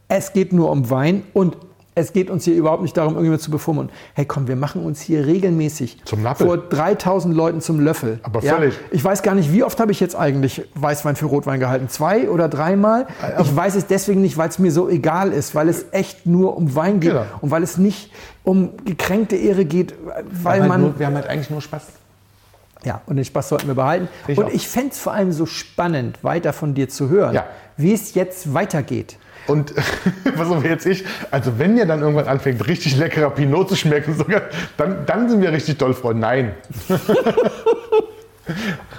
es 0.09 0.33
geht 0.33 0.53
nur 0.53 0.71
um 0.71 0.91
Wein 0.91 1.23
und 1.33 1.57
es 1.97 2.13
geht 2.13 2.31
uns 2.31 2.45
hier 2.45 2.55
überhaupt 2.55 2.83
nicht 2.83 2.97
darum, 2.97 3.15
irgendjemand 3.15 3.43
zu 3.43 3.51
bevormunden. 3.51 3.95
Hey, 4.15 4.25
komm, 4.25 4.47
wir 4.49 4.55
machen 4.57 4.83
uns 4.85 5.01
hier 5.01 5.27
regelmäßig 5.27 5.99
vor 6.37 6.57
3000 6.57 7.35
Leuten 7.35 7.61
zum 7.61 7.81
Löffel. 7.81 8.21
Aber 8.23 8.41
völlig. 8.43 8.75
Ich 8.93 9.03
weiß 9.05 9.23
gar 9.23 9.35
nicht, 9.35 9.53
wie 9.53 9.65
oft 9.65 9.79
habe 9.81 9.91
ich 9.93 9.99
jetzt 10.01 10.15
eigentlich 10.15 10.63
Weißwein 10.77 11.17
für 11.17 11.27
Rotwein 11.27 11.59
gehalten? 11.61 11.89
Zwei 11.89 12.31
oder 12.31 12.49
dreimal? 12.49 13.07
Äh, 13.23 13.43
Ich 13.43 13.55
weiß 13.55 13.75
es 13.75 13.87
deswegen 13.87 14.21
nicht, 14.23 14.37
weil 14.39 14.49
es 14.49 14.59
mir 14.59 14.71
so 14.71 14.89
egal 14.89 15.33
ist, 15.33 15.55
weil 15.55 15.69
es 15.69 15.87
echt 15.91 16.27
nur 16.27 16.57
um 16.57 16.75
Wein 16.77 17.01
geht 17.01 17.11
Genau. 17.11 17.25
und 17.41 17.51
weil 17.51 17.63
es 17.65 17.77
nicht 17.77 18.13
um 18.45 18.71
gekränkte 18.85 19.37
Ehre 19.37 19.65
geht, 19.65 19.95
weil 20.31 20.59
wir, 20.59 20.63
haben 20.63 20.69
man 20.69 20.71
halt 20.71 20.81
nur, 20.93 20.99
wir 20.99 21.07
haben 21.07 21.15
halt 21.17 21.27
eigentlich 21.27 21.51
nur 21.51 21.61
Spaß. 21.61 21.83
ja, 22.85 23.03
und 23.07 23.17
den 23.17 23.25
Spaß 23.25 23.49
sollten 23.51 23.67
wir 23.67 23.75
behalten. 23.75 24.09
Ich 24.29 24.39
und 24.39 24.45
auch. 24.47 24.51
ich 24.51 24.67
fände 24.69 24.91
es 24.93 24.99
vor 24.99 25.13
allem 25.13 25.33
so 25.33 25.45
spannend, 25.45 26.23
weiter 26.23 26.53
von 26.53 26.73
dir 26.73 26.89
zu 26.89 27.09
hören, 27.11 27.35
Ja. 27.35 27.45
wie 27.77 27.93
es 27.93 28.15
jetzt 28.15 28.55
weitergeht. 28.55 29.19
Und 29.51 29.75
was 30.37 30.49
auch 30.49 30.63
jetzt 30.63 30.87
ich, 30.87 31.05
also 31.31 31.59
wenn 31.59 31.77
ihr 31.77 31.87
dann 31.87 32.01
irgendwann 32.01 32.29
anfängt, 32.29 32.67
richtig 32.67 32.97
leckerer 32.97 33.31
Pinot 33.31 33.69
zu 33.69 33.77
schmecken, 33.77 34.15
sogar, 34.17 34.43
dann, 34.77 35.05
dann 35.07 35.29
sind 35.29 35.41
wir 35.43 35.53
richtig 35.53 35.79
doll 35.79 35.95
Freunde. 35.95 36.21
Nein. 36.21 36.55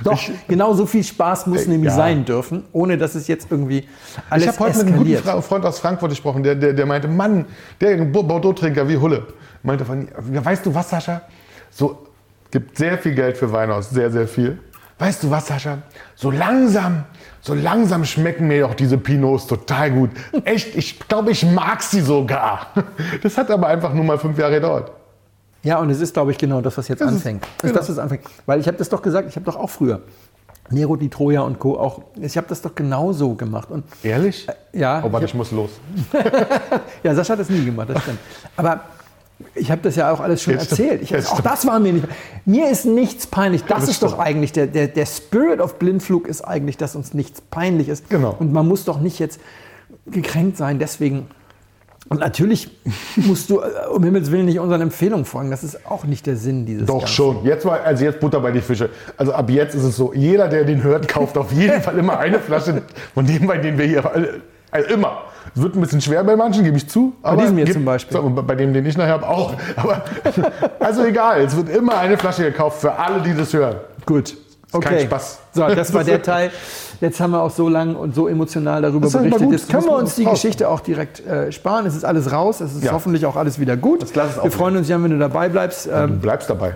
Doch, 0.03 0.19
genau 0.47 0.73
so 0.73 0.85
viel 0.85 1.03
Spaß 1.03 1.47
muss 1.47 1.65
Äh, 1.65 1.69
nämlich 1.71 1.89
ja. 1.89 1.95
sein 1.95 2.23
dürfen, 2.23 2.63
ohne 2.71 2.97
dass 2.97 3.15
es 3.15 3.27
jetzt 3.27 3.47
irgendwie 3.51 3.85
alles 4.29 4.45
ich 4.45 4.49
habe 4.51 4.59
heute 4.59 4.77
mit 4.77 4.87
einem 4.87 4.97
guten 4.97 5.11
eskaliert. 5.13 5.23
Fra- 5.35 5.41
Freund 5.41 5.65
aus 5.65 5.79
Frankfurt 5.79 6.09
gesprochen, 6.11 6.41
der, 6.43 6.55
der, 6.55 6.73
der 6.73 6.85
meinte, 6.85 7.07
Mann, 7.09 7.45
der 7.81 7.97
Bo- 7.97 8.23
Bordeaux-Trinker 8.23 8.87
wie 8.87 8.97
Hulle. 8.97 9.27
Meinte 9.63 9.83
von, 9.83 10.07
weißt 10.17 10.65
du 10.65 10.73
was, 10.73 10.89
Sascha? 10.89 11.21
So, 11.69 12.07
gibt 12.49 12.77
sehr 12.77 12.97
viel 12.97 13.13
Geld 13.13 13.37
für 13.37 13.51
Wein 13.51 13.71
aus, 13.71 13.89
sehr, 13.89 14.09
sehr 14.09 14.27
viel. 14.27 14.57
Weißt 14.99 15.23
du 15.23 15.29
was, 15.29 15.47
Sascha? 15.47 15.79
So 16.15 16.31
langsam, 16.31 17.03
so 17.41 17.53
langsam 17.53 18.05
schmecken 18.05 18.47
mir 18.47 18.61
doch 18.67 18.75
diese 18.75 18.97
Pinots 18.97 19.47
total 19.47 19.91
gut. 19.91 20.11
Echt, 20.45 20.75
ich 20.75 20.99
glaube, 20.99 21.31
ich 21.31 21.43
mag 21.45 21.81
sie 21.81 22.01
sogar. 22.01 22.67
Das 23.23 23.37
hat 23.37 23.49
aber 23.51 23.67
einfach 23.67 23.93
nur 23.93 24.03
mal 24.03 24.17
fünf 24.19 24.37
Jahre 24.37 24.53
gedauert. 24.53 24.91
Ja, 25.63 25.79
und 25.79 25.89
es 25.89 25.99
ist, 26.01 26.13
glaube 26.13 26.31
ich, 26.31 26.37
genau 26.37 26.61
das, 26.61 26.77
was 26.77 26.87
jetzt 26.87 27.01
Das 27.01 27.09
ist- 27.09 27.15
anfängt. 27.17 27.43
Das 27.57 27.69
genau. 27.69 27.81
ist 27.81 27.89
das, 27.89 27.97
was 27.97 28.03
anfängt. 28.03 28.23
Weil 28.45 28.59
ich 28.59 28.67
habe 28.67 28.77
das 28.77 28.89
doch 28.89 29.01
gesagt, 29.01 29.27
ich 29.29 29.35
habe 29.35 29.45
doch 29.45 29.55
auch 29.55 29.69
früher 29.69 30.01
Nero 30.69 30.95
di 30.95 31.09
Troja 31.09 31.41
und 31.41 31.59
Co. 31.59 31.77
auch, 31.77 32.01
ich 32.19 32.37
habe 32.37 32.47
das 32.47 32.61
doch 32.61 32.73
genauso 32.73 33.35
gemacht. 33.35 33.69
Und 33.69 33.83
Ehrlich? 34.03 34.47
ja, 34.71 35.03
Oh, 35.05 35.11
warte, 35.11 35.25
ich 35.25 35.31
ich 35.31 35.37
muss 35.37 35.51
los. 35.51 35.71
Ja, 37.03 37.13
Sascha 37.13 37.33
hat 37.33 37.39
das 37.39 37.49
nie 37.49 37.65
gemacht, 37.65 37.89
das 37.89 38.01
stimmt. 38.03 38.19
Aber 38.55 38.81
ich 39.55 39.69
habe 39.71 39.81
das 39.81 39.95
ja 39.95 40.11
auch 40.11 40.19
alles 40.19 40.41
schon 40.41 40.53
stimmt. 40.59 40.71
erzählt. 40.71 41.01
Ich, 41.01 41.15
auch 41.27 41.41
das 41.41 41.65
war 41.67 41.79
mir 41.79 41.93
nicht. 41.93 42.07
Mir 42.45 42.69
ist 42.69 42.85
nichts 42.85 43.27
peinlich. 43.27 43.63
Das, 43.63 43.81
das 43.81 43.89
ist 43.89 44.03
doch 44.03 44.17
eigentlich 44.17 44.53
der, 44.53 44.67
der, 44.67 44.87
der 44.87 45.05
Spirit 45.05 45.59
of 45.59 45.77
Blindflug 45.77 46.27
ist 46.27 46.41
eigentlich, 46.41 46.77
dass 46.77 46.95
uns 46.95 47.13
nichts 47.13 47.41
peinlich 47.41 47.89
ist. 47.89 48.09
Genau. 48.09 48.35
Und 48.39 48.53
man 48.53 48.67
muss 48.67 48.85
doch 48.85 48.99
nicht 48.99 49.19
jetzt 49.19 49.39
gekränkt 50.07 50.57
sein. 50.57 50.79
Deswegen. 50.79 51.27
Und 52.07 52.19
natürlich 52.19 52.71
musst 53.17 53.49
du 53.49 53.59
äh, 53.59 53.87
um 53.93 54.03
Himmels 54.03 54.31
Willen 54.31 54.45
nicht 54.45 54.59
unseren 54.59 54.81
Empfehlungen 54.81 55.25
folgen. 55.25 55.51
Das 55.51 55.63
ist 55.63 55.85
auch 55.85 56.05
nicht 56.05 56.25
der 56.27 56.37
Sinn 56.37 56.65
dieses. 56.65 56.87
Doch 56.87 56.99
Ganzen. 56.99 57.13
schon. 57.13 57.45
Jetzt 57.45 57.65
war, 57.65 57.81
also 57.83 58.05
jetzt 58.05 58.19
Butter 58.21 58.39
bei 58.39 58.51
die 58.51 58.61
Fische. 58.61 58.89
Also 59.17 59.33
ab 59.33 59.49
jetzt 59.49 59.75
ist 59.75 59.83
es 59.83 59.97
so, 59.97 60.13
jeder, 60.13 60.47
der 60.47 60.63
den 60.63 60.81
hört, 60.81 61.07
kauft 61.07 61.37
auf 61.37 61.51
jeden 61.51 61.81
Fall 61.83 61.97
immer 61.97 62.17
eine 62.17 62.39
Flasche 62.39 62.83
von 63.13 63.25
dem, 63.25 63.47
bei 63.47 63.57
dem 63.57 63.77
wir 63.77 63.85
hier 63.85 64.03
also 64.71 64.89
immer. 64.89 65.23
Es 65.55 65.61
wird 65.61 65.75
ein 65.75 65.81
bisschen 65.81 66.01
schwer 66.01 66.23
bei 66.23 66.35
manchen, 66.35 66.63
gebe 66.63 66.77
ich 66.77 66.87
zu. 66.89 67.13
Aber 67.23 67.41
diesem 67.41 67.55
hier 67.57 67.65
gibt- 67.65 67.75
zum 67.75 67.85
Beispiel. 67.85 68.15
So, 68.17 68.29
bei 68.29 68.55
dem, 68.55 68.73
den 68.73 68.85
ich 68.85 68.97
nachher 68.97 69.13
habe, 69.13 69.27
auch. 69.27 69.53
Aber 69.75 70.03
also 70.79 71.03
egal, 71.03 71.41
es 71.41 71.55
wird 71.55 71.69
immer 71.69 71.97
eine 71.97 72.17
Flasche 72.17 72.43
gekauft 72.43 72.81
für 72.81 72.93
alle, 72.93 73.21
die 73.21 73.35
das 73.35 73.51
hören. 73.53 73.77
Gut. 74.05 74.35
kein 74.71 74.81
Okay. 74.81 75.05
Spaß. 75.05 75.39
So, 75.53 75.67
das 75.67 75.93
war 75.93 76.03
der 76.03 76.21
Teil. 76.23 76.51
Jetzt 77.01 77.19
haben 77.19 77.31
wir 77.31 77.41
auch 77.41 77.49
so 77.51 77.67
lang 77.67 77.95
und 77.95 78.13
so 78.13 78.27
emotional 78.27 78.81
darüber 78.83 79.09
berichtet. 79.09 79.41
gut, 79.41 79.51
Jetzt 79.53 79.69
können 79.69 79.85
wir 79.85 79.95
uns 79.95 80.15
die. 80.15 80.23
Geschichte 80.25 80.69
auch 80.69 80.79
direkt 80.81 81.25
äh, 81.25 81.51
sparen. 81.51 81.85
Es 81.87 81.95
ist 81.95 82.05
alles 82.05 82.31
raus. 82.31 82.61
Es 82.61 82.75
ist 82.75 82.83
Ja. 82.83 82.91
hoffentlich 82.93 83.25
auch 83.25 83.35
alles 83.35 83.59
wieder 83.59 83.75
gut. 83.75 84.03
Das 84.03 84.13
Glas 84.13 84.31
ist 84.33 84.39
auch 84.39 84.43
wir 84.43 84.51
freuen 84.51 84.77
uns 84.77 84.87
ja, 84.87 85.01
wenn 85.01 85.09
du 85.11 85.17
dabei 85.17 85.49
bleibst. 85.49 85.87
Du 85.87 85.91
Ähm, 85.91 86.19
bleibst 86.19 86.49
dabei. 86.49 86.75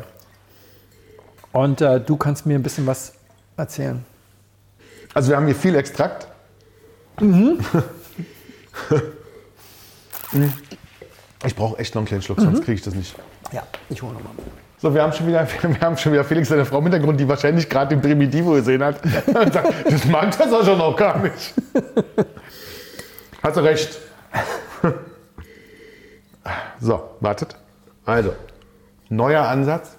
und 1.54 1.80
äh, 1.82 2.02
du 2.02 2.18
kannst 2.18 2.46
mir 2.48 2.56
ein 2.56 2.64
bisschen 2.64 2.88
was 2.88 3.14
erzählen. 3.56 4.04
Also 5.14 5.30
wir 5.30 5.38
haben 5.38 5.46
hier 5.46 5.56
viel 5.56 5.76
Extrakt. 5.76 6.28
Ich 11.46 11.56
brauche 11.56 11.78
echt 11.78 11.94
noch 11.96 12.02
einen 12.02 12.08
kleinen 12.08 12.22
Schluck, 12.22 12.40
sonst 12.40 12.60
kriege 12.60 12.74
ich 12.74 12.82
das 12.82 12.96
nicht. 12.96 13.16
Ja, 13.52 13.64
ich 13.90 14.02
hole 14.02 14.14
nochmal. 14.14 14.32
So, 14.78 14.94
wir 14.94 15.02
haben 15.02 15.14
schon 15.14 15.28
wieder, 15.28 15.48
wir 15.62 15.80
haben 15.80 15.98
schon 15.98 16.12
wieder 16.12 16.24
Felix, 16.24 16.50
seine 16.50 16.66
Frau 16.66 16.80
im 16.80 16.84
Hintergrund, 16.84 17.20
die 17.20 17.28
wahrscheinlich 17.28 17.70
gerade 17.70 17.96
den 17.96 18.02
Primitivo 18.02 18.52
gesehen 18.52 18.84
hat. 18.84 19.00
Und 19.28 19.54
sagt, 19.54 19.74
das 19.86 20.06
mag 20.06 20.38
das 20.38 20.52
auch 20.52 20.66
schon 20.66 20.78
noch 20.78 20.96
gar 20.96 21.20
nicht. 21.20 21.54
Hast 23.42 23.58
du 23.58 23.62
recht. 23.62 24.00
So, 26.80 27.02
wartet. 27.20 27.56
Also, 28.06 28.34
neuer 29.10 29.48
Ansatz. 29.48 29.96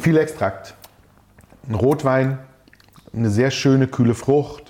Viel 0.00 0.18
Extrakt. 0.18 0.74
Ein 1.68 1.74
Rotwein, 1.74 2.38
eine 3.14 3.30
sehr 3.30 3.50
schöne, 3.50 3.88
kühle 3.88 4.14
Frucht. 4.14 4.65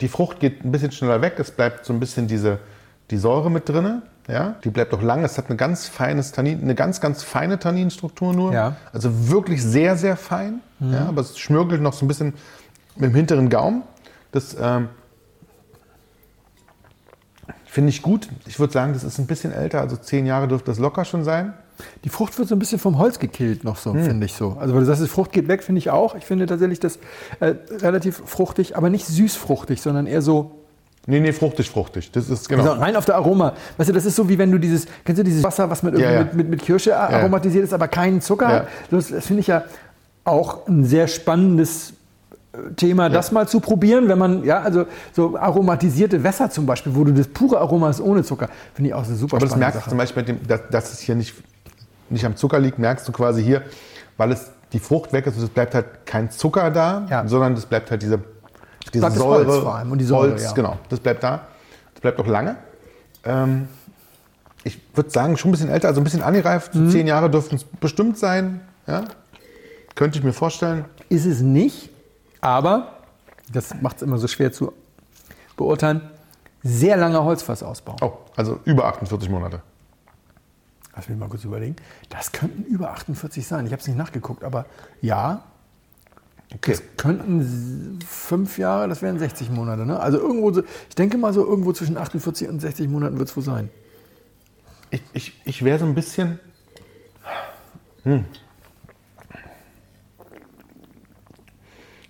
Die 0.00 0.08
Frucht 0.08 0.40
geht 0.40 0.64
ein 0.64 0.72
bisschen 0.72 0.92
schneller 0.92 1.20
weg. 1.22 1.34
Es 1.38 1.50
bleibt 1.50 1.84
so 1.84 1.92
ein 1.92 2.00
bisschen 2.00 2.26
diese, 2.26 2.58
die 3.10 3.16
Säure 3.16 3.50
mit 3.50 3.68
drin. 3.68 4.02
Ja, 4.28 4.56
die 4.64 4.70
bleibt 4.70 4.92
auch 4.92 5.02
lang. 5.02 5.24
Es 5.24 5.38
hat 5.38 5.46
eine 5.46 5.56
ganz 5.56 5.86
feines 5.86 6.32
Tannin, 6.32 6.60
eine 6.60 6.74
ganz, 6.74 7.00
ganz 7.00 7.22
feine 7.22 7.58
Tanninstruktur 7.58 8.34
nur. 8.34 8.52
Ja. 8.52 8.76
Also 8.92 9.30
wirklich 9.30 9.62
sehr, 9.62 9.96
sehr 9.96 10.16
fein. 10.16 10.60
Ja, 10.80 11.06
aber 11.06 11.20
es 11.20 11.38
schmürgelt 11.38 11.80
noch 11.80 11.92
so 11.92 12.04
ein 12.04 12.08
bisschen 12.08 12.34
mit 12.96 13.10
dem 13.10 13.14
hinteren 13.14 13.48
Gaumen. 13.48 13.82
Das 14.32 14.56
ähm, 14.60 14.88
finde 17.64 17.90
ich 17.90 18.02
gut. 18.02 18.28
Ich 18.46 18.58
würde 18.58 18.72
sagen, 18.72 18.92
das 18.92 19.04
ist 19.04 19.18
ein 19.18 19.26
bisschen 19.26 19.52
älter. 19.52 19.80
Also 19.80 19.96
zehn 19.96 20.26
Jahre 20.26 20.48
dürfte 20.48 20.70
das 20.70 20.78
locker 20.78 21.04
schon 21.04 21.22
sein. 21.24 21.54
Die 22.04 22.08
Frucht 22.08 22.38
wird 22.38 22.48
so 22.48 22.54
ein 22.54 22.58
bisschen 22.58 22.78
vom 22.78 22.98
Holz 22.98 23.18
gekillt 23.18 23.64
noch 23.64 23.76
so, 23.76 23.92
finde 23.92 24.26
ich 24.26 24.34
so. 24.34 24.56
Also 24.58 24.74
weil 24.74 24.80
du 24.80 24.86
sagst, 24.86 25.02
die 25.02 25.08
Frucht 25.08 25.32
geht 25.32 25.48
weg, 25.48 25.62
finde 25.62 25.78
ich 25.78 25.90
auch. 25.90 26.14
Ich 26.14 26.24
finde 26.24 26.46
tatsächlich 26.46 26.80
das 26.80 26.98
äh, 27.40 27.54
relativ 27.80 28.22
fruchtig, 28.26 28.76
aber 28.76 28.90
nicht 28.90 29.06
süßfruchtig, 29.06 29.80
sondern 29.82 30.06
eher 30.06 30.22
so 30.22 30.52
Nee, 31.08 31.20
nee, 31.20 31.32
fruchtig, 31.32 31.70
fruchtig. 31.70 32.10
Das 32.10 32.28
ist 32.28 32.48
genau. 32.48 32.64
Also 32.64 32.80
rein 32.80 32.96
auf 32.96 33.04
der 33.04 33.14
Aroma. 33.14 33.52
Weißt 33.76 33.88
du, 33.90 33.92
das 33.94 34.04
ist 34.06 34.16
so 34.16 34.28
wie 34.28 34.38
wenn 34.38 34.50
du 34.50 34.58
dieses, 34.58 34.86
kennst 35.04 35.20
du 35.20 35.24
dieses 35.24 35.44
Wasser, 35.44 35.70
was 35.70 35.84
mit, 35.84 35.96
Ja, 35.96 36.10
ja. 36.10 36.18
mit, 36.24 36.34
mit, 36.34 36.48
mit 36.50 36.62
Kirsche 36.62 36.96
aromatisiert 36.96 37.62
ist, 37.62 37.72
aber 37.72 37.86
keinen 37.86 38.20
Zucker 38.20 38.48
Ja. 38.48 38.54
hat. 38.60 38.68
Das, 38.90 39.08
das 39.10 39.24
finde 39.24 39.40
ich 39.40 39.46
ja 39.46 39.64
auch 40.24 40.66
ein 40.66 40.84
sehr 40.84 41.06
spannendes 41.06 41.92
äh, 42.52 42.72
Thema, 42.74 43.08
das 43.08 43.30
mal 43.30 43.46
zu 43.46 43.60
probieren, 43.60 44.08
wenn 44.08 44.18
man, 44.18 44.42
ja, 44.42 44.60
also 44.62 44.86
so 45.12 45.36
aromatisierte 45.38 46.24
Wässer 46.24 46.50
zum 46.50 46.66
Beispiel, 46.66 46.96
wo 46.96 47.04
du 47.04 47.12
das 47.12 47.28
pure 47.28 47.60
Aroma 47.60 47.86
hast 47.86 48.00
ohne 48.00 48.24
Zucker, 48.24 48.48
finde 48.74 48.88
ich 48.88 48.94
auch 48.94 49.06
eine 49.06 49.14
super 49.14 49.36
Aber 49.36 49.46
das 49.46 49.54
merkst 49.56 49.86
du 49.86 49.90
zum 49.90 49.98
Beispiel, 49.98 50.22
mit 50.24 50.28
dem, 50.28 50.46
dass, 50.48 50.60
dass 50.72 50.92
es 50.92 50.98
hier 50.98 51.14
nicht, 51.14 51.34
nicht 52.10 52.24
am 52.24 52.36
Zucker 52.36 52.58
liegt, 52.58 52.78
merkst 52.78 53.06
du 53.08 53.12
quasi 53.12 53.42
hier, 53.42 53.62
weil 54.16 54.32
es 54.32 54.50
die 54.72 54.78
Frucht 54.78 55.12
weg 55.12 55.26
ist, 55.26 55.36
und 55.36 55.44
es 55.44 55.50
bleibt 55.50 55.74
halt 55.74 56.06
kein 56.06 56.30
Zucker 56.30 56.70
da, 56.70 57.06
Ja. 57.10 57.26
sondern 57.28 57.52
es 57.54 57.66
bleibt 57.66 57.90
halt 57.90 58.02
diese, 58.02 58.18
diese 58.92 59.00
bleibt 59.00 59.16
Säure. 59.16 59.46
Holz 59.46 59.62
vor 59.62 59.74
allem 59.76 59.92
und 59.92 59.98
die 59.98 60.04
Säure, 60.04 60.30
Holz, 60.32 60.44
ja. 60.44 60.52
genau. 60.52 60.78
Das 60.88 61.00
bleibt 61.00 61.22
da. 61.22 61.46
Das 61.94 62.00
bleibt 62.00 62.18
auch 62.20 62.26
lange. 62.26 62.56
Ähm, 63.24 63.68
ich 64.64 64.80
würde 64.94 65.10
sagen, 65.10 65.36
schon 65.36 65.50
ein 65.50 65.52
bisschen 65.52 65.70
älter, 65.70 65.88
also 65.88 66.00
ein 66.00 66.04
bisschen 66.04 66.22
angereift. 66.22 66.74
Mhm. 66.74 66.90
Zehn 66.90 67.06
Jahre 67.06 67.30
dürften 67.30 67.56
es 67.56 67.64
bestimmt 67.64 68.18
sein. 68.18 68.60
Ja? 68.86 69.04
Könnte 69.94 70.18
ich 70.18 70.24
mir 70.24 70.32
vorstellen. 70.32 70.84
Ist 71.08 71.24
es 71.24 71.40
nicht, 71.40 71.90
aber, 72.40 72.88
das 73.52 73.74
macht 73.80 73.96
es 73.96 74.02
immer 74.02 74.18
so 74.18 74.26
schwer 74.26 74.52
zu 74.52 74.72
beurteilen, 75.56 76.02
sehr 76.62 76.96
langer 76.96 77.24
Holzfassausbau. 77.24 77.96
Oh, 78.02 78.12
also 78.34 78.58
über 78.64 78.86
48 78.86 79.30
Monate. 79.30 79.62
Lass 80.96 81.08
mich 81.08 81.18
mal 81.18 81.28
kurz 81.28 81.44
überlegen. 81.44 81.76
Das 82.08 82.32
könnten 82.32 82.64
über 82.64 82.90
48 82.90 83.46
sein. 83.46 83.66
Ich 83.66 83.72
habe 83.72 83.80
es 83.80 83.86
nicht 83.86 83.98
nachgeguckt, 83.98 84.42
aber 84.42 84.64
ja, 85.02 85.44
Okay. 86.54 86.72
das 86.72 86.82
könnten 86.96 87.98
fünf 88.06 88.56
Jahre, 88.56 88.88
das 88.88 89.02
wären 89.02 89.18
60 89.18 89.50
Monate. 89.50 89.84
Ne? 89.84 89.98
Also 89.98 90.18
irgendwo, 90.18 90.52
so, 90.52 90.62
ich 90.88 90.94
denke 90.94 91.18
mal 91.18 91.32
so 91.32 91.44
irgendwo 91.44 91.72
zwischen 91.72 91.96
48 91.96 92.48
und 92.48 92.60
60 92.60 92.88
Monaten 92.88 93.18
wird 93.18 93.28
es 93.28 93.36
wohl 93.36 93.42
sein. 93.42 93.68
Ich, 94.90 95.02
ich, 95.12 95.40
ich 95.44 95.64
wäre 95.64 95.78
so 95.78 95.84
ein 95.84 95.94
bisschen. 95.94 96.38
Hm. 98.04 98.24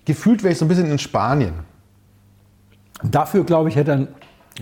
Gefühlt 0.04 0.42
wäre 0.42 0.52
ich 0.52 0.58
so 0.58 0.66
ein 0.66 0.68
bisschen 0.68 0.86
in 0.86 0.98
Spanien. 0.98 1.54
Dafür, 3.02 3.44
glaube 3.44 3.70
ich, 3.70 3.76
hätte 3.76 3.92
er 3.92 4.08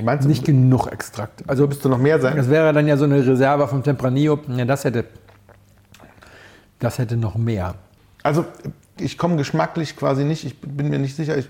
Meinst 0.03 0.25
du, 0.25 0.29
nicht 0.29 0.45
genug 0.45 0.89
Extrakt. 0.91 1.43
Also 1.49 1.67
müsste 1.67 1.89
noch 1.89 1.99
mehr 1.99 2.21
sein? 2.21 2.37
das 2.37 2.49
wäre 2.51 2.73
dann 2.73 2.87
ja 2.89 2.97
so 2.97 3.05
eine 3.05 3.25
Reserve 3.25 3.69
vom 3.69 3.83
Tempranillo. 3.83 4.41
Ja, 4.49 4.65
das 4.65 4.85
hätte, 4.85 5.05
das 6.79 6.99
hätte 6.99 7.17
noch 7.17 7.37
mehr. 7.37 7.75
Also, 8.23 8.45
ich 8.99 9.17
komme 9.19 9.37
geschmacklich 9.37 9.97
quasi 9.97 10.25
nicht. 10.25 10.45
Ich 10.45 10.61
bin 10.61 10.89
mir 10.89 10.99
nicht 10.99 11.15
sicher. 11.15 11.37
Ich, 11.39 11.49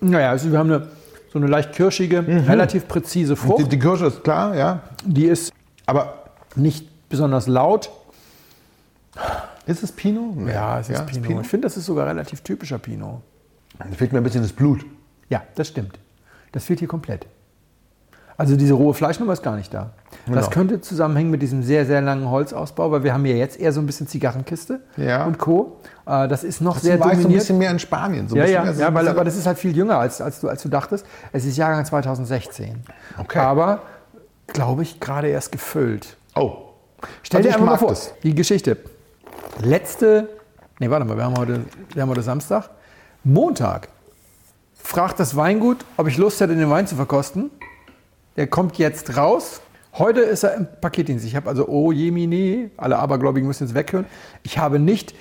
Naja, 0.00 0.30
also 0.30 0.50
wir 0.50 0.58
haben 0.58 0.70
eine, 0.72 0.88
so 1.32 1.38
eine 1.38 1.46
leicht 1.46 1.72
kirschige, 1.72 2.26
relativ 2.26 2.88
präzise 2.88 3.34
die, 3.34 3.40
Frucht. 3.40 3.70
die 3.72 3.78
Kirsche 3.78 4.06
ist 4.06 4.24
klar, 4.24 4.56
ja. 4.56 4.82
Die 5.04 5.26
ist 5.26 5.52
Aber 5.86 6.24
nicht 6.56 7.08
besonders 7.08 7.46
laut. 7.46 7.90
ist 9.66 9.82
es 9.82 9.92
Pinot? 9.92 10.36
Nee. 10.36 10.52
Ja, 10.52 10.80
es 10.80 10.88
ist 10.88 11.06
Pinot. 11.06 11.42
Ich 11.42 11.48
finde, 11.48 11.66
das 11.66 11.76
ist 11.76 11.86
sogar 11.86 12.06
relativ 12.06 12.40
typischer 12.40 12.78
Pinot. 12.78 13.20
Da 13.78 13.84
fehlt 13.96 14.12
mir 14.12 14.18
ein 14.18 14.24
bisschen 14.24 14.42
das 14.42 14.52
Blut. 14.52 14.84
Ja, 15.28 15.42
das 15.54 15.68
stimmt. 15.68 15.98
Das 16.54 16.64
fehlt 16.64 16.78
hier 16.78 16.86
komplett. 16.88 17.26
Also 18.36 18.56
diese 18.56 18.74
rohe 18.74 18.94
Fleischnummer 18.94 19.32
ist 19.32 19.42
gar 19.42 19.54
nicht 19.56 19.72
da. 19.74 19.90
Das 20.26 20.46
Genau. 20.46 20.48
könnte 20.50 20.80
zusammenhängen 20.80 21.30
mit 21.30 21.40
diesem 21.42 21.62
sehr, 21.62 21.84
sehr 21.86 22.00
langen 22.00 22.28
Holzausbau, 22.30 22.90
weil 22.90 23.02
wir 23.04 23.12
haben 23.14 23.24
ja 23.26 23.34
jetzt 23.34 23.58
eher 23.60 23.72
so 23.72 23.80
ein 23.80 23.86
bisschen 23.86 24.06
Zigarrenkiste 24.08 24.80
Ja. 24.96 25.24
und 25.24 25.38
Co. 25.38 25.76
Äh, 26.06 26.26
Das 26.28 26.42
ist 26.44 26.60
noch 26.60 26.78
sehr 26.78 26.98
war 26.98 27.08
ich 27.08 27.12
so 27.14 27.18
ein 27.18 27.22
dominiert. 27.22 27.40
bisschen 27.42 27.58
mehr 27.58 27.70
in 27.70 27.78
Spanien. 27.78 28.28
So 28.28 28.36
ja, 28.36 28.44
ja, 28.46 28.70
ja 28.70 28.92
weil, 28.94 29.06
aber 29.08 29.22
das 29.24 29.36
ist 29.36 29.46
halt 29.46 29.58
viel 29.58 29.76
jünger, 29.76 29.98
als, 29.98 30.20
als, 30.20 30.40
du, 30.40 30.48
als 30.48 30.62
du 30.62 30.68
dachtest. 30.68 31.06
Es 31.32 31.44
ist 31.44 31.56
Jahrgang 31.56 31.84
2016. 31.84 32.82
Okay. 33.18 33.38
Aber, 33.38 33.82
glaube 34.48 34.82
ich, 34.82 34.98
gerade 35.00 35.28
erst 35.28 35.52
gefüllt. 35.52 36.16
Oh. 36.36 36.52
Stell 37.22 37.38
Also 37.38 37.48
dir 37.50 37.54
einfach 37.54 37.66
mal 37.66 37.76
vor, 37.78 37.90
das. 37.90 38.14
die 38.22 38.34
Geschichte. 38.34 38.76
Letzte, 39.60 40.28
nee, 40.80 40.90
warte 40.90 41.04
mal, 41.04 41.16
wir 41.16 41.24
haben, 41.24 41.36
heute, 41.36 41.60
wir 41.92 42.02
haben 42.02 42.10
heute 42.10 42.22
Samstag. 42.22 42.70
Montag 43.22 43.88
fragt 44.94 45.18
das 45.18 45.34
Weingut, 45.34 45.78
ob 45.96 46.06
ich 46.06 46.18
Lust 46.18 46.40
hätte, 46.40 46.54
den 46.54 46.70
Wein 46.70 46.86
zu 46.86 46.94
verkosten. 46.94 47.50
Der 48.36 48.46
kommt 48.46 48.78
jetzt 48.78 49.16
raus. 49.16 49.60
Heute 49.94 50.20
ist 50.20 50.44
er 50.44 50.54
im 50.54 50.68
Paketdienst. 50.80 51.24
Ich 51.24 51.34
habe 51.34 51.48
also, 51.48 51.66
oh 51.66 51.90
jemine, 51.90 52.70
alle 52.76 53.00
Abergläubigen 53.00 53.48
müssen 53.48 53.64
jetzt 53.64 53.74
weghören. 53.74 54.06
Ich 54.44 54.58
habe 54.58 54.78
nicht 54.78 55.12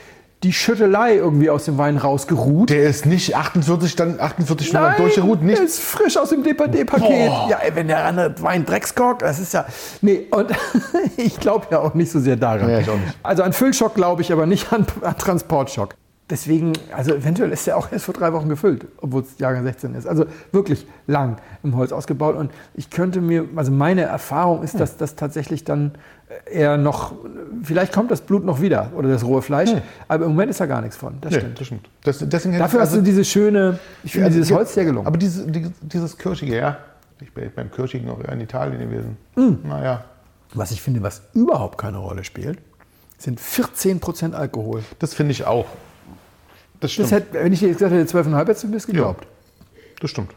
die 0.43 0.53
Schüttelei 0.53 1.15
irgendwie 1.15 1.49
aus 1.49 1.65
dem 1.65 1.79
Wein 1.79 1.97
rausgeruht. 1.97 2.69
Der 2.69 2.83
ist 2.83 3.07
nicht 3.07 3.35
48, 3.35 3.95
dann 3.95 4.19
48 4.19 4.67
Stunden 4.67 4.93
durchgeruht, 4.95 5.39
der 5.39 5.47
nicht. 5.47 5.59
ist 5.59 5.79
frisch 5.79 6.17
aus 6.17 6.29
dem 6.29 6.43
DPD-Paket. 6.43 7.31
Ja, 7.49 7.57
ey, 7.57 7.73
wenn 7.73 7.87
der 7.87 8.05
andere 8.05 8.35
Wein 8.43 8.65
Dreckskork, 8.65 9.19
das 9.19 9.39
ist 9.39 9.55
ja. 9.55 9.65
Nee, 10.01 10.27
und 10.29 10.51
ich 11.17 11.39
glaube 11.39 11.65
ja 11.71 11.79
auch 11.79 11.95
nicht 11.95 12.11
so 12.11 12.19
sehr 12.19 12.35
daran. 12.35 12.69
Ja, 12.69 12.77
ich 12.77 12.89
auch 12.89 12.93
nicht. 12.93 13.17
Also 13.23 13.41
an 13.41 13.53
Füllschock 13.53 13.95
glaube 13.95 14.21
ich, 14.21 14.31
aber 14.31 14.45
nicht 14.45 14.71
an, 14.71 14.85
an 15.01 15.17
Transportschock. 15.17 15.95
Deswegen, 16.29 16.71
also 16.95 17.13
eventuell 17.13 17.51
ist 17.51 17.67
der 17.67 17.77
auch 17.77 17.91
erst 17.91 18.05
vor 18.05 18.13
drei 18.13 18.31
Wochen 18.31 18.47
gefüllt, 18.47 18.85
obwohl 19.01 19.21
es 19.23 19.37
Jahrgang 19.39 19.63
16 19.65 19.93
ist. 19.93 20.07
Also 20.07 20.25
wirklich 20.53 20.87
lang 21.05 21.37
im 21.63 21.75
Holz 21.75 21.91
ausgebaut. 21.91 22.35
Und 22.37 22.51
ich 22.75 22.89
könnte 22.89 23.19
mir, 23.19 23.45
also 23.57 23.71
meine 23.71 24.03
Erfahrung 24.03 24.63
ist, 24.63 24.79
dass 24.79 24.95
das 24.95 25.15
tatsächlich 25.15 25.65
dann 25.65 25.91
eher 26.49 26.77
noch, 26.77 27.13
vielleicht 27.61 27.91
kommt 27.93 28.09
das 28.09 28.21
Blut 28.21 28.45
noch 28.45 28.61
wieder 28.61 28.91
oder 28.95 29.09
das 29.09 29.23
rohe 29.25 29.41
Fleisch, 29.41 29.69
aber 30.07 30.25
im 30.25 30.31
Moment 30.31 30.49
ist 30.49 30.59
da 30.61 30.65
gar 30.65 30.81
nichts 30.81 30.95
von. 30.95 31.15
Das 31.21 31.31
Nee, 31.33 31.39
stimmt. 31.39 31.59
das 31.59 31.67
stimmt. 31.67 31.89
Das, 32.03 32.19
Dafür 32.19 32.79
ich 32.79 32.85
hast 32.85 32.95
du 32.95 33.01
diese 33.01 33.25
schöne, 33.25 33.79
ich 34.03 34.13
finde 34.13 34.27
Also, 34.27 34.37
dieses 34.39 34.51
Holz 34.55 34.73
sehr 34.73 34.85
gelungen. 34.85 35.05
Aber 35.05 35.17
diese, 35.17 35.45
die, 35.45 35.69
dieses 35.81 36.17
Kirschige, 36.17 36.55
ja. 36.55 36.77
Ich 37.19 37.31
bin 37.33 37.51
beim 37.55 37.69
Kirschigen 37.69 38.09
auch 38.09 38.19
eher 38.19 38.31
in 38.33 38.41
Italien 38.41 38.79
gewesen. 38.79 39.17
Mm. 39.35 39.67
Naja, 39.67 40.03
Was 40.55 40.71
ich 40.71 40.81
finde, 40.81 41.03
was 41.03 41.21
überhaupt 41.33 41.77
keine 41.77 41.97
Rolle 41.97 42.23
spielt, 42.23 42.59
sind 43.17 43.39
14% 43.39 44.33
Alkohol. 44.33 44.83
das 44.99 45.13
finde 45.13 45.31
ich 45.33 45.45
auch. 45.45 45.65
Das 46.83 46.91
stimmt. 46.91 47.05
Das 47.05 47.17
hätte, 47.17 47.33
wenn 47.35 47.53
ich 47.53 47.59
dir 47.59 47.69
jetzt 47.69 47.77
gesagt 47.77 47.93
hätte, 47.93 48.17
12,5 48.17 48.37
hättest 48.39 48.63
du 48.63 48.67
mir 48.67 48.73
das 48.73 48.85
geglaubt. 48.85 49.25
das 50.01 50.09
stimmt. 50.09 50.31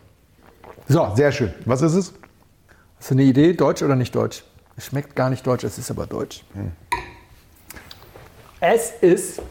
So, 0.86 1.12
Sehr 1.16 1.32
schön. 1.32 1.52
Was 1.64 1.82
ist 1.82 1.94
es? 1.94 2.12
hast 3.00 3.10
du 3.10 3.14
eine 3.14 3.24
Idee, 3.24 3.52
deutsch 3.52 3.82
oder 3.82 3.96
nicht 3.96 4.14
deutsch? 4.14 4.44
Es 4.76 4.86
schmeckt 4.86 5.16
gar 5.16 5.28
nicht 5.28 5.44
deutsch, 5.44 5.64
es 5.64 5.76
ist 5.76 5.90
aber 5.90 6.06
deutsch. 6.06 6.44
Es 8.60 8.92
ist, 9.00 9.42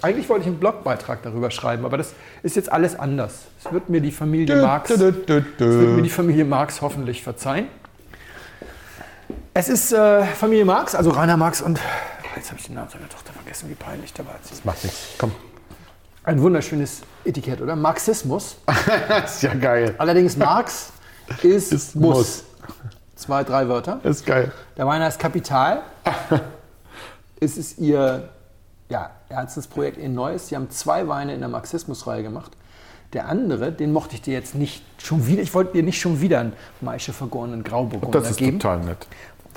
eigentlich 0.00 0.28
wollte 0.28 0.42
ich 0.42 0.46
einen 0.46 0.60
Blogbeitrag 0.60 1.24
darüber 1.24 1.50
schreiben, 1.50 1.84
aber 1.84 1.98
das 1.98 2.14
ist 2.44 2.54
jetzt 2.54 2.70
alles 2.70 2.96
anders. 2.96 3.46
Es 3.58 3.72
wird 3.72 3.88
mir 3.88 4.00
die 4.00 4.12
Familie 4.12 4.62
Marx, 4.62 4.90
Dö, 4.90 5.08
es 5.08 5.26
dö, 5.26 5.42
dö, 5.58 5.80
wird 5.80 5.96
mir 5.96 6.02
die 6.02 6.08
Familie 6.08 6.44
Marx 6.44 6.80
hoffentlich 6.80 7.24
verzeihen. 7.24 7.66
Es 9.54 9.68
ist 9.68 9.92
äh, 9.92 10.24
Familie 10.24 10.64
Marx, 10.64 10.94
also 10.94 11.10
Rainer 11.10 11.36
Marx 11.36 11.60
und, 11.60 11.80
jetzt 12.36 12.50
habe 12.50 12.60
ich 12.60 12.66
den 12.66 12.76
Namen 12.76 12.90
seiner 12.90 13.08
Tochter 13.08 13.32
vergessen, 13.32 13.68
wie 13.68 13.74
peinlich 13.74 14.12
dabei 14.12 14.36
ist. 14.48 14.64
Macht 14.64 14.84
nichts. 14.84 15.08
Komm. 15.18 15.32
Ein 16.28 16.42
wunderschönes 16.42 17.00
Etikett, 17.24 17.62
oder? 17.62 17.74
Marxismus. 17.74 18.56
Das 19.08 19.36
ist 19.36 19.42
ja 19.44 19.54
geil. 19.54 19.94
Allerdings 19.96 20.36
Marx 20.36 20.92
ist, 21.42 21.72
Ist 21.72 21.96
muss. 21.96 22.16
muss. 22.16 22.44
Zwei, 23.16 23.44
drei 23.44 23.66
Wörter. 23.66 23.98
Das 24.02 24.18
ist 24.18 24.26
geil. 24.26 24.52
Der 24.76 24.86
Wein 24.86 25.00
heißt 25.02 25.18
Kapital. 25.18 25.80
es 27.40 27.56
ist 27.56 27.78
ihr 27.78 28.28
ja, 28.90 29.10
ernstes 29.30 29.66
Projekt, 29.68 29.96
ihr 29.96 30.10
neues. 30.10 30.48
Sie 30.48 30.56
haben 30.56 30.68
zwei 30.68 31.08
Weine 31.08 31.32
in 31.32 31.40
der 31.40 31.48
Marxismus-Reihe 31.48 32.22
gemacht. 32.22 32.52
Der 33.14 33.26
andere, 33.26 33.72
den 33.72 33.94
mochte 33.94 34.14
ich 34.14 34.20
dir 34.20 34.34
jetzt 34.34 34.54
nicht 34.54 34.82
schon 34.98 35.26
wieder, 35.26 35.40
ich 35.40 35.54
wollte 35.54 35.72
dir 35.72 35.82
nicht 35.82 35.98
schon 35.98 36.20
wieder 36.20 36.40
einen 36.40 36.52
Maische 36.82 37.14
vergorenen 37.14 37.64
Grauburgunder 37.64 38.20
Das 38.20 38.32
ist 38.32 38.36
geben. 38.36 38.58
total 38.58 38.80
nett. 38.80 39.06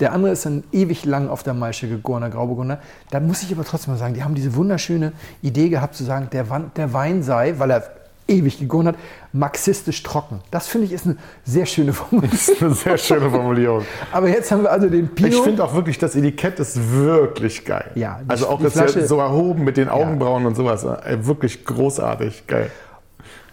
Der 0.02 0.12
andere 0.12 0.32
ist 0.32 0.44
dann 0.44 0.64
ewig 0.72 1.04
lang 1.04 1.28
auf 1.28 1.42
der 1.44 1.54
Maische 1.54 1.88
gegorener 1.88 2.28
Grauburgunder. 2.28 2.80
Da 3.10 3.20
muss 3.20 3.42
ich 3.44 3.52
aber 3.52 3.64
trotzdem 3.64 3.94
mal 3.94 3.98
sagen, 3.98 4.14
die 4.14 4.24
haben 4.24 4.34
diese 4.34 4.54
wunderschöne 4.56 5.12
Idee 5.42 5.68
gehabt 5.68 5.94
zu 5.94 6.02
sagen, 6.02 6.28
der, 6.32 6.50
Wan- 6.50 6.72
der 6.76 6.92
Wein 6.92 7.22
sei, 7.22 7.54
weil 7.58 7.70
er 7.70 7.84
ewig 8.28 8.58
gegoren 8.58 8.88
hat, 8.88 8.94
marxistisch 9.32 10.02
trocken. 10.02 10.40
Das 10.50 10.66
finde 10.66 10.86
ich 10.86 10.92
ist 10.92 11.06
eine 11.06 11.16
sehr 11.44 11.66
schöne 11.66 11.92
Formulierung. 11.92 12.30
Das 12.36 12.48
ist 12.48 12.62
eine 12.62 12.74
sehr 12.74 12.98
schöne 12.98 13.30
Formulierung. 13.30 13.84
Aber 14.10 14.28
jetzt 14.28 14.50
haben 14.50 14.62
wir 14.64 14.72
also 14.72 14.88
den 14.88 15.08
Pinot. 15.08 15.32
Ich 15.34 15.40
finde 15.40 15.62
auch 15.64 15.74
wirklich, 15.74 15.98
das 15.98 16.16
Etikett 16.16 16.58
ist 16.58 16.78
wirklich 16.92 17.64
geil. 17.64 17.90
Ja, 17.94 18.20
die- 18.24 18.30
also 18.30 18.48
auch 18.48 18.58
die 18.58 18.64
jetzt 18.64 18.76
ja 18.76 18.82
Flasche- 18.82 19.06
so 19.06 19.18
erhoben 19.20 19.64
mit 19.64 19.76
den 19.76 19.88
Augenbrauen 19.88 20.46
und 20.46 20.56
sowas. 20.56 20.82
Äh, 20.84 21.18
Wirklich 21.26 21.64
großartig. 21.64 22.46
Geil. 22.48 22.70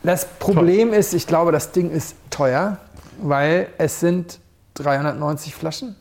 Das 0.02 0.26
Problem 0.40 0.94
ist, 0.94 1.14
ich 1.14 1.28
glaube, 1.28 1.52
das 1.52 1.72
Ding 1.72 1.92
ist 1.92 2.16
teuer, 2.32 2.78
weil 3.22 3.68
es 3.78 4.00
sind 4.00 4.40
390 4.76 5.54
Flaschen 5.56 5.96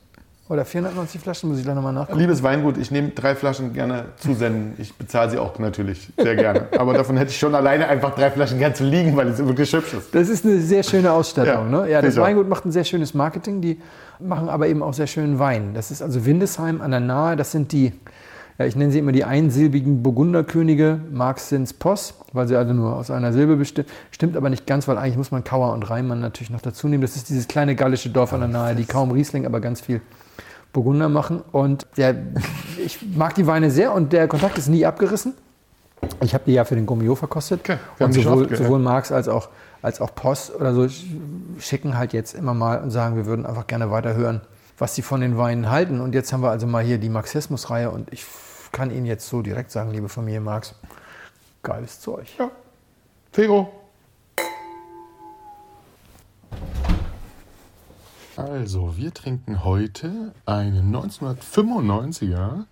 oder 0.49 0.65
490 0.65 1.21
Flaschen, 1.21 1.51
muss 1.51 1.59
ich 1.59 1.65
gleich 1.65 1.75
nochmal 1.75 1.93
nachgucken. 1.93 2.19
Liebes 2.19 2.43
Weingut, 2.43 2.79
ich 2.79 2.91
nehme 2.91 3.11
drei 3.11 3.35
Flaschen 3.35 3.75
gerne 3.75 4.07
zusenden. 4.17 4.75
Ich 4.79 4.95
bezahle 4.95 5.31
sie 5.31 5.39
auch 5.39 5.59
natürlich 5.59 6.11
sehr 6.17 6.37
gerne. 6.37 6.69
Aber 6.79 6.95
davon 6.95 7.19
hätte 7.19 7.31
ich 7.31 7.39
schon 7.39 7.55
alleine 7.55 7.87
einfach 7.89 8.15
drei 8.15 8.31
Flaschen 8.31 8.59
gern 8.59 8.75
zu 8.75 8.85
liegen, 8.85 9.17
weil 9.17 9.29
es 9.29 9.39
wirklich 9.39 9.71
hübsch 9.73 9.93
ist. 9.93 10.15
Das 10.15 10.29
ist 10.29 10.47
eine 10.47 10.61
sehr 10.61 10.83
schöne 10.83 11.13
Ausstattung. 11.13 11.71
Ja, 11.71 11.83
ne? 11.83 11.91
ja 11.91 12.01
das 12.01 12.15
ich 12.15 12.21
auch. 12.21 12.25
Weingut 12.25 12.49
macht 12.49 12.65
ein 12.65 12.73
sehr 12.73 12.85
schönes 12.85 13.13
Marketing, 13.13 13.61
die 13.61 13.79
machen 14.19 14.49
aber 14.49 14.69
eben 14.69 14.83
auch 14.83 14.95
sehr 14.95 15.07
schönen 15.07 15.39
Wein. 15.39 15.75
Das 15.75 15.91
ist 15.91 16.01
also 16.01 16.25
Windesheim 16.25 16.81
an 16.81 16.93
der 16.93 17.01
Nahe, 17.01 17.37
das 17.37 17.53
sind 17.53 17.73
die, 17.73 17.93
ja, 18.59 18.65
ich 18.65 18.75
nenne 18.75 18.91
sie 18.91 19.01
immer 19.01 19.13
die 19.13 19.25
einsilbigen 19.25 20.03
Burgunderkönige, 20.03 20.99
Marx 21.13 21.51
Sins 21.51 21.75
Poss, 21.75 22.15
weil 22.33 22.49
sie 22.49 22.57
alle 22.57 22.73
nur 22.73 22.97
aus 22.97 23.11
einer 23.11 23.35
Silbe 23.35 23.57
bestimmt. 23.57 23.91
Stimmt 24.11 24.35
aber 24.35 24.49
nicht 24.49 24.67
ganz, 24.67 24.89
weil 24.89 24.97
eigentlich 24.97 25.19
muss 25.19 25.31
man 25.31 25.45
Kauer 25.45 25.75
und 25.75 25.89
Rheinmann 25.89 26.21
natürlich 26.21 26.51
noch 26.51 26.63
dazu 26.63 26.89
nehmen. 26.89 27.03
Das 27.03 27.17
ist 27.17 27.29
dieses 27.29 27.49
kleine 27.49 27.77
gallische 27.77 28.09
Dorf 28.09 28.33
an 28.33 28.41
der 28.41 28.49
Nahe, 28.49 28.75
die 28.75 28.87
kaum 28.87 29.11
Riesling, 29.11 29.45
aber 29.45 29.61
ganz 29.61 29.83
viel 29.83 30.01
Burgunder 30.73 31.09
machen. 31.09 31.43
Und 31.53 31.87
der, 31.97 32.15
ich 32.85 32.99
mag 33.15 33.35
die 33.35 33.47
Weine 33.47 33.71
sehr 33.71 33.93
und 33.93 34.13
der 34.13 34.29
Kontakt 34.29 34.59
ist 34.59 34.69
nie 34.69 34.85
abgerissen. 34.87 35.35
Ich 36.21 36.33
habe 36.35 36.45
die 36.47 36.53
ja 36.53 36.65
für 36.65 36.77
den 36.77 36.87
Gummio 36.87 37.15
verkostet. 37.15 37.61
Okay, 37.61 37.79
und 37.99 38.13
sowohl, 38.13 38.55
sowohl 38.57 38.79
Marx 38.79 39.11
als 39.11 39.27
auch, 39.29 39.49
als 39.83 40.01
auch 40.01 40.15
Post 40.15 40.55
oder 40.55 40.73
so 40.73 40.83
sch- 40.83 41.05
schicken 41.59 41.99
halt 41.99 42.13
jetzt 42.13 42.35
immer 42.35 42.55
mal 42.55 42.81
und 42.81 42.91
sagen, 42.91 43.17
wir 43.17 43.27
würden 43.27 43.45
einfach 43.47 43.67
gerne 43.67 43.91
weiter 43.91 44.15
hören, 44.15 44.41
was 44.79 44.95
sie 44.95 45.03
von 45.03 45.21
den 45.21 45.37
Weinen 45.37 45.71
halten. 45.71 46.01
Und 46.01 46.15
jetzt 46.15 46.33
haben 46.33 46.43
wir 46.43 46.51
also 46.51 46.67
mal 46.69 46.85
hier 46.85 46.99
die 46.99 47.09
Marxismus-Reihe 47.09 47.91
und 47.91 48.13
ich 48.13 48.25
kann 48.71 48.91
Ihnen 48.91 49.07
jetzt 49.07 49.29
so 49.29 49.43
direkt 49.43 49.73
sagen, 49.73 49.91
liebe 49.91 50.09
Familie 50.09 50.41
Marx, 50.41 50.75
geiles 51.63 52.01
Zeug. 52.01 52.29
Ja. 52.39 52.51
Fego. 53.33 53.69
Also, 58.39 58.97
wir 58.97 59.13
trinken 59.13 59.65
heute 59.65 60.33
einen 60.47 60.95
1995er 60.95 62.67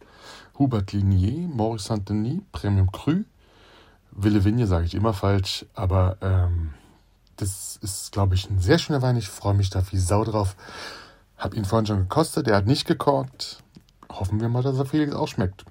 Hubert 0.60 0.92
Lignier 0.92 1.48
Maurice 1.48 1.88
Saint-Denis 1.88 2.40
Premium 2.52 2.92
Cru. 2.92 3.24
Ville 4.12 4.44
Vigne 4.44 4.68
sage 4.68 4.86
ich 4.86 4.94
immer 4.94 5.12
falsch, 5.12 5.66
aber 5.74 6.18
ähm, 6.20 6.74
das 7.34 7.80
ist, 7.82 8.12
glaube 8.12 8.36
ich, 8.36 8.48
ein 8.48 8.60
sehr 8.60 8.78
schöner 8.78 9.02
Wein. 9.02 9.16
Ich 9.16 9.28
freue 9.28 9.54
mich 9.54 9.68
da 9.70 9.82
wie 9.90 9.98
Sau 9.98 10.22
drauf. 10.22 10.54
Hab 11.36 11.52
ihn 11.52 11.64
vorhin 11.64 11.86
schon 11.86 11.98
gekostet, 11.98 12.46
er 12.46 12.58
hat 12.58 12.66
nicht 12.68 12.86
gekorkt. 12.86 13.58
Hoffen 14.08 14.40
wir 14.40 14.48
mal, 14.48 14.62
dass 14.62 14.78
er 14.78 14.86
Felix 14.86 15.16
auch 15.16 15.26
schmeckt. 15.26 15.64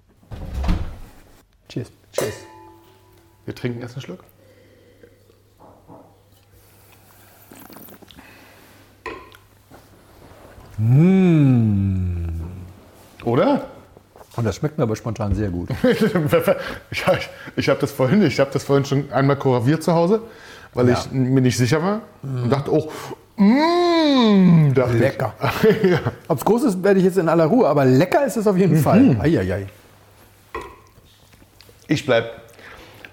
Cheers. 1.70 1.89
Cheers. 2.12 2.36
Wir 3.46 3.56
trinken 3.56 3.80
erst 3.80 3.96
einen 3.96 4.02
Schluck. 4.02 4.26
Oder? 13.23 13.65
Und 14.36 14.43
das 14.45 14.57
schmeckt 14.57 14.78
mir 14.78 14.84
aber 14.84 14.95
spontan 14.95 15.34
sehr 15.34 15.49
gut. 15.49 15.69
ich 16.91 17.05
ich 17.55 17.69
habe 17.69 17.80
das, 17.80 17.91
vorhin- 17.91 18.21
ich 18.23 18.39
hab 18.39 18.51
das 18.51 18.63
vorhin 18.63 18.86
schon 18.86 19.11
einmal 19.11 19.38
korrigiert 19.38 19.82
zu 19.84 19.93
Hause, 19.93 20.21
weil 20.73 20.89
Ja. 20.89 20.93
ich 20.99 21.11
mir 21.11 21.41
nicht 21.41 21.57
sicher 21.57 21.82
war 21.82 22.01
und 22.21 22.49
dachte, 22.49 22.71
oh, 22.73 22.91
mm, 23.41 24.73
dachte 24.73 24.97
Lecker. 24.97 25.34
Ja. 25.84 25.99
Ob 26.28 26.39
es 26.39 26.45
groß 26.45 26.63
ist, 26.63 26.84
werde 26.84 26.99
ich 26.99 27.05
jetzt 27.05 27.17
in 27.17 27.30
aller 27.30 27.45
Ruhe, 27.45 27.67
aber 27.67 27.86
lecker 27.86 28.26
ist 28.26 28.36
es 28.36 28.45
auf 28.45 28.57
jeden 28.57 28.78
Fall. 28.78 29.15
Eieiei. 29.21 29.67
Ich 31.88 32.05
bleib, 32.05 32.26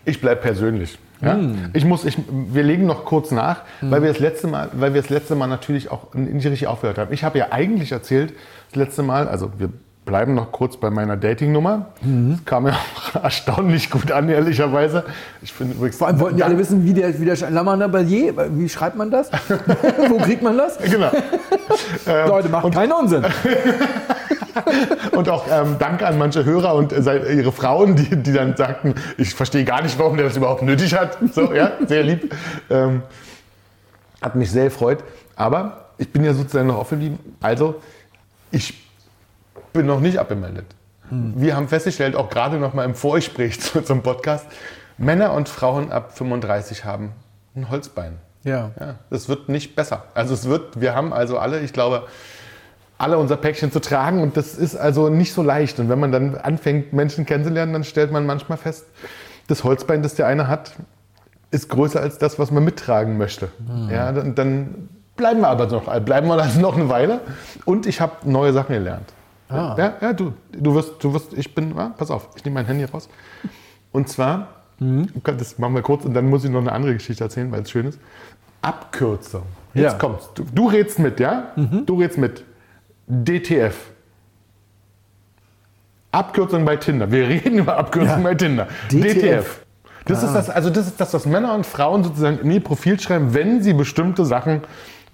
ich 0.04 0.20
bleib 0.20 0.42
persönlich. 0.42 0.98
Ja? 1.22 1.38
Ich 1.72 1.84
muss, 1.84 2.04
ich, 2.04 2.18
wir 2.28 2.62
legen 2.62 2.86
noch 2.86 3.04
kurz 3.04 3.30
nach, 3.30 3.62
weil, 3.80 4.02
wir 4.02 4.08
das 4.08 4.18
letzte 4.18 4.48
Mal, 4.48 4.70
weil 4.72 4.92
wir 4.94 5.00
das 5.00 5.10
letzte 5.10 5.36
Mal 5.36 5.46
natürlich 5.46 5.90
auch 5.90 6.12
nicht 6.14 6.44
richtig 6.44 6.66
aufgehört 6.66 6.98
haben. 6.98 7.12
Ich 7.12 7.24
habe 7.24 7.38
ja 7.38 7.48
eigentlich 7.50 7.92
erzählt, 7.92 8.34
das 8.70 8.76
letzte 8.76 9.02
Mal, 9.02 9.28
also 9.28 9.52
wir 9.58 9.70
bleiben 10.04 10.34
noch 10.34 10.50
kurz 10.50 10.76
bei 10.76 10.90
meiner 10.90 11.16
Dating-Nummer. 11.16 11.86
Das 12.00 12.44
kam 12.44 12.66
ja 12.66 12.72
auch 13.16 13.22
erstaunlich 13.22 13.90
gut 13.90 14.10
an, 14.10 14.28
ehrlicherweise. 14.28 15.04
Ich 15.42 15.52
finde 15.52 15.74
übrigens, 15.74 15.96
Vor 15.96 16.08
allem 16.08 16.20
wollten 16.20 16.36
die 16.36 16.44
alle 16.44 16.58
wissen, 16.58 16.84
wie 16.84 16.92
der, 16.92 17.18
wie 17.20 17.24
der 17.24 17.50
Lammerner 17.50 17.88
Ballier, 17.88 18.34
wie 18.56 18.68
schreibt 18.68 18.96
man 18.96 19.10
das? 19.10 19.30
Wo 20.08 20.18
kriegt 20.18 20.42
man 20.42 20.58
das? 20.58 20.78
Genau. 20.78 21.10
Leute, 22.26 22.48
macht 22.48 22.72
keinen 22.72 22.92
Unsinn. 22.92 23.24
Und 25.12 25.28
auch 25.28 25.46
ähm, 25.50 25.76
Dank 25.78 26.02
an 26.02 26.18
manche 26.18 26.44
Hörer 26.44 26.74
und 26.74 26.92
äh, 26.92 27.34
ihre 27.34 27.52
Frauen, 27.52 27.96
die, 27.96 28.16
die 28.16 28.32
dann 28.32 28.56
sagten, 28.56 28.94
ich 29.16 29.34
verstehe 29.34 29.64
gar 29.64 29.82
nicht, 29.82 29.98
warum 29.98 30.16
der 30.16 30.26
das 30.26 30.36
überhaupt 30.36 30.62
nötig 30.62 30.94
hat. 30.94 31.18
So, 31.32 31.52
ja, 31.54 31.72
sehr 31.86 32.02
lieb. 32.02 32.34
Ähm, 32.70 33.02
hat 34.20 34.34
mich 34.34 34.50
sehr 34.50 34.64
gefreut. 34.64 34.98
Aber 35.36 35.86
ich 35.98 36.10
bin 36.10 36.24
ja 36.24 36.34
sozusagen 36.34 36.68
noch 36.68 36.78
offen 36.78 36.98
geblieben. 36.98 37.18
Also, 37.40 37.76
ich 38.50 38.81
bin 39.72 39.86
noch 39.86 40.00
nicht 40.00 40.18
abgemeldet. 40.18 40.66
Wir 41.10 41.56
haben 41.56 41.68
festgestellt, 41.68 42.16
auch 42.16 42.30
gerade 42.30 42.56
noch 42.56 42.72
mal 42.72 42.84
im 42.84 42.94
Vorgespräch 42.94 43.60
zu, 43.60 43.82
zum 43.82 44.02
Podcast, 44.02 44.46
Männer 44.96 45.34
und 45.34 45.48
Frauen 45.48 45.92
ab 45.92 46.16
35 46.16 46.84
haben 46.84 47.12
ein 47.54 47.68
Holzbein. 47.68 48.16
Ja. 48.44 48.70
Ja, 48.80 48.94
das 49.10 49.28
wird 49.28 49.48
nicht 49.48 49.76
besser. 49.76 50.04
Also 50.14 50.32
es 50.34 50.48
wird, 50.48 50.80
wir 50.80 50.94
haben 50.94 51.12
also 51.12 51.38
alle, 51.38 51.60
ich 51.60 51.72
glaube, 51.72 52.06
alle 52.98 53.18
unser 53.18 53.36
Päckchen 53.36 53.70
zu 53.72 53.80
tragen 53.80 54.22
und 54.22 54.36
das 54.36 54.54
ist 54.54 54.76
also 54.76 55.08
nicht 55.08 55.34
so 55.34 55.42
leicht. 55.42 55.78
Und 55.80 55.88
wenn 55.88 56.00
man 56.00 56.12
dann 56.12 56.36
anfängt, 56.36 56.92
Menschen 56.92 57.26
kennenzulernen, 57.26 57.72
dann 57.72 57.84
stellt 57.84 58.10
man 58.10 58.24
manchmal 58.24 58.58
fest, 58.58 58.86
das 59.48 59.64
Holzbein, 59.64 60.02
das 60.02 60.14
der 60.14 60.26
eine 60.26 60.48
hat, 60.48 60.72
ist 61.50 61.68
größer 61.68 62.00
als 62.00 62.18
das, 62.18 62.38
was 62.38 62.50
man 62.50 62.64
mittragen 62.64 63.18
möchte. 63.18 63.48
Ja, 63.90 64.12
dann, 64.12 64.34
dann 64.34 64.88
bleiben 65.16 65.40
wir 65.40 65.48
aber 65.48 65.66
noch, 65.66 65.84
bleiben 66.00 66.28
wir 66.28 66.40
also 66.40 66.60
noch 66.62 66.76
eine 66.76 66.88
Weile. 66.88 67.20
Und 67.64 67.86
ich 67.86 68.00
habe 68.00 68.12
neue 68.24 68.52
Sachen 68.52 68.74
gelernt. 68.74 69.12
Ja, 69.52 69.94
ja, 70.00 70.12
du, 70.12 70.32
du 70.52 70.74
wirst, 70.74 71.02
du 71.02 71.12
wirst, 71.14 71.32
ich 71.34 71.54
bin, 71.54 71.76
ah, 71.78 71.92
pass 71.96 72.10
auf, 72.10 72.28
ich 72.36 72.44
nehme 72.44 72.54
mein 72.54 72.66
Handy 72.66 72.84
raus. 72.84 73.08
Und 73.92 74.08
zwar, 74.08 74.48
das 74.78 75.58
machen 75.58 75.74
wir 75.74 75.82
kurz 75.82 76.04
und 76.04 76.14
dann 76.14 76.28
muss 76.28 76.44
ich 76.44 76.50
noch 76.50 76.60
eine 76.60 76.72
andere 76.72 76.94
Geschichte 76.94 77.22
erzählen, 77.24 77.50
weil 77.52 77.62
es 77.62 77.70
schön 77.70 77.86
ist. 77.86 77.98
Abkürzung. 78.62 79.42
Jetzt 79.74 79.92
Ja. 79.92 79.98
kommt's. 79.98 80.28
Du, 80.34 80.44
du 80.52 80.68
redst 80.68 80.98
mit, 80.98 81.18
ja? 81.20 81.52
Du 81.86 81.98
redst 82.00 82.18
mit. 82.18 82.44
DTF. 83.08 83.90
Abkürzung 86.10 86.64
bei 86.64 86.76
Tinder. 86.76 87.10
Wir 87.10 87.28
reden 87.28 87.58
über 87.58 87.76
Abkürzung 87.76 88.18
Ja. 88.18 88.22
bei 88.22 88.34
Tinder. 88.34 88.68
DTF. 88.90 89.64
Das 90.04 90.22
ist 90.22 90.32
das, 90.32 90.50
also 90.50 90.68
das 90.68 90.88
ist 90.88 91.00
das, 91.00 91.14
was 91.14 91.26
Männer 91.26 91.54
und 91.54 91.64
Frauen 91.64 92.02
sozusagen 92.02 92.38
in 92.40 92.50
ihr 92.50 92.60
Profil 92.60 92.98
schreiben, 92.98 93.34
wenn 93.34 93.62
sie 93.62 93.72
bestimmte 93.72 94.24
Sachen 94.24 94.62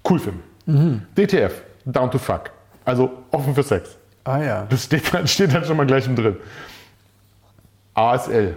cool 0.09 0.19
finden. 0.19 1.05
DTF. 1.15 1.61
Down 1.85 2.09
to 2.11 2.17
fuck. 2.17 2.51
Also 2.85 3.11
offen 3.31 3.53
für 3.55 3.63
Sex. 3.63 3.97
Ah 4.23 4.37
ja. 4.41 4.65
Das 4.69 4.83
steht, 4.85 5.13
dann- 5.13 5.27
steht 5.27 5.53
dann 5.53 5.63
schon 5.65 5.77
mal 5.77 5.85
gleich 5.87 6.07
mit 6.07 6.17
drin. 6.17 6.37
ASL 7.93 8.55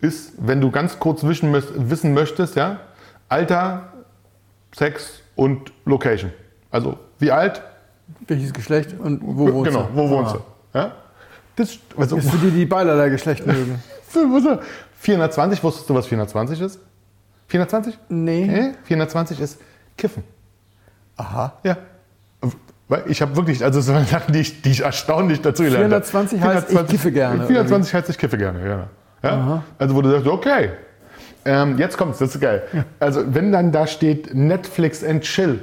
ist, 0.00 0.32
wenn 0.38 0.60
du 0.60 0.70
ganz 0.70 0.98
kurz 0.98 1.22
wischen, 1.24 1.52
wissen 1.52 2.12
möchtest, 2.14 2.56
ja, 2.56 2.80
Alter, 3.28 3.92
Sex 4.74 5.20
und 5.36 5.72
Location. 5.84 6.32
Also 6.70 6.98
wie 7.18 7.30
alt, 7.30 7.62
Welches 8.26 8.52
Geschlecht 8.52 8.94
und 8.98 9.20
wo 9.22 9.52
wohnst 9.52 9.70
genau, 9.70 9.84
du? 9.84 9.94
wo 9.96 10.08
wohnst 10.10 10.34
Ah. 10.34 10.38
du. 10.72 10.78
Ja? 10.78 10.92
Das, 11.56 11.78
also, 11.96 12.16
Ist 12.16 12.30
für 12.30 12.38
die, 12.38 12.50
die 12.50 12.66
beiderlei 12.66 13.08
Geschlecht 13.10 13.46
mögen. 13.46 13.82
420, 14.98 15.62
wusstest 15.62 15.88
du, 15.88 15.94
was 15.94 16.06
420 16.06 16.60
ist? 16.60 16.78
420? 17.48 17.98
Nee. 18.08 18.46
Nee, 18.46 18.72
420 18.84 19.40
ist 19.40 19.60
Kiffen. 19.96 20.24
Aha. 21.16 21.52
Ja. 21.62 21.76
Weil 22.92 23.04
Ich 23.06 23.22
habe 23.22 23.34
wirklich, 23.36 23.64
also 23.64 23.80
so 23.80 23.94
Sachen, 24.04 24.34
die 24.34 24.40
ich, 24.40 24.60
die 24.60 24.70
ich 24.70 24.82
erstaunlich 24.82 25.40
dazu 25.40 25.62
gelernt 25.62 25.94
habe. 25.94 26.04
420 26.04 26.42
heißt, 26.42 26.72
ich 26.72 26.86
kiffe 26.88 27.10
gerne, 27.10 27.46
420 27.46 27.94
heißt, 27.94 28.10
ich 28.10 28.18
kiffe 28.18 28.36
gerne, 28.36 28.68
ja. 28.68 28.88
ja? 29.22 29.62
Also 29.78 29.94
wo 29.94 30.02
du 30.02 30.10
sagst, 30.10 30.26
okay, 30.26 30.72
ähm, 31.46 31.78
jetzt 31.78 31.96
kommt's, 31.96 32.18
das 32.18 32.34
ist 32.34 32.40
geil. 32.42 32.64
Also 33.00 33.22
wenn 33.32 33.50
dann 33.50 33.72
da 33.72 33.86
steht 33.86 34.34
Netflix 34.34 35.02
and 35.02 35.22
Chill, 35.22 35.60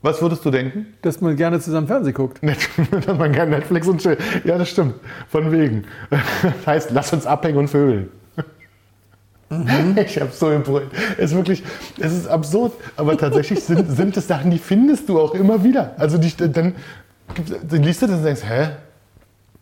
was 0.00 0.22
würdest 0.22 0.44
du 0.44 0.52
denken? 0.52 0.86
Dass 1.02 1.20
man 1.20 1.34
gerne 1.34 1.58
zusammen 1.58 1.88
Fernsehen 1.88 2.14
guckt. 2.14 2.38
Dass 2.44 3.18
man 3.18 3.32
kann 3.32 3.50
Netflix 3.50 3.88
und 3.88 4.00
Chill. 4.00 4.16
Ja, 4.44 4.56
das 4.56 4.68
stimmt. 4.68 4.94
Von 5.28 5.50
wegen. 5.50 5.86
Das 6.10 6.66
heißt, 6.66 6.90
lass 6.92 7.12
uns 7.12 7.26
abhängen 7.26 7.58
und 7.58 7.68
vögeln. 7.68 8.10
Ich 9.96 10.20
habe 10.20 10.30
so 10.32 10.48
gebrüllt. 10.48 10.88
Es 11.18 11.30
ist 11.30 11.36
wirklich, 11.36 11.62
es 11.98 12.12
ist 12.12 12.26
absurd, 12.26 12.72
aber 12.96 13.16
tatsächlich 13.16 13.62
sind, 13.62 13.90
sind 13.96 14.16
es 14.16 14.26
Sachen, 14.28 14.50
die 14.50 14.58
findest 14.58 15.08
du 15.08 15.20
auch 15.20 15.34
immer 15.34 15.62
wieder. 15.64 15.92
Also 15.98 16.18
die, 16.18 16.34
dann, 16.36 16.74
dann 17.68 17.82
liest 17.82 18.02
du 18.02 18.06
das 18.06 18.16
und 18.18 18.24
denkst, 18.24 18.42
hä? 18.48 18.68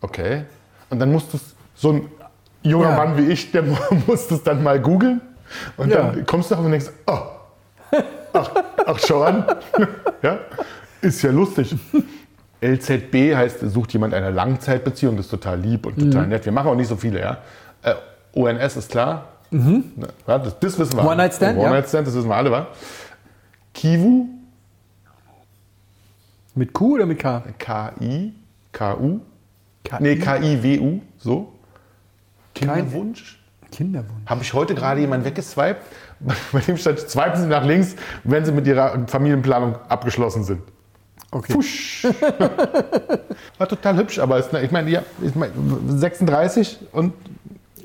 Okay. 0.01 0.43
Und 0.91 0.99
dann 0.99 1.13
musst 1.13 1.33
du 1.33 1.39
so 1.75 1.93
ein 1.93 2.09
junger 2.63 2.91
Ja. 2.91 2.97
Mann 2.97 3.17
wie 3.17 3.31
ich, 3.33 3.51
der 3.53 3.63
mu- 3.63 3.77
muss 4.07 4.29
das 4.29 4.43
dann 4.43 4.63
mal 4.63 4.81
googeln. 4.81 5.21
Und 5.77 5.91
Ja. 5.91 6.11
dann 6.11 6.27
kommst 6.27 6.51
du 6.51 6.55
auf 6.55 6.65
und 6.65 6.71
denkst, 6.71 6.91
oh, 7.07 7.19
ach, 8.33 8.51
ach 8.87 8.99
schau 9.07 9.23
an. 9.23 9.45
ja? 10.23 10.39
Ist 11.01 11.23
ja 11.23 11.31
lustig. 11.31 11.75
LZB 12.61 13.35
heißt, 13.35 13.61
sucht 13.71 13.93
jemand 13.93 14.15
eine 14.15 14.31
Langzeitbeziehung, 14.31 15.17
das 15.17 15.27
ist 15.27 15.31
total 15.31 15.59
lieb 15.61 15.85
und 15.87 15.99
Mhm. 15.99 16.11
total 16.13 16.27
nett. 16.29 16.45
Wir 16.45 16.53
machen 16.53 16.69
auch 16.69 16.75
nicht 16.77 16.89
so 16.89 16.97
viele, 16.97 17.21
ja. 17.21 17.39
Äh, 17.83 17.95
ONS 18.35 18.77
ist 18.77 18.91
klar. 18.91 19.27
Ne, 19.53 19.85
Ja, 20.27 20.39
das, 20.39 20.59
das 20.59 20.79
wissen 20.79 20.97
wir. 20.97 21.03
Mhm. 21.03 21.09
One 21.09 21.17
Night 21.17 21.35
Stand, 21.35 21.59
One 21.59 21.67
ja. 21.67 21.71
Night 21.73 21.89
Stand, 21.89 22.07
das 22.07 22.15
wissen 22.15 22.29
wir 22.29 22.37
alle, 22.37 22.51
wa? 22.51 22.67
Kivu, 23.75 24.27
Mit 26.55 26.73
Q 26.73 26.95
oder 26.95 27.07
mit 27.07 27.19
K? 27.19 27.43
K-I, 27.59 28.33
K-U, 28.73 29.21
K 29.85 29.99
nee, 30.01 30.17
K-I-W-U, 30.17 31.01
so. 31.19 31.53
Kinderwunsch. 32.55 33.39
Kinderwunsch. 33.71 34.27
Habe 34.27 34.43
ich 34.43 34.53
heute 34.53 34.75
gerade 34.75 35.01
jemanden 35.01 35.25
weggeswiped, 35.27 35.81
bei 36.53 36.61
dem 36.61 36.77
stand, 36.77 36.99
swipen 37.01 37.41
Sie 37.41 37.47
nach 37.47 37.65
links, 37.65 37.97
wenn 38.25 38.45
Sie 38.45 38.53
mit 38.53 38.67
Ihrer 38.67 39.07
Familienplanung 39.07 39.77
abgeschlossen 39.89 40.45
sind. 40.45 40.63
Okay. 41.31 41.53
Fusch. 41.55 42.05
War 43.59 43.67
total 43.69 43.97
hübsch, 43.97 44.19
aber 44.19 44.39
ist, 44.39 44.53
ich 44.53 44.71
meine, 44.71 44.91
ja, 44.91 45.03
ich 45.23 45.35
meine, 45.35 45.53
36 45.89 46.79
und 46.93 47.15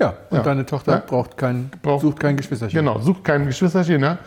Ja, 0.00 0.14
und 0.30 0.36
Ja. 0.38 0.42
deine 0.42 0.64
Tochter 0.64 0.92
Ja. 0.92 1.02
braucht 1.06 1.36
kein, 1.36 1.70
Braucht- 1.82 2.02
sucht 2.02 2.20
kein 2.20 2.36
Geschwisterchen. 2.36 2.78
genau, 2.78 2.98
sucht 3.00 3.24
kein 3.24 3.46
Geschwisterchen. 3.46 4.00
Ne? 4.00 4.18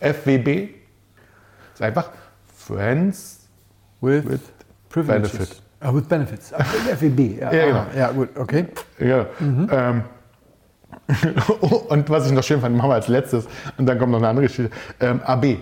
FWB 0.00 0.68
ist 1.74 1.82
einfach 1.82 2.10
Friends. 2.56 3.48
With, 4.00 4.24
With 4.28 4.40
privileges. 4.88 5.32
benefit. 5.32 5.62
Ah, 5.80 5.92
with 5.94 6.04
benefits. 6.04 6.52
Ah, 6.54 6.62
FEB. 6.96 7.38
Ja, 7.40 7.52
Ja, 7.52 7.66
genau. 7.66 7.78
ah, 7.78 7.86
ja, 7.98 8.10
gut, 8.12 8.28
okay. 8.38 8.66
Ja. 8.98 9.26
Ähm, 9.40 10.04
und 11.88 12.08
was 12.10 12.26
ich 12.26 12.32
noch 12.32 12.42
schön 12.42 12.60
fand, 12.60 12.76
machen 12.76 12.90
wir 12.90 12.94
als 12.94 13.08
letztes, 13.08 13.46
und 13.76 13.86
dann 13.86 13.98
kommt 13.98 14.12
noch 14.12 14.18
eine 14.18 14.28
andere 14.28 14.46
Geschichte. 14.46 14.70
Ähm, 15.00 15.20
AB, 15.24 15.58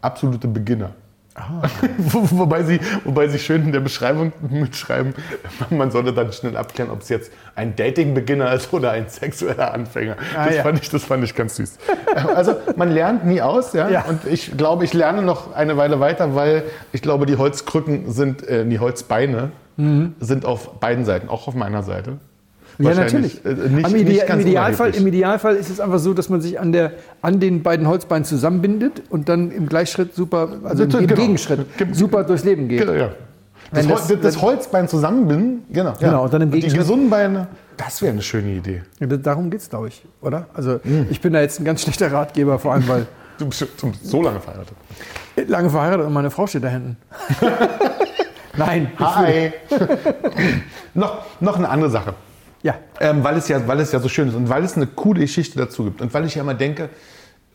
absolute 0.00 0.46
Beginner. 0.48 0.90
Wo- 1.98 2.28
wobei, 2.38 2.62
sie, 2.62 2.78
wobei 3.04 3.28
sie 3.28 3.38
schön 3.38 3.62
in 3.64 3.72
der 3.72 3.80
Beschreibung 3.80 4.32
mitschreiben, 4.50 5.14
man 5.70 5.90
solle 5.90 6.12
dann 6.12 6.32
schnell 6.32 6.56
abklären, 6.56 6.90
ob 6.90 7.00
es 7.00 7.08
jetzt 7.08 7.32
ein 7.54 7.74
Dating-Beginner 7.74 8.52
ist 8.52 8.72
oder 8.72 8.90
ein 8.90 9.08
sexueller 9.08 9.72
Anfänger. 9.72 10.16
Ah, 10.36 10.46
das, 10.46 10.56
ja. 10.56 10.62
fand 10.62 10.80
ich, 10.82 10.90
das 10.90 11.04
fand 11.04 11.24
ich 11.24 11.34
ganz 11.34 11.56
süß. 11.56 11.78
Also 12.36 12.54
man 12.76 12.90
lernt 12.90 13.24
nie 13.24 13.40
aus, 13.40 13.72
ja? 13.72 13.88
Ja. 13.88 14.04
Und 14.04 14.26
ich 14.26 14.56
glaube, 14.56 14.84
ich 14.84 14.92
lerne 14.92 15.22
noch 15.22 15.54
eine 15.54 15.76
Weile 15.78 15.98
weiter, 16.00 16.34
weil 16.34 16.64
ich 16.92 17.00
glaube, 17.00 17.24
die 17.26 17.36
Holzkrücken 17.36 18.10
sind, 18.12 18.46
äh, 18.46 18.66
die 18.66 18.78
Holzbeine 18.78 19.50
sind 20.20 20.44
auf 20.44 20.78
beiden 20.80 21.06
Seiten, 21.06 21.30
auch 21.30 21.48
auf 21.48 21.54
meiner 21.54 21.82
Seite. 21.82 22.18
Ja, 22.82 22.94
natürlich. 22.94 23.44
äh, 23.44 23.54
nicht- 23.54 23.84
Am 23.86 23.94
Ide 23.96 24.12
im, 24.12 24.40
Idealfall. 24.40 24.94
Im 24.94 25.06
Idealfall 25.06 25.56
ist 25.56 25.70
es 25.70 25.80
einfach 25.80 25.98
so, 25.98 26.14
dass 26.14 26.28
man 26.28 26.40
sich 26.40 26.58
an, 26.60 26.72
der, 26.72 26.92
an 27.20 27.40
den 27.40 27.62
beiden 27.62 27.86
Holzbeinen 27.88 28.24
zusammenbindet 28.24 29.02
und 29.10 29.28
dann 29.28 29.50
im 29.50 29.68
Gleichschritt 29.68 30.14
super, 30.14 30.48
also 30.64 30.84
im, 30.84 30.90
Genau. 30.90 31.14
Gegenschritt 31.14 31.76
Ge- 31.78 31.88
super 31.92 32.24
durchs 32.24 32.44
Leben 32.44 32.68
geht. 32.68 32.80
Genau, 32.80 32.92
ja. 32.92 33.10
Das, 33.72 33.86
Hol- 33.88 33.94
das- 33.94 34.20
das, 34.20 34.42
Holzbein 34.42 34.86
zusammenbinden, 34.88 35.64
genau. 35.72 35.94
Genau, 35.98 36.24
und 36.24 36.32
dann 36.34 36.42
im 36.42 36.50
die 36.50 36.58
Gegenschritt- 36.60 36.78
gesunden 36.80 37.08
Beine, 37.08 37.46
das 37.78 38.02
wäre 38.02 38.12
eine 38.12 38.22
schöne 38.22 38.50
Idee. 38.50 38.82
Ja, 39.00 39.06
das- 39.06 39.22
Darum 39.22 39.50
geht 39.50 39.60
es, 39.60 39.70
glaube 39.70 39.88
ich, 39.88 40.02
oder? 40.20 40.46
Also 40.52 40.80
ich 41.10 41.20
bin 41.20 41.32
da 41.32 41.40
jetzt 41.40 41.58
ein 41.60 41.64
ganz 41.64 41.82
schlechter 41.82 42.12
Ratgeber, 42.12 42.58
vor 42.58 42.72
allem 42.74 42.86
weil 42.88 43.06
Du 43.38 43.46
bist 43.46 43.66
schon 43.80 43.92
so 44.02 44.22
lange 44.22 44.40
verheiratet. 44.40 44.74
lange 45.48 45.70
verheiratet 45.70 46.06
und 46.06 46.12
meine 46.12 46.30
Frau 46.30 46.46
steht 46.46 46.62
da 46.64 46.68
hinten. 46.68 46.96
Nein. 48.56 48.92
Hi. 48.98 49.52
noch, 50.94 51.22
noch 51.40 51.56
eine 51.56 51.68
andere 51.70 51.90
Sache. 51.90 52.12
Ja. 52.62 52.76
Ähm, 53.00 53.24
weil, 53.24 53.36
es 53.36 53.48
ja, 53.48 53.66
weil 53.66 53.80
es 53.80 53.92
ja 53.92 53.98
so 53.98 54.08
schön 54.08 54.28
ist 54.28 54.34
und 54.34 54.48
weil 54.48 54.64
es 54.64 54.76
eine 54.76 54.86
coole 54.86 55.20
Geschichte 55.20 55.58
dazu 55.58 55.84
gibt. 55.84 56.00
Und 56.00 56.14
weil 56.14 56.24
ich 56.24 56.34
ja 56.34 56.42
immer 56.42 56.54
denke, 56.54 56.90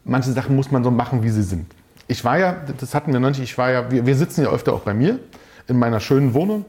manche 0.04 0.32
Sachen 0.32 0.56
muss 0.56 0.72
man 0.72 0.84
so 0.84 0.92
machen, 0.92 1.24
wie 1.24 1.30
sie 1.30 1.44
sind. 1.44 1.66
Ich 2.08 2.24
war 2.24 2.38
ja, 2.38 2.56
das 2.80 2.94
hatten 2.94 3.12
wir 3.12 3.20
noch 3.20 3.30
nicht, 3.30 3.42
ich 3.42 3.58
war 3.58 3.72
ja, 3.72 3.92
wir, 3.92 4.06
wir 4.06 4.16
sitzen 4.16 4.44
ja 4.44 4.50
öfter 4.50 4.74
auch 4.74 4.82
bei 4.82 4.94
mir 4.94 5.20
in 5.68 5.78
meiner 5.78 6.00
schönen 6.00 6.34
Wohnung. 6.34 6.66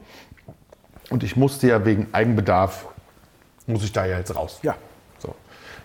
Und 1.09 1.23
ich 1.23 1.35
musste 1.35 1.67
ja 1.67 1.85
wegen 1.85 2.07
Eigenbedarf, 2.11 2.87
muss 3.65 3.83
ich 3.83 3.91
da 3.91 4.05
ja 4.05 4.17
jetzt 4.17 4.35
raus. 4.35 4.59
Ja. 4.61 4.75
So. 5.17 5.33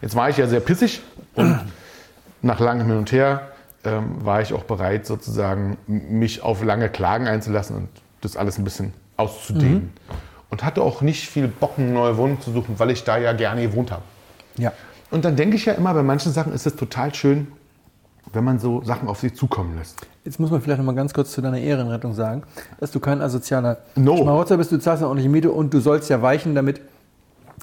Jetzt 0.02 0.14
war 0.14 0.28
ich 0.28 0.36
ja 0.36 0.46
sehr 0.46 0.61
pissig 0.61 1.02
und 1.34 1.61
nach 2.42 2.61
langem 2.61 2.86
Hin 2.88 2.98
und 2.98 3.12
Her 3.12 3.48
ähm, 3.84 4.24
war 4.24 4.42
ich 4.42 4.52
auch 4.52 4.64
bereit, 4.64 5.07
sozusagen 5.07 5.78
mich 5.86 6.42
auf 6.42 6.62
lange 6.62 6.88
Klagen 6.88 7.26
einzulassen 7.26 7.76
und 7.76 7.88
das 8.20 8.36
alles 8.36 8.59
ein 8.59 8.64
bisschen 8.64 8.92
auszudehnen. 9.16 9.92
Und 10.51 10.62
hatte 10.64 10.82
auch 10.82 11.01
nicht 11.03 11.28
viel 11.28 11.49
Bock, 11.49 11.72
eine 11.78 11.90
neue 11.90 12.16
Wohnung 12.16 12.40
zu 12.40 12.53
suchen, 12.53 12.74
weil 12.78 12.90
ich 12.90 13.03
da 13.05 13.18
ja 13.18 13.32
gerne 13.32 13.62
gewohnt 13.62 13.90
habe. 13.90 14.03
Ja. 14.57 14.72
Und 15.11 15.24
dann 15.24 15.36
denke 15.36 15.57
ich 15.57 15.64
ja 15.64 15.72
immer, 15.74 15.92
bei 15.95 16.03
manchen 16.03 16.32
Sachen 16.32 16.53
ist 16.53 16.66
es 16.66 16.76
total 16.76 17.14
schön, 17.14 17.49
wenn 18.32 18.45
man 18.45 18.59
so 18.59 18.82
Sachen 18.82 19.09
auf 19.09 19.20
sich 19.20 19.34
zukommen 19.34 19.76
lässt. 19.76 20.07
Jetzt 20.24 20.40
muss 20.40 20.51
man 20.51 20.61
vielleicht 20.61 20.78
noch 20.78 20.86
mal 20.86 20.95
ganz 20.95 21.12
kurz 21.12 21.32
zu 21.32 21.40
deiner 21.42 21.59
Ehrenrettung 21.59 22.14
sagen, 22.14 22.42
dass 22.80 22.90
du 22.90 23.01
kein 23.01 23.20
asozialer 23.20 23.78
No. 23.97 24.16
Schmarotzer 24.16 24.57
bist, 24.57 24.72
du 24.72 24.78
zahlst 24.78 25.03
ja 25.03 25.07
ordentliche 25.09 25.28
Miete 25.30 25.51
und 25.53 25.72
du 25.74 25.80
sollst 25.80 26.09
ja 26.11 26.20
weichen, 26.22 26.55
damit 26.55 26.80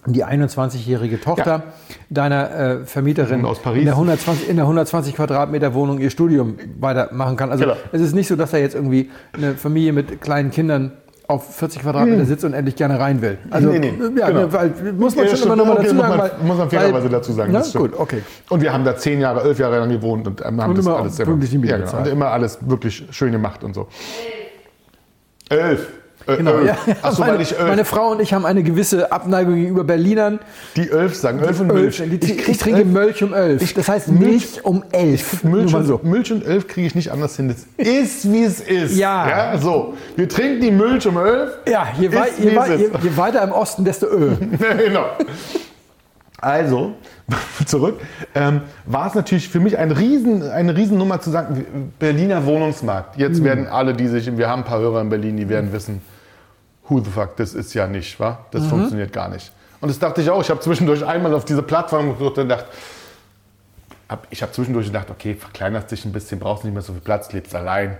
die 0.05 0.23
21-jährige 0.25 1.19
Tochter 1.21 1.45
Ja. 1.57 1.63
deiner 2.09 2.51
äh, 2.51 2.85
Vermieterin 2.85 3.45
Aus 3.45 3.59
Paris. 3.59 3.79
in 3.79 3.85
der 3.85 3.93
120, 3.95 4.49
in 4.49 4.55
der 4.55 4.65
120 4.65 5.15
Quadratmeter 5.15 5.73
Wohnung 5.73 5.99
ihr 5.99 6.09
Studium 6.09 6.57
weitermachen 6.79 7.35
kann. 7.35 7.51
Also 7.51 7.65
Genau. 7.65 7.75
es 7.91 8.01
ist 8.01 8.13
nicht 8.15 8.27
so, 8.27 8.35
dass 8.35 8.51
da 8.51 8.57
jetzt 8.57 8.75
irgendwie 8.75 9.11
eine 9.33 9.53
Familie 9.55 9.93
mit 9.93 10.21
kleinen 10.21 10.49
Kindern 10.51 10.91
auf 11.31 11.55
40 11.55 11.81
Quadratmeter 11.81 12.25
sitzt 12.25 12.43
und 12.43 12.53
endlich 12.53 12.75
gerne 12.75 12.99
rein 12.99 13.21
will. 13.21 13.37
Also, 13.49 13.71
Hm. 13.71 13.79
Nee, 13.79 13.93
nee, 13.97 14.19
ja, 14.19 14.29
genau. 14.29 14.51
weil, 14.53 14.71
muss 14.97 15.15
man 15.15 15.25
Ja, 15.27 15.35
schon 15.35 15.47
immer 15.47 15.55
noch 15.55 15.65
mal 15.65 15.71
Okay, 15.73 15.83
dazu 15.83 15.95
muss 15.95 16.03
sagen. 16.05 16.17
man- 16.17 16.31
weil, 16.39 16.47
muss 16.47 16.57
man 16.57 16.69
fairerweise 16.69 17.09
dazu 17.09 17.31
sagen, 17.33 17.51
Na, 17.53 17.59
das 17.59 17.69
stimmt. 17.69 17.91
gut, 17.91 17.99
okay. 17.99 18.21
Und 18.49 18.61
wir 18.61 18.71
haben 18.73 18.83
da 18.83 18.95
zehn 18.95 19.19
Jahre, 19.19 19.41
elf 19.43 19.57
Jahre 19.59 19.79
lang 19.79 19.89
gewohnt 19.89 20.27
und 20.27 20.41
ähm, 20.45 20.61
haben 20.61 20.69
Und 20.71 20.77
das 20.77 20.85
immer 20.85 20.97
alles 20.97 21.17
Miete 21.19 21.67
ja, 21.67 21.77
genau. 21.77 21.97
Und 21.97 22.07
immer 22.07 22.27
alles 22.27 22.59
wirklich 22.67 23.05
schön 23.11 23.31
gemacht 23.31 23.63
und 23.63 23.73
so. 23.73 23.87
Elf. 25.49 25.87
Äh, 26.27 26.37
Genau, 26.37 26.57
elf. 26.59 26.67
ja. 26.87 26.95
Ach 27.01 27.11
so, 27.11 27.19
meine, 27.21 27.33
weil 27.33 27.41
ich 27.41 27.57
elf. 27.57 27.67
meine 27.67 27.85
Frau 27.85 28.11
und 28.11 28.21
ich 28.21 28.33
haben 28.33 28.45
eine 28.45 28.63
gewisse 28.63 29.11
Abneigung 29.11 29.55
gegenüber 29.55 29.83
Berlinern. 29.83 30.39
die 30.75 30.89
elf 30.89 31.15
sagen, 31.15 31.39
elf 31.39 31.59
und 31.59 31.67
Milch. 31.67 31.99
Milch. 31.99 32.23
Ich, 32.23 32.47
ich, 32.49 32.57
trinke 32.57 32.85
Milch 32.85 33.23
um 33.23 33.33
elf. 33.33 33.73
das 33.73 33.87
heißt 33.87 34.07
Milch 34.09 34.63
um 34.63 34.83
elf. 34.91 35.43
Milch, 35.43 35.73
und, 35.73 35.85
so. 35.85 35.99
Milch 36.03 36.31
und 36.31 36.45
elf 36.45 36.67
kriege 36.67 36.87
ich 36.87 36.95
nicht 36.95 37.11
anders 37.11 37.35
hin. 37.35 37.47
Das 37.47 37.65
ist, 37.77 38.31
wie 38.31 38.43
es 38.43 38.59
ist. 38.61 38.97
Ja. 38.97 39.57
So, 39.61 39.95
wir 40.15 40.27
trinken 40.29 40.61
die 40.61 40.71
Milch 40.71 41.07
um 41.07 41.17
elf. 41.17 41.51
Ja, 41.67 41.87
je, 41.99 42.11
wei 42.11 42.29
je, 42.39 42.55
wei 42.55 42.75
je, 42.75 42.89
je 43.01 43.17
weiter 43.17 43.43
im 43.43 43.51
Osten, 43.51 43.83
desto 43.83 44.07
Öl. 44.07 44.37
genau. 44.85 45.05
Also, 46.41 46.95
zurück, 47.65 48.01
ähm, 48.33 48.61
war 48.85 49.07
es 49.07 49.13
natürlich 49.13 49.47
für 49.47 49.59
mich 49.59 49.77
ein 49.77 49.91
Riesen, 49.91 50.41
eine 50.49 50.75
Riesennummer 50.75 51.21
zu 51.21 51.29
sagen, 51.29 51.93
Berliner 51.99 52.45
Wohnungsmarkt. 52.45 53.17
Jetzt 53.17 53.39
Mhm. 53.39 53.43
werden 53.45 53.67
alle, 53.67 53.93
die 53.93 54.07
sich, 54.07 54.35
wir 54.35 54.49
haben 54.49 54.63
ein 54.63 54.65
paar 54.65 54.79
Hörer 54.79 55.01
in 55.01 55.09
Berlin, 55.09 55.37
die 55.37 55.47
werden 55.47 55.71
wissen, 55.71 56.01
who 56.89 56.99
the 56.99 57.11
fuck, 57.11 57.37
das 57.37 57.53
ist 57.53 57.73
ja 57.75 57.85
nicht, 57.87 58.19
wa? 58.19 58.31
Mhm. 58.31 58.35
Das 58.51 58.65
funktioniert 58.65 59.13
gar 59.13 59.29
nicht. 59.29 59.51
Und 59.79 59.89
das 59.89 59.99
dachte 59.99 60.21
ich 60.21 60.29
auch. 60.29 60.41
Ich 60.41 60.49
habe 60.49 60.59
zwischendurch 60.59 61.05
einmal 61.05 61.33
auf 61.33 61.45
diese 61.45 61.61
Plattform 61.63 62.09
geguckt 62.17 62.37
und 62.37 62.49
gedacht, 62.49 62.65
hab, 64.09 64.27
ich 64.29 64.41
habe 64.41 64.51
zwischendurch 64.51 64.87
gedacht, 64.87 65.09
okay, 65.09 65.35
verkleinerst 65.35 65.89
dich 65.91 66.05
ein 66.05 66.11
bisschen, 66.11 66.39
brauchst 66.39 66.63
nicht 66.63 66.73
mehr 66.73 66.81
so 66.83 66.93
viel 66.93 67.01
Platz, 67.01 67.31
lebst 67.31 67.55
allein. 67.55 67.97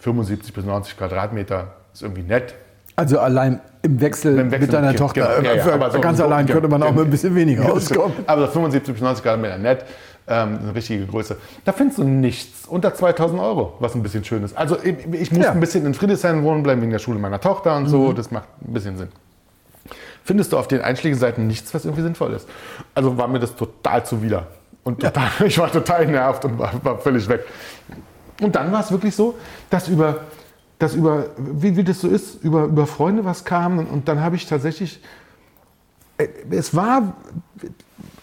75 0.00 0.52
bis 0.52 0.64
90 0.64 0.96
Quadratmeter 0.96 1.74
ist 1.92 2.02
irgendwie 2.02 2.22
nett. 2.22 2.54
Also 3.02 3.18
allein 3.18 3.60
im 3.82 4.00
Wechsel, 4.00 4.38
Im 4.38 4.50
Wechsel 4.52 4.60
mit 4.66 4.72
deiner 4.72 4.88
Kind, 4.88 4.98
Tochter. 5.00 5.34
genau. 5.38 5.48
Ja, 5.54 5.66
ja, 5.66 5.74
aber 5.74 5.88
ganz 6.00 6.18
so- 6.18 6.24
allein 6.24 6.46
ja, 6.46 6.52
könnte 6.52 6.68
man 6.68 6.80
auch 6.84 6.86
ja. 6.86 6.92
mit 6.92 7.04
ein 7.06 7.10
bisschen 7.10 7.34
weniger 7.34 7.64
Ja, 7.64 7.70
auskommen. 7.72 8.12
Aber 8.28 8.46
75 8.46 8.94
bis 8.94 9.02
90 9.02 9.24
Grad 9.24 9.40
Meter 9.40 9.58
nett, 9.58 9.84
ähm, 10.28 10.58
eine 10.62 10.72
richtige 10.72 11.04
Größe. 11.06 11.36
Da 11.64 11.72
findest 11.72 11.98
du 11.98 12.04
nichts 12.04 12.68
unter 12.68 12.94
2000 12.94 13.40
Euro, 13.40 13.74
was 13.80 13.96
ein 13.96 14.04
bisschen 14.04 14.22
schön 14.22 14.44
ist. 14.44 14.56
Also 14.56 14.76
ich, 14.84 14.94
ich 15.12 15.32
muss 15.32 15.46
Ja. 15.46 15.50
ein 15.50 15.58
bisschen 15.58 15.84
in 15.84 15.94
Friedrichshain 15.94 16.44
wohnen 16.44 16.62
bleiben 16.62 16.80
wegen 16.80 16.92
der 16.92 17.00
Schule 17.00 17.18
meiner 17.18 17.40
Tochter 17.40 17.76
und 17.76 17.88
so. 17.88 18.12
Das 18.12 18.30
macht 18.30 18.46
ein 18.64 18.72
bisschen 18.72 18.96
Sinn. 18.96 19.08
Findest 20.22 20.52
du 20.52 20.58
auf 20.58 20.68
den 20.68 20.80
Einschlägeseiten 20.80 21.48
nichts, 21.48 21.74
was 21.74 21.84
irgendwie 21.84 22.02
sinnvoll 22.04 22.34
ist. 22.34 22.48
Also 22.94 23.18
war 23.18 23.26
mir 23.26 23.40
das 23.40 23.56
total 23.56 24.06
zuwider. 24.06 24.46
Und 24.84 25.00
total, 25.00 25.28
ich 25.44 25.58
war 25.58 25.72
total 25.72 26.06
nervt 26.06 26.44
und 26.44 26.56
war, 26.56 26.70
war 26.84 26.98
völlig 26.98 27.28
weg. 27.28 27.40
Und 28.40 28.54
dann 28.54 28.70
war 28.70 28.78
es 28.80 28.92
wirklich 28.92 29.16
so, 29.16 29.34
dass 29.70 29.88
über, 29.88 30.20
dass 30.82 30.94
über 30.94 31.26
wie, 31.36 31.76
wie 31.76 31.84
das 31.84 32.00
so 32.00 32.08
ist, 32.08 32.42
über, 32.42 32.64
über 32.64 32.88
Freunde 32.88 33.24
was 33.24 33.44
kam. 33.44 33.78
Und, 33.78 33.86
und 33.86 34.08
dann 34.08 34.20
habe 34.20 34.34
ich 34.34 34.46
tatsächlich, 34.46 35.00
äh, 36.18 36.26
es 36.50 36.74
war, 36.74 37.14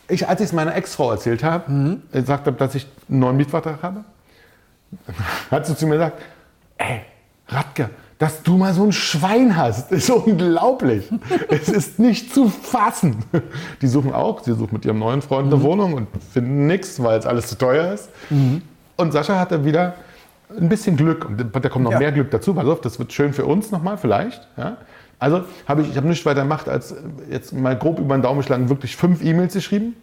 ich, 0.09 0.27
als 0.27 0.41
ich 0.41 0.47
es 0.47 0.53
meiner 0.53 0.75
Ex-Frau 0.75 1.09
erzählt 1.11 1.41
habe, 1.41 1.99
gesagt 2.11 2.47
habe, 2.47 2.57
dass 2.57 2.75
ich 2.75 2.85
einen 3.07 3.19
neuen 3.19 3.37
Mietvertrag 3.37 3.81
habe, 3.81 4.03
hat 5.51 5.67
sie 5.67 5.75
zu 5.77 5.87
mir 5.87 5.93
gesagt, 5.93 6.21
ey, 6.77 7.01
Radke, 7.47 7.91
dass 8.17 8.43
du 8.43 8.57
mal 8.57 8.73
so 8.73 8.83
ein 8.83 8.91
Schwein 8.91 9.55
hast. 9.55 9.89
ist 9.93 10.09
unglaublich. 10.09 11.09
es 11.47 11.69
ist 11.69 11.97
nicht 11.97 12.33
zu 12.33 12.49
fassen. 12.49 13.23
Die 13.81 13.87
suchen 13.87 14.13
auch, 14.13 14.43
sie 14.43 14.51
suchen 14.51 14.73
mit 14.73 14.83
ihrem 14.83 14.99
neuen 14.99 15.21
Freund 15.21 15.47
eine 15.47 15.63
Wohnung 15.63 15.93
und 15.93 16.07
finden 16.33 16.67
nichts, 16.67 17.01
weil 17.01 17.17
es 17.19 17.25
alles 17.25 17.47
zu 17.47 17.57
teuer 17.57 17.93
ist. 17.93 18.09
Und 18.97 19.13
Sascha 19.13 19.39
hatte 19.39 19.63
wieder 19.63 19.95
ein 20.57 20.69
bisschen 20.69 20.97
Glück. 20.97 21.25
Und 21.25 21.53
da 21.53 21.69
kommt 21.69 21.85
noch 21.85 21.91
Ja. 21.91 21.99
mehr 21.99 22.11
Glück 22.11 22.31
dazu. 22.31 22.53
Pass 22.53 22.65
auf, 22.67 22.81
das 22.81 22.99
wird 22.99 23.13
schön 23.13 23.33
für 23.33 23.45
uns 23.45 23.71
nochmal, 23.71 23.97
vielleicht. 23.97 24.47
Ja? 24.57 24.77
Also 25.19 25.43
habe 25.67 25.81
ich, 25.81 25.89
ich 25.89 25.97
habe 25.97 26.07
nichts 26.07 26.25
weiter 26.25 26.41
gemacht, 26.41 26.69
als 26.69 26.95
jetzt 27.29 27.53
mal 27.53 27.77
grob 27.77 27.99
über 27.99 28.15
den 28.17 28.21
Daumen 28.21 28.39
geschlagen, 28.39 28.69
wirklich 28.69 28.95
fünf 28.95 29.23
E-Mails 29.23 29.53
geschrieben. 29.53 29.95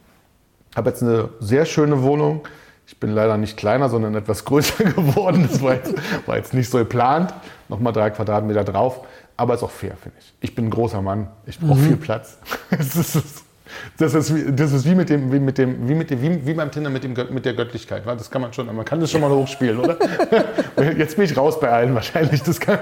Habe 0.76 0.90
jetzt 0.90 1.02
eine 1.02 1.30
sehr 1.40 1.64
schöne 1.64 2.02
Wohnung. 2.02 2.42
Ich 2.86 3.00
bin 3.00 3.10
leider 3.10 3.36
nicht 3.38 3.56
kleiner, 3.56 3.88
sondern 3.88 4.14
etwas 4.14 4.44
größer 4.44 4.84
geworden. 4.84 5.48
Das 5.50 5.62
war 5.62 5.74
jetzt, 5.74 5.94
war 6.26 6.36
jetzt 6.36 6.54
nicht 6.54 6.70
so 6.70 6.78
geplant. 6.78 7.32
Nochmal 7.68 7.92
drei 7.92 8.10
Quadratmeter 8.10 8.62
drauf. 8.64 9.00
Aber 9.38 9.54
ist 9.54 9.62
auch 9.62 9.70
fair, 9.70 9.96
finde 10.00 10.16
ich. 10.20 10.34
Ich 10.40 10.54
bin 10.54 10.66
ein 10.66 10.70
großer 10.70 11.02
Mann. 11.02 11.28
Ich 11.46 11.58
brauche 11.58 11.78
viel 11.78 11.96
Platz. 11.96 12.38
Es 12.70 12.94
ist- 12.94 13.44
Das 13.98 14.14
ist, 14.14 14.34
wie, 14.34 14.52
das 14.52 14.72
ist 14.72 14.84
wie 14.84 14.94
mit 14.94 15.10
dem, 15.10 15.32
wie 15.32 15.40
mit 15.40 15.58
dem, 15.58 15.88
wie 15.88 15.94
mit 15.94 16.10
dem, 16.10 16.22
wie, 16.22 16.46
wie 16.46 16.54
beim 16.54 16.70
Tinder 16.70 16.90
mit, 16.90 17.04
dem, 17.04 17.14
mit 17.30 17.44
der 17.44 17.54
Göttlichkeit. 17.54 18.04
Das 18.06 18.30
kann 18.30 18.42
man 18.42 18.52
schon, 18.52 18.66
man 18.74 18.84
kann 18.84 19.00
das 19.00 19.10
schon 19.10 19.20
mal 19.20 19.30
hochspielen, 19.30 19.78
oder? 19.78 19.96
Jetzt 20.96 21.16
bin 21.16 21.24
ich 21.24 21.36
raus 21.36 21.58
bei 21.58 21.70
allen 21.70 21.94
wahrscheinlich. 21.94 22.42
Das 22.42 22.60
kann, 22.60 22.78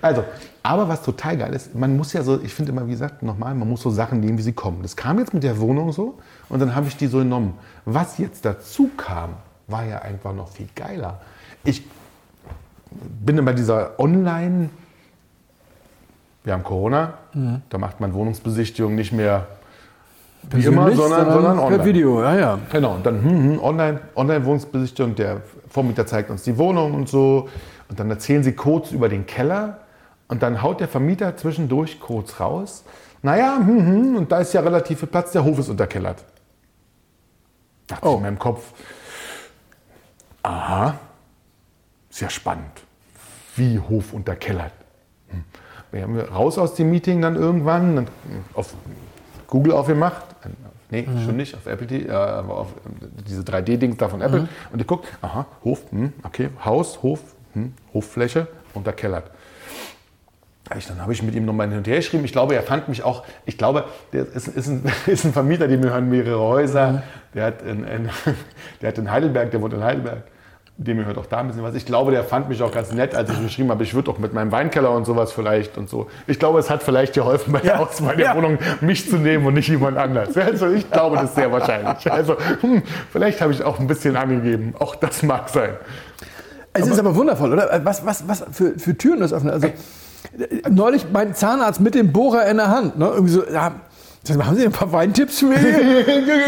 also, 0.00 0.24
aber 0.62 0.88
was 0.88 1.02
total 1.02 1.36
geil 1.36 1.52
ist, 1.52 1.74
man 1.74 1.96
muss 1.96 2.12
ja 2.12 2.22
so, 2.22 2.40
ich 2.40 2.54
finde 2.54 2.72
immer, 2.72 2.86
wie 2.86 2.92
gesagt, 2.92 3.22
nochmal, 3.22 3.54
man 3.54 3.68
muss 3.68 3.82
so 3.82 3.90
Sachen 3.90 4.20
nehmen, 4.20 4.38
wie 4.38 4.42
sie 4.42 4.52
kommen. 4.52 4.82
Das 4.82 4.96
kam 4.96 5.18
jetzt 5.18 5.34
mit 5.34 5.42
der 5.42 5.58
Wohnung 5.60 5.92
so 5.92 6.18
und 6.48 6.60
dann 6.60 6.74
habe 6.74 6.88
ich 6.88 6.96
die 6.96 7.06
so 7.06 7.18
genommen. 7.18 7.58
Was 7.84 8.18
jetzt 8.18 8.44
dazu 8.44 8.90
kam, 8.96 9.34
war 9.66 9.84
ja 9.84 9.98
einfach 10.00 10.34
noch 10.34 10.48
viel 10.48 10.68
geiler. 10.74 11.20
Ich 11.64 11.82
bin 12.90 13.38
immer 13.38 13.52
dieser 13.52 13.98
Online, 13.98 14.70
wir 16.44 16.52
haben 16.52 16.62
Corona, 16.62 17.14
da 17.70 17.78
macht 17.78 18.00
man 18.00 18.12
Wohnungsbesichtigung 18.14 18.94
nicht 18.94 19.12
mehr 19.12 19.46
wie 20.50 20.64
immer, 20.64 20.92
sondern, 20.92 21.32
sondern 21.32 21.56
per 21.56 21.64
online. 21.64 21.84
Video, 21.84 22.22
ja, 22.22 22.36
ja. 22.36 22.58
Genau, 22.70 22.94
und 22.94 23.06
dann 23.06 23.22
hm, 23.22 23.52
hm, 23.52 23.62
online, 23.62 24.00
Online-Wohnungsbesichtigung, 24.14 25.14
der 25.14 25.42
Vormieter 25.68 26.06
zeigt 26.06 26.30
uns 26.30 26.42
die 26.42 26.56
Wohnung 26.58 26.94
und 26.94 27.08
so. 27.08 27.48
Und 27.88 28.00
dann 28.00 28.10
erzählen 28.10 28.42
sie 28.42 28.52
kurz 28.52 28.92
über 28.92 29.08
den 29.08 29.26
Keller. 29.26 29.80
Und 30.28 30.42
dann 30.42 30.62
haut 30.62 30.80
der 30.80 30.88
Vermieter 30.88 31.36
zwischendurch 31.36 32.00
kurz 32.00 32.40
raus. 32.40 32.84
Naja, 33.22 33.56
hm, 33.58 33.86
hm, 33.86 34.16
und 34.16 34.32
da 34.32 34.38
ist 34.38 34.52
ja 34.52 34.60
relativ 34.60 34.98
viel 35.00 35.08
Platz, 35.08 35.32
der 35.32 35.44
Hof 35.44 35.58
ist 35.58 35.68
unterkellert. 35.68 36.24
Dachte 37.86 38.08
ich 38.08 38.14
in 38.14 38.22
meinem 38.22 38.38
Kopf, 38.38 38.72
aha, 40.42 40.98
ist 42.10 42.20
ja 42.20 42.30
spannend. 42.30 42.82
Wie 43.56 43.78
Hof 43.78 44.12
unterkellert. 44.12 44.72
Hm. 45.28 45.44
Wir 45.90 46.02
haben 46.02 46.18
raus 46.18 46.58
aus 46.58 46.74
dem 46.74 46.90
Meeting 46.90 47.22
dann 47.22 47.36
irgendwann, 47.36 47.96
dann 47.96 48.06
auf 48.54 48.74
Google 49.46 49.72
aufgemacht. 49.72 50.33
Nee, 50.94 51.24
schon 51.24 51.36
nicht, 51.36 51.54
auf 51.54 51.66
Apple, 51.66 51.86
äh, 51.96 52.12
auf 52.12 52.68
äh, 52.68 53.06
diese 53.26 53.42
3D-Dings 53.42 53.96
da 53.96 54.08
von 54.08 54.20
Apple. 54.20 54.48
Und 54.72 54.80
ich 54.80 54.86
guckt, 54.86 55.06
aha, 55.22 55.46
Hof, 55.64 55.82
hm, 55.90 56.12
okay, 56.22 56.50
Haus, 56.64 57.02
Hof, 57.02 57.20
hm, 57.54 57.72
Hoffläche, 57.92 58.46
unterkellert. 58.74 59.30
Ich, 60.78 60.86
dann 60.86 61.00
habe 61.02 61.12
ich 61.12 61.22
mit 61.22 61.34
ihm 61.34 61.44
nochmal 61.44 61.68
hin 61.68 61.76
und 61.76 61.86
her 61.86 61.96
geschrieben. 61.96 62.24
Ich 62.24 62.32
glaube, 62.32 62.54
er 62.54 62.62
fand 62.62 62.88
mich 62.88 63.02
auch, 63.02 63.24
ich 63.44 63.58
glaube, 63.58 63.84
der 64.12 64.26
ist, 64.26 64.48
ist, 64.48 64.68
ein, 64.68 64.84
ist 65.06 65.24
ein 65.24 65.32
Vermieter, 65.32 65.68
dem 65.68 65.82
gehören 65.82 66.08
mehrere 66.08 66.40
Häuser. 66.40 67.02
Der, 67.34 67.46
hat 67.46 67.62
in, 67.62 67.84
in, 67.84 68.08
der 68.80 68.88
hat 68.88 68.98
in 68.98 69.10
Heidelberg, 69.10 69.50
der 69.50 69.60
wohnt 69.60 69.74
in 69.74 69.82
Heidelberg. 69.82 70.22
Dem 70.76 70.98
gehört 70.98 71.18
auch 71.18 71.26
da 71.26 71.38
ein 71.38 71.46
bisschen 71.46 71.62
was. 71.62 71.76
Ich 71.76 71.86
glaube, 71.86 72.10
der 72.10 72.24
fand 72.24 72.48
mich 72.48 72.60
auch 72.60 72.72
ganz 72.72 72.90
nett, 72.92 73.14
als 73.14 73.30
ich 73.30 73.40
geschrieben 73.40 73.70
habe, 73.70 73.84
ich 73.84 73.94
würde 73.94 74.10
auch 74.10 74.18
mit 74.18 74.32
meinem 74.32 74.50
Weinkeller 74.50 74.90
und 74.90 75.04
sowas 75.04 75.30
vielleicht 75.30 75.78
und 75.78 75.88
so. 75.88 76.08
Ich 76.26 76.40
glaube, 76.40 76.58
es 76.58 76.68
hat 76.68 76.82
vielleicht 76.82 77.14
geholfen, 77.14 77.52
bei 77.52 77.60
der 77.60 77.74
Ja. 77.74 77.78
Auswahl 77.78 78.16
der 78.16 78.26
Ja. 78.26 78.36
Wohnung 78.36 78.58
mich 78.80 79.08
zu 79.08 79.16
nehmen 79.16 79.46
und 79.46 79.54
nicht 79.54 79.68
jemand 79.68 79.96
anders. 79.96 80.36
Also 80.36 80.68
ich 80.70 80.90
glaube 80.90 81.16
das 81.16 81.34
sehr 81.36 81.52
wahrscheinlich. 81.52 82.10
Also 82.10 82.36
hm, 82.60 82.82
vielleicht 83.12 83.40
habe 83.40 83.52
ich 83.52 83.62
auch 83.62 83.78
ein 83.78 83.86
bisschen 83.86 84.16
angegeben. 84.16 84.74
Auch 84.80 84.96
das 84.96 85.22
mag 85.22 85.48
sein. 85.48 85.74
Es 86.72 86.88
ist 86.88 86.98
aber 86.98 87.14
wundervoll, 87.14 87.52
oder? 87.52 87.80
Was, 87.84 88.04
was, 88.04 88.26
was 88.26 88.44
für, 88.50 88.76
für 88.76 88.98
Türen 88.98 89.20
das 89.20 89.32
öffnet. 89.32 89.54
Also, 89.54 89.68
neulich 90.70 91.06
mein 91.12 91.34
Zahnarzt 91.34 91.80
mit 91.80 91.94
dem 91.94 92.12
Bohrer 92.12 92.46
in 92.46 92.56
der 92.56 92.68
Hand. 92.68 92.98
Ne? 92.98 93.06
Irgendwie 93.06 93.32
so, 93.32 93.44
ja, 93.48 93.72
mal, 94.36 94.46
haben 94.46 94.56
Sie 94.56 94.64
ein 94.64 94.72
paar 94.72 94.90
Weintipps 94.92 95.40
für 95.40 95.46
mich? 95.46 95.58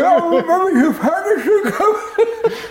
ja. 0.01 0.22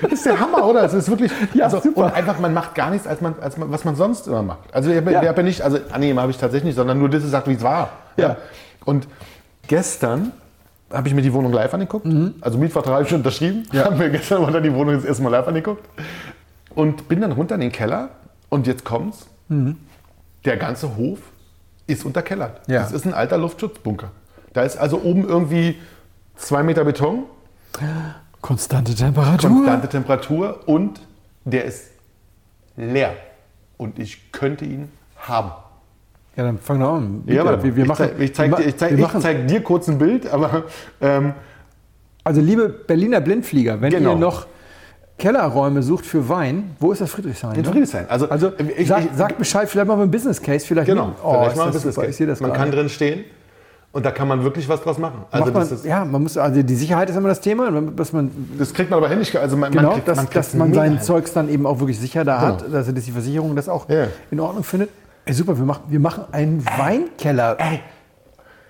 Das 0.01 0.12
ist 0.14 0.26
der 0.26 0.39
Hammer, 0.39 0.66
oder? 0.66 0.84
Es 0.84 0.93
ist 0.93 1.10
wirklich. 1.10 1.32
Ja, 1.53 1.66
also, 1.66 1.80
super. 1.82 2.06
Und 2.06 2.14
einfach, 2.14 2.39
man 2.39 2.53
macht 2.53 2.76
gar 2.76 2.89
nichts, 2.89 3.08
als 3.08 3.22
man, 3.22 3.36
als 3.39 3.58
man, 3.58 3.72
was 3.72 3.86
man 3.86 3.95
sonst 3.95 4.28
immer 4.28 4.41
macht. 4.41 4.74
Also, 4.74 4.89
ich 4.89 4.97
habe 4.97 5.12
Ja. 5.12 5.24
ja. 5.24 5.30
hab 5.30 5.38
ja 5.38 5.43
nicht, 5.43 5.62
also, 5.62 5.78
annehmen 5.91 6.20
habe 6.20 6.32
ich 6.32 6.38
tatsächlich 6.38 6.66
nicht, 6.70 6.76
sondern 6.76 6.99
nur 6.99 7.10
das 7.10 7.24
gesagt, 7.24 7.47
wie 7.47 7.53
es 7.53 7.62
war. 7.62 7.89
Ja. 8.18 8.38
Und 8.86 9.08
gestern 9.68 10.32
habe 10.91 11.08
ich 11.08 11.14
mir 11.14 11.22
die 11.22 11.34
Wohnung 11.34 11.51
live 11.51 11.74
angeguckt. 11.74 12.08
Also, 12.41 12.58
Mietvertrag 12.58 12.93
habe 12.93 13.03
ich 13.03 13.10
schon 13.10 13.20
unterschrieben. 13.20 13.66
Mhm. 13.72 13.78
Ja. 13.78 13.86
Habe 13.86 13.95
mir 13.97 14.10
gestern 14.10 14.41
mal 14.41 14.51
dann 14.51 14.64
die 14.64 14.74
Wohnung 14.74 14.95
das 14.95 15.06
erste 15.06 15.24
Mal 15.24 15.30
live 15.30 15.47
angeguckt. 15.47 15.86
Und 16.74 17.08
bin 17.08 17.22
dann 17.22 17.32
runter 17.32 17.56
in 17.56 17.62
den 17.62 17.72
Keller. 17.72 18.10
Und 18.49 18.68
jetzt 18.68 18.86
kommt's. 18.86 19.28
Der 20.45 20.58
ganze 20.58 20.95
Hof 20.95 21.20
ist 21.88 22.06
unterkellert. 22.06 22.62
Ja. 22.68 22.82
Das 22.82 22.91
ist 22.91 23.06
ein 23.06 23.14
alter 23.14 23.38
Luftschutzbunker. 23.38 24.12
Da 24.56 24.64
ist 24.64 24.78
also 24.78 25.01
oben 25.01 25.28
irgendwie 25.28 25.76
zwei 26.38 26.64
Meter 26.64 26.86
Beton. 26.86 27.24
Konstante 28.39 28.95
Temperatur. 28.95 29.49
konstante 29.49 29.89
Temperatur 29.89 30.60
und 30.66 31.01
der 31.43 31.66
ist 31.66 31.91
leer. 32.78 33.14
Und 33.76 33.99
ich 33.99 34.32
könnte 34.32 34.64
ihn 34.64 34.89
haben. 35.18 35.51
Ja, 36.38 36.43
dann 36.43 36.58
fang 36.58 36.80
doch 36.80 36.95
an. 36.95 37.24
warte 37.26 37.64
wir, 37.64 37.76
wir 37.76 37.86
machen, 37.86 38.10
ich 38.20 38.34
zeig, 38.34 38.47
ich 38.51 38.58
zeig, 38.58 38.66
wir, 38.66 38.78
zeig, 38.78 38.91
wir 38.97 39.03
machen, 39.06 39.22
zeig 39.22 39.47
dir 39.47 39.62
kurz 39.62 39.89
ein 39.89 39.97
Bild, 39.97 40.28
aber 40.32 40.64
ähm, 41.01 41.34
Also, 42.24 42.39
liebe 42.39 42.70
Berliner 42.70 43.20
Blindflieger, 43.20 43.82
wenn 43.82 43.89
Genau. 43.91 44.12
ihr 44.12 44.16
noch 44.16 44.47
Kellerräume 45.18 45.84
sucht 45.84 46.06
für 46.06 46.30
Wein, 46.30 46.76
wo 46.80 46.93
ist 46.93 47.01
das 47.01 47.12
Friedrichshain? 47.12 47.56
in 47.56 47.62
ne? 47.62 47.68
Friedrichshain. 47.70 48.10
Also, 48.10 48.30
Also, 48.30 48.53
ich, 48.78 48.88
sag, 48.88 49.03
ich, 49.03 49.12
sagt 49.18 49.38
Bescheid, 49.38 49.68
vielleicht 49.70 49.88
mal 49.88 49.99
ein 50.01 50.12
Business 50.12 50.41
Case. 50.41 50.66
Vielleicht 50.66 50.88
genau, 50.88 51.14
Oh, 51.22 51.34
vielleicht 51.43 51.60
ein 51.60 51.66
das 51.68 51.74
Business. 51.76 51.95
Case. 51.95 52.08
Ich 52.10 52.16
sehe 52.16 52.28
das 52.28 52.39
Man 52.39 52.51
gerade. 52.51 52.64
kann 52.64 52.72
drin 52.72 52.88
stehen 52.89 53.26
und 53.95 54.05
da 54.05 54.11
kann 54.11 54.27
man 54.27 54.43
wirklich 54.43 54.67
was 54.67 54.81
draus 54.81 54.97
machen. 54.97 55.23
Also 55.31 55.45
man, 55.53 55.61
das, 55.61 55.71
ist, 55.71 55.85
ja, 55.85 56.03
man 56.03 56.21
muss, 56.21 56.37
also 56.37 56.61
die 56.61 56.75
Sicherheit 56.75 57.09
ist 57.09 57.15
immer 57.15 57.29
das 57.29 57.39
Thema, 57.39 57.71
dass 57.71 58.11
man 58.11 58.29
das 58.57 58.73
kriegt 58.73 58.89
man 58.89 58.97
aber 58.97 59.07
hin. 59.07 59.21
Ich- 59.21 59.39
Also 59.39 59.55
man, 59.55 59.71
Genau, 59.71 59.83
man 59.83 59.93
kriegt, 59.93 60.07
dass, 60.09 60.17
man 60.17 60.25
kriegt 60.25 60.35
dass 60.35 60.53
man 60.53 60.73
sein. 60.73 61.01
Zeugs 61.01 61.31
dann 61.31 61.47
eben 61.47 61.65
auch 61.65 61.79
wirklich 61.79 61.97
sicher 61.97 62.25
da 62.25 62.39
Genau. 62.39 62.47
hat, 62.73 62.73
dass 62.73 62.93
die 62.93 63.11
Versicherung 63.11 63.55
das 63.55 63.69
auch 63.69 63.87
Ja. 63.87 64.07
in 64.31 64.39
Ordnung 64.41 64.65
findet. 64.65 64.89
Ey, 65.23 65.33
super, 65.33 65.57
wir 65.57 65.63
machen, 65.63 65.83
wir 65.87 66.01
machen 66.01 66.25
einen 66.33 66.65
Weinkeller. 66.77 67.55
Ey, 67.57 67.79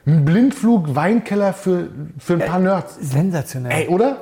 ein 0.05 0.23
Blindflug, 0.25 0.93
Weinkeller 0.95 1.53
für, 1.53 1.87
für 2.19 2.33
ein 2.33 2.39
paar 2.41 2.59
Nerds. 2.59 2.95
Sensationell. 3.01 3.71
Ey, 3.71 3.87
oder? 3.87 4.17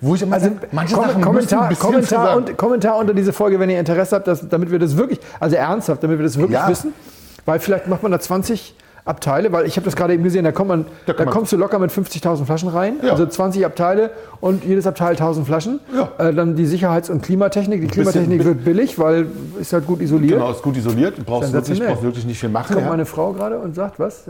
Wo 0.00 0.16
ich 0.16 0.22
immer 0.22 0.34
also 0.34 0.50
manche 0.72 0.94
Kom 0.96 1.04
Sachen 1.04 1.22
Kommentar, 1.22 1.72
Kommentar, 1.74 2.36
und, 2.36 2.56
Kommentar 2.58 2.96
unter 2.98 3.14
diese 3.14 3.32
Folge, 3.32 3.60
wenn 3.60 3.70
ihr 3.70 3.78
Interesse 3.78 4.16
habt, 4.16 4.26
dass, 4.26 4.48
damit 4.48 4.72
wir 4.72 4.80
das 4.80 4.96
wirklich, 4.96 5.20
also 5.38 5.54
ernsthaft, 5.54 6.02
damit 6.02 6.18
wir 6.18 6.24
das 6.24 6.36
wirklich 6.36 6.58
Ja. 6.58 6.68
wissen. 6.68 6.92
Weil 7.46 7.60
vielleicht 7.60 7.86
macht 7.86 8.02
man 8.02 8.10
da 8.10 8.18
20 8.18 8.74
Abteile, 9.06 9.52
weil 9.52 9.66
ich 9.66 9.76
habe 9.76 9.84
das 9.84 9.96
gerade 9.96 10.14
eben 10.14 10.22
gesehen, 10.24 10.44
da, 10.44 10.52
kommt 10.52 10.68
man, 10.68 10.86
Da 11.04 11.12
da, 11.12 11.26
kommst 11.26 11.52
du 11.52 11.58
locker 11.58 11.78
mit 11.78 11.90
50.000 11.90 12.46
Flaschen 12.46 12.70
rein, 12.70 12.94
Ja. 13.02 13.10
also 13.12 13.26
20 13.26 13.66
Abteile 13.66 14.10
und 14.40 14.64
jedes 14.64 14.86
Abteil 14.86 15.14
1000 15.14 15.46
Flaschen. 15.46 15.80
Ja. 15.94 16.08
Äh, 16.16 16.32
dann 16.32 16.56
die 16.56 16.64
Sicherheits- 16.64 17.10
und 17.10 17.22
Klimatechnik. 17.22 17.80
Die 17.82 17.86
Bisschen- 17.86 18.02
Klimatechnik 18.04 18.38
bi- 18.38 18.44
wird 18.46 18.64
billig, 18.64 18.98
weil 18.98 19.26
ist 19.60 19.72
halt 19.74 19.86
gut 19.86 20.00
isoliert. 20.00 20.38
Genau, 20.38 20.50
ist 20.50 20.62
gut 20.62 20.76
isoliert. 20.78 21.18
Du 21.18 21.22
brauchst 21.24 21.52
wirklich, 21.52 21.80
brauchst 21.84 22.02
wirklich 22.02 22.24
nicht 22.24 22.38
viel 22.40 22.48
machen. 22.48 22.72
kommt 22.72 22.86
Ja. 22.86 22.90
meine 22.90 23.04
Frau 23.04 23.32
gerade 23.34 23.58
und 23.58 23.74
sagt, 23.74 23.98
was? 23.98 24.24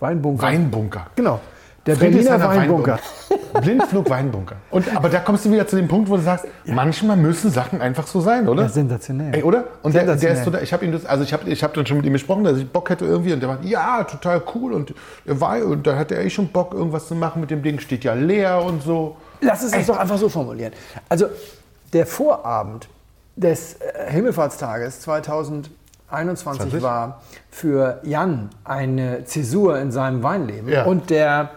Weinbunker. 0.00 0.42
Weinbunker. 0.46 1.06
Genau. 1.14 1.38
Der 1.86 1.96
Berliner 1.96 2.40
Weinbunker. 2.40 2.98
Blindflug 3.60 4.08
Weinbunker. 4.08 4.56
Und, 4.70 4.94
aber 4.94 5.08
da 5.08 5.18
kommst 5.18 5.44
du 5.44 5.50
wieder 5.50 5.66
zu 5.66 5.76
dem 5.76 5.88
Punkt, 5.88 6.08
wo 6.08 6.16
du 6.16 6.22
sagst, 6.22 6.46
manchmal 6.64 7.16
müssen 7.16 7.50
Sachen 7.50 7.80
einfach 7.80 8.06
so 8.06 8.20
sein, 8.20 8.48
oder? 8.48 8.62
Ja, 8.62 8.68
sensationell. 8.68 9.34
Ey, 9.34 9.42
oder? 9.42 9.64
Und 9.82 9.94
der, 9.94 10.04
der 10.04 10.12
Sensationell. 10.12 10.38
ist 10.38 10.44
total, 10.44 10.62
ich 10.62 10.72
habe 10.72 10.84
ihm 10.84 10.92
das, 10.92 11.04
also 11.04 11.24
ich 11.24 11.32
habe 11.32 11.50
ich 11.50 11.62
hab 11.62 11.74
dann 11.74 11.84
schon 11.84 11.96
mit 11.96 12.06
ihm 12.06 12.12
gesprochen, 12.12 12.44
dass 12.44 12.56
ich 12.56 12.68
Bock 12.68 12.88
hätte 12.88 13.04
irgendwie 13.04 13.32
und 13.32 13.40
der 13.40 13.48
war, 13.48 13.58
ja, 13.62 14.04
total 14.04 14.42
cool 14.54 14.72
und 14.72 14.94
er 15.26 15.40
war, 15.40 15.62
und 15.64 15.86
da 15.86 15.96
hatte 15.96 16.14
er 16.14 16.24
eh 16.24 16.30
schon 16.30 16.48
Bock, 16.48 16.72
irgendwas 16.72 17.08
zu 17.08 17.14
machen 17.14 17.40
mit 17.40 17.50
dem 17.50 17.62
Ding, 17.62 17.80
steht 17.80 18.04
ja 18.04 18.14
leer 18.14 18.62
und 18.62 18.82
so. 18.82 19.16
Lass 19.40 19.62
es 19.62 19.72
uns 19.74 19.86
doch 19.86 19.98
einfach 19.98 20.18
so 20.18 20.28
formulieren. 20.28 20.72
Also 21.08 21.26
der 21.92 22.06
Vorabend 22.06 22.88
des 23.34 23.74
äh, 23.74 24.10
Himmelfahrtstages 24.10 25.00
2021 25.00 26.62
20? 26.70 26.82
war 26.82 27.22
für 27.52 28.00
Jan 28.02 28.48
eine 28.64 29.24
Zäsur 29.26 29.78
in 29.78 29.92
seinem 29.92 30.22
Weinleben. 30.22 30.68
Ja. 30.68 30.84
Und 30.84 31.10
der 31.10 31.50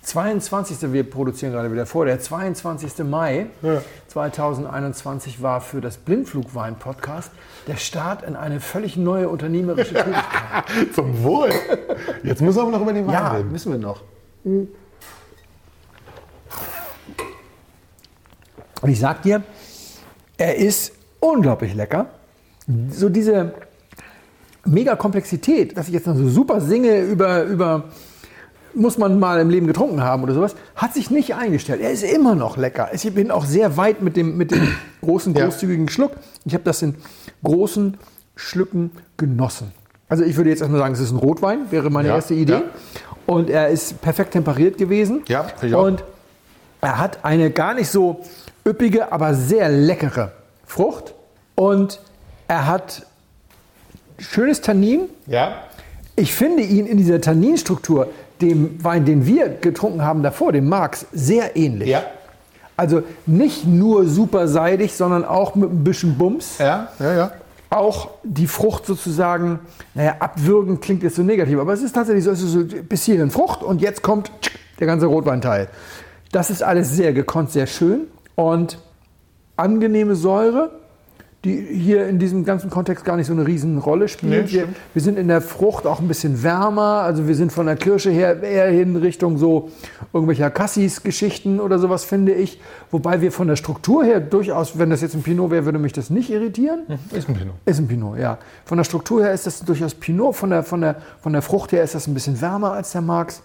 22. 0.00 0.92
wir 0.92 1.08
produzieren 1.08 1.52
gerade 1.52 1.70
wieder 1.70 1.86
vor, 1.86 2.06
der 2.06 2.18
22. 2.18 3.04
Mai 3.04 3.46
Ja. 3.60 3.82
2021 4.08 5.42
war 5.42 5.60
für 5.60 5.80
das 5.80 5.98
Blindflugwein-Podcast 5.98 7.30
der 7.68 7.76
Start 7.76 8.22
in 8.24 8.34
eine 8.34 8.58
völlig 8.60 8.96
neue 8.96 9.28
unternehmerische 9.28 9.94
Tätigkeit. 9.94 10.64
Zum 10.94 11.22
Wohl. 11.22 11.50
Jetzt 12.24 12.40
müssen 12.42 12.56
wir 12.56 12.62
aber 12.62 12.72
noch 12.72 12.80
über 12.82 12.92
den 12.94 13.06
Wein 13.06 13.12
ja, 13.12 13.32
reden. 13.32 13.52
müssen 13.52 13.70
wir 13.70 13.78
noch. 13.78 14.02
Und 14.44 14.68
ich 18.88 18.98
sag 18.98 19.22
dir, 19.22 19.42
er 20.38 20.56
ist 20.56 20.92
unglaublich 21.20 21.74
lecker. 21.74 22.06
so 22.88 23.08
diese 23.08 23.52
mega 24.64 24.96
Komplexität, 24.96 25.76
dass 25.76 25.88
ich 25.88 25.94
jetzt 25.94 26.06
noch 26.06 26.16
so 26.16 26.28
super 26.28 26.60
singe 26.60 27.00
über, 27.00 27.44
über 27.44 27.84
muss 28.74 28.96
man 28.96 29.18
mal 29.18 29.38
im 29.40 29.50
Leben 29.50 29.66
getrunken 29.66 30.02
haben 30.02 30.22
oder 30.22 30.32
sowas, 30.32 30.54
hat 30.76 30.94
sich 30.94 31.10
nicht 31.10 31.34
eingestellt. 31.34 31.82
Er 31.82 31.90
ist 31.90 32.02
immer 32.02 32.34
noch 32.34 32.56
lecker. 32.56 32.88
Ich 32.94 33.12
bin 33.14 33.30
auch 33.30 33.44
sehr 33.44 33.76
weit 33.76 34.00
mit 34.00 34.16
dem, 34.16 34.36
mit 34.38 34.50
dem 34.50 34.66
großen, 35.02 35.34
Ja. 35.34 35.44
großzügigen 35.44 35.88
Schluck. 35.90 36.12
Ich 36.46 36.54
habe 36.54 36.64
das 36.64 36.80
in 36.80 36.94
großen 37.42 37.98
Schlücken 38.34 38.92
genossen. 39.18 39.72
Also 40.08 40.24
ich 40.24 40.36
würde 40.36 40.50
jetzt 40.50 40.60
erstmal 40.60 40.80
sagen, 40.80 40.94
es 40.94 41.00
ist 41.00 41.10
ein 41.12 41.18
Rotwein, 41.18 41.70
wäre 41.70 41.90
meine 41.90 42.08
Ja, 42.08 42.14
erste 42.14 42.32
Idee. 42.34 42.52
ja. 42.52 42.62
Und 43.26 43.50
er 43.50 43.68
ist 43.68 44.00
perfekt 44.00 44.32
temperiert 44.32 44.78
gewesen. 44.78 45.22
Ja, 45.28 45.46
ich 45.60 45.74
auch. 45.74 45.84
Und 45.84 46.02
er 46.80 46.98
hat 46.98 47.24
eine 47.24 47.50
gar 47.50 47.74
nicht 47.74 47.90
so 47.90 48.20
üppige, 48.66 49.12
aber 49.12 49.34
sehr 49.34 49.68
leckere 49.68 50.32
Frucht. 50.66 51.14
Und 51.54 52.00
er 52.48 52.66
hat 52.66 53.06
schönes 54.22 54.60
Tannin. 54.60 55.08
Ja. 55.26 55.56
Ich 56.16 56.34
finde 56.34 56.62
ihn 56.62 56.86
in 56.86 56.98
dieser 56.98 57.20
Tanninstruktur 57.20 58.08
dem 58.40 58.82
Wein, 58.82 59.04
den 59.04 59.26
wir 59.26 59.48
getrunken 59.48 60.02
haben 60.02 60.22
davor, 60.22 60.52
dem 60.52 60.68
Marx, 60.68 61.06
sehr 61.12 61.56
ähnlich. 61.56 61.88
Ja. 61.88 62.02
Also 62.76 63.02
nicht 63.26 63.66
nur 63.66 64.06
super 64.06 64.48
seidig, 64.48 64.94
sondern 64.94 65.24
auch 65.24 65.54
mit 65.54 65.70
ein 65.70 65.84
bisschen 65.84 66.18
Bums. 66.18 66.58
Ja, 66.58 66.88
ja, 66.98 67.14
ja. 67.14 67.32
Auch 67.70 68.10
die 68.22 68.46
Frucht 68.46 68.84
sozusagen, 68.84 69.60
naja, 69.94 70.16
abwürgen 70.18 70.80
klingt 70.80 71.02
jetzt 71.02 71.16
so 71.16 71.22
negativ, 71.22 71.58
aber 71.58 71.72
es 71.72 71.82
ist 71.82 71.94
tatsächlich 71.94 72.24
so, 72.24 72.30
es 72.32 72.42
ist 72.42 72.52
so 72.52 72.64
bis 72.64 73.04
hierhin 73.04 73.30
Frucht 73.30 73.62
und 73.62 73.80
jetzt 73.80 74.02
kommt 74.02 74.30
der 74.80 74.86
ganze 74.86 75.06
Rotweinteil. 75.06 75.68
Das 76.32 76.50
ist 76.50 76.62
alles 76.62 76.90
sehr 76.90 77.12
gekonnt, 77.12 77.50
sehr 77.50 77.66
schön 77.66 78.08
und 78.34 78.78
angenehme 79.56 80.16
Säure, 80.16 80.70
die 81.44 81.60
hier 81.60 82.06
in 82.06 82.20
diesem 82.20 82.44
ganzen 82.44 82.70
Kontext 82.70 83.04
gar 83.04 83.16
nicht 83.16 83.26
so 83.26 83.32
eine 83.32 83.46
riesen 83.46 83.78
Rolle 83.78 84.06
spielt. 84.06 84.46
Nee, 84.46 84.52
wir, 84.52 84.68
wir 84.94 85.02
sind 85.02 85.18
in 85.18 85.26
der 85.26 85.40
Frucht 85.40 85.86
auch 85.86 86.00
ein 86.00 86.06
bisschen 86.06 86.44
wärmer, 86.44 87.02
also 87.02 87.26
wir 87.26 87.34
sind 87.34 87.52
von 87.52 87.66
der 87.66 87.74
Kirsche 87.74 88.10
her 88.10 88.40
eher 88.42 88.68
in 88.68 88.94
Richtung 88.94 89.38
so 89.38 89.70
irgendwelcher 90.12 90.50
Cassis-Geschichten 90.50 91.58
oder 91.58 91.80
sowas, 91.80 92.04
finde 92.04 92.32
ich. 92.32 92.60
Wobei 92.92 93.20
wir 93.20 93.32
von 93.32 93.48
der 93.48 93.56
Struktur 93.56 94.04
her 94.04 94.20
durchaus, 94.20 94.78
wenn 94.78 94.90
das 94.90 95.00
jetzt 95.00 95.14
ein 95.14 95.22
Pinot 95.22 95.50
wäre, 95.50 95.64
würde 95.64 95.80
mich 95.80 95.92
das 95.92 96.10
nicht 96.10 96.30
irritieren. 96.30 96.82
Ist 97.10 97.28
ein 97.28 97.34
Pinot. 97.34 97.54
Ist 97.64 97.78
ein 97.80 97.88
Pinot, 97.88 98.18
ja. 98.18 98.38
Von 98.64 98.78
der 98.78 98.84
Struktur 98.84 99.24
her 99.24 99.32
ist 99.32 99.44
das 99.46 99.60
durchaus 99.64 99.94
Pinot, 99.94 100.36
von 100.36 100.50
der, 100.50 100.62
von 100.62 100.80
der, 100.80 100.96
von 101.20 101.32
der 101.32 101.42
Frucht 101.42 101.72
her 101.72 101.82
ist 101.82 101.96
das 101.96 102.06
ein 102.06 102.14
bisschen 102.14 102.40
wärmer 102.40 102.72
als 102.72 102.92
der 102.92 103.00
Marx. 103.00 103.42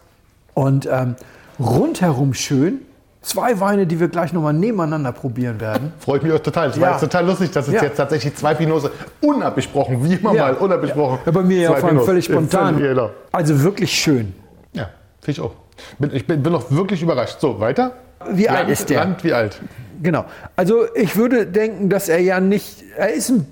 Und 0.54 0.88
ähm, 0.92 1.16
rundherum 1.60 2.36
schön. 2.36 2.82
Zwei 3.22 3.60
Weine, 3.60 3.86
die 3.88 4.00
wir 4.00 4.08
gleich 4.08 4.32
nochmal 4.32 4.54
nebeneinander 4.54 5.12
probieren 5.12 5.60
werden. 5.60 5.92
Freut 6.00 6.24
mich 6.24 6.32
auch 6.32 6.40
total. 6.40 6.70
Es 6.70 6.76
Ja. 6.76 6.82
war 6.84 6.92
jetzt 6.92 7.02
total 7.02 7.26
lustig, 7.26 7.52
dass 7.52 7.68
es 7.68 7.74
Ja. 7.74 7.84
jetzt 7.84 7.98
tatsächlich 7.98 8.36
zwei 8.36 8.54
Pinots 8.54 8.90
unabgesprochen, 9.22 10.04
wie 10.04 10.14
immer 10.14 10.34
mal, 10.34 10.54
unabgesprochen. 10.54 11.20
Ja, 11.26 11.32
bei 11.32 11.42
mir 11.44 11.62
ja 11.62 11.68
vor 11.70 11.76
allem 11.78 11.88
Pinots. 11.90 12.06
völlig 12.06 12.26
spontan. 12.26 12.76
Völlig, 12.76 12.90
genau. 12.90 13.10
Also 13.32 13.62
wirklich 13.64 13.92
schön. 13.92 14.34
Ja, 14.74 14.90
finde 15.22 15.32
ich 15.32 15.42
auch. 15.42 15.54
Bin, 16.00 16.14
ich 16.16 16.26
bin, 16.26 16.42
bin 16.42 16.54
noch 16.54 16.72
wirklich 16.72 17.02
überrascht. 17.02 17.40
So, 17.40 17.60
weiter. 17.60 17.94
Wie 18.32 18.50
alt 18.50 18.60
Land- 18.62 18.72
ist 18.72 18.90
der? 18.90 19.00
Land, 19.02 19.24
wie 19.24 19.34
alt? 19.34 19.62
Genau. 20.02 20.26
Also 20.56 20.86
ich 20.96 21.16
würde 21.16 21.46
denken, 21.48 21.90
dass 21.90 22.10
er 22.10 22.20
ja 22.20 22.40
nicht, 22.40 22.84
er 22.98 23.14
ist 23.14 23.30
ein 23.30 23.46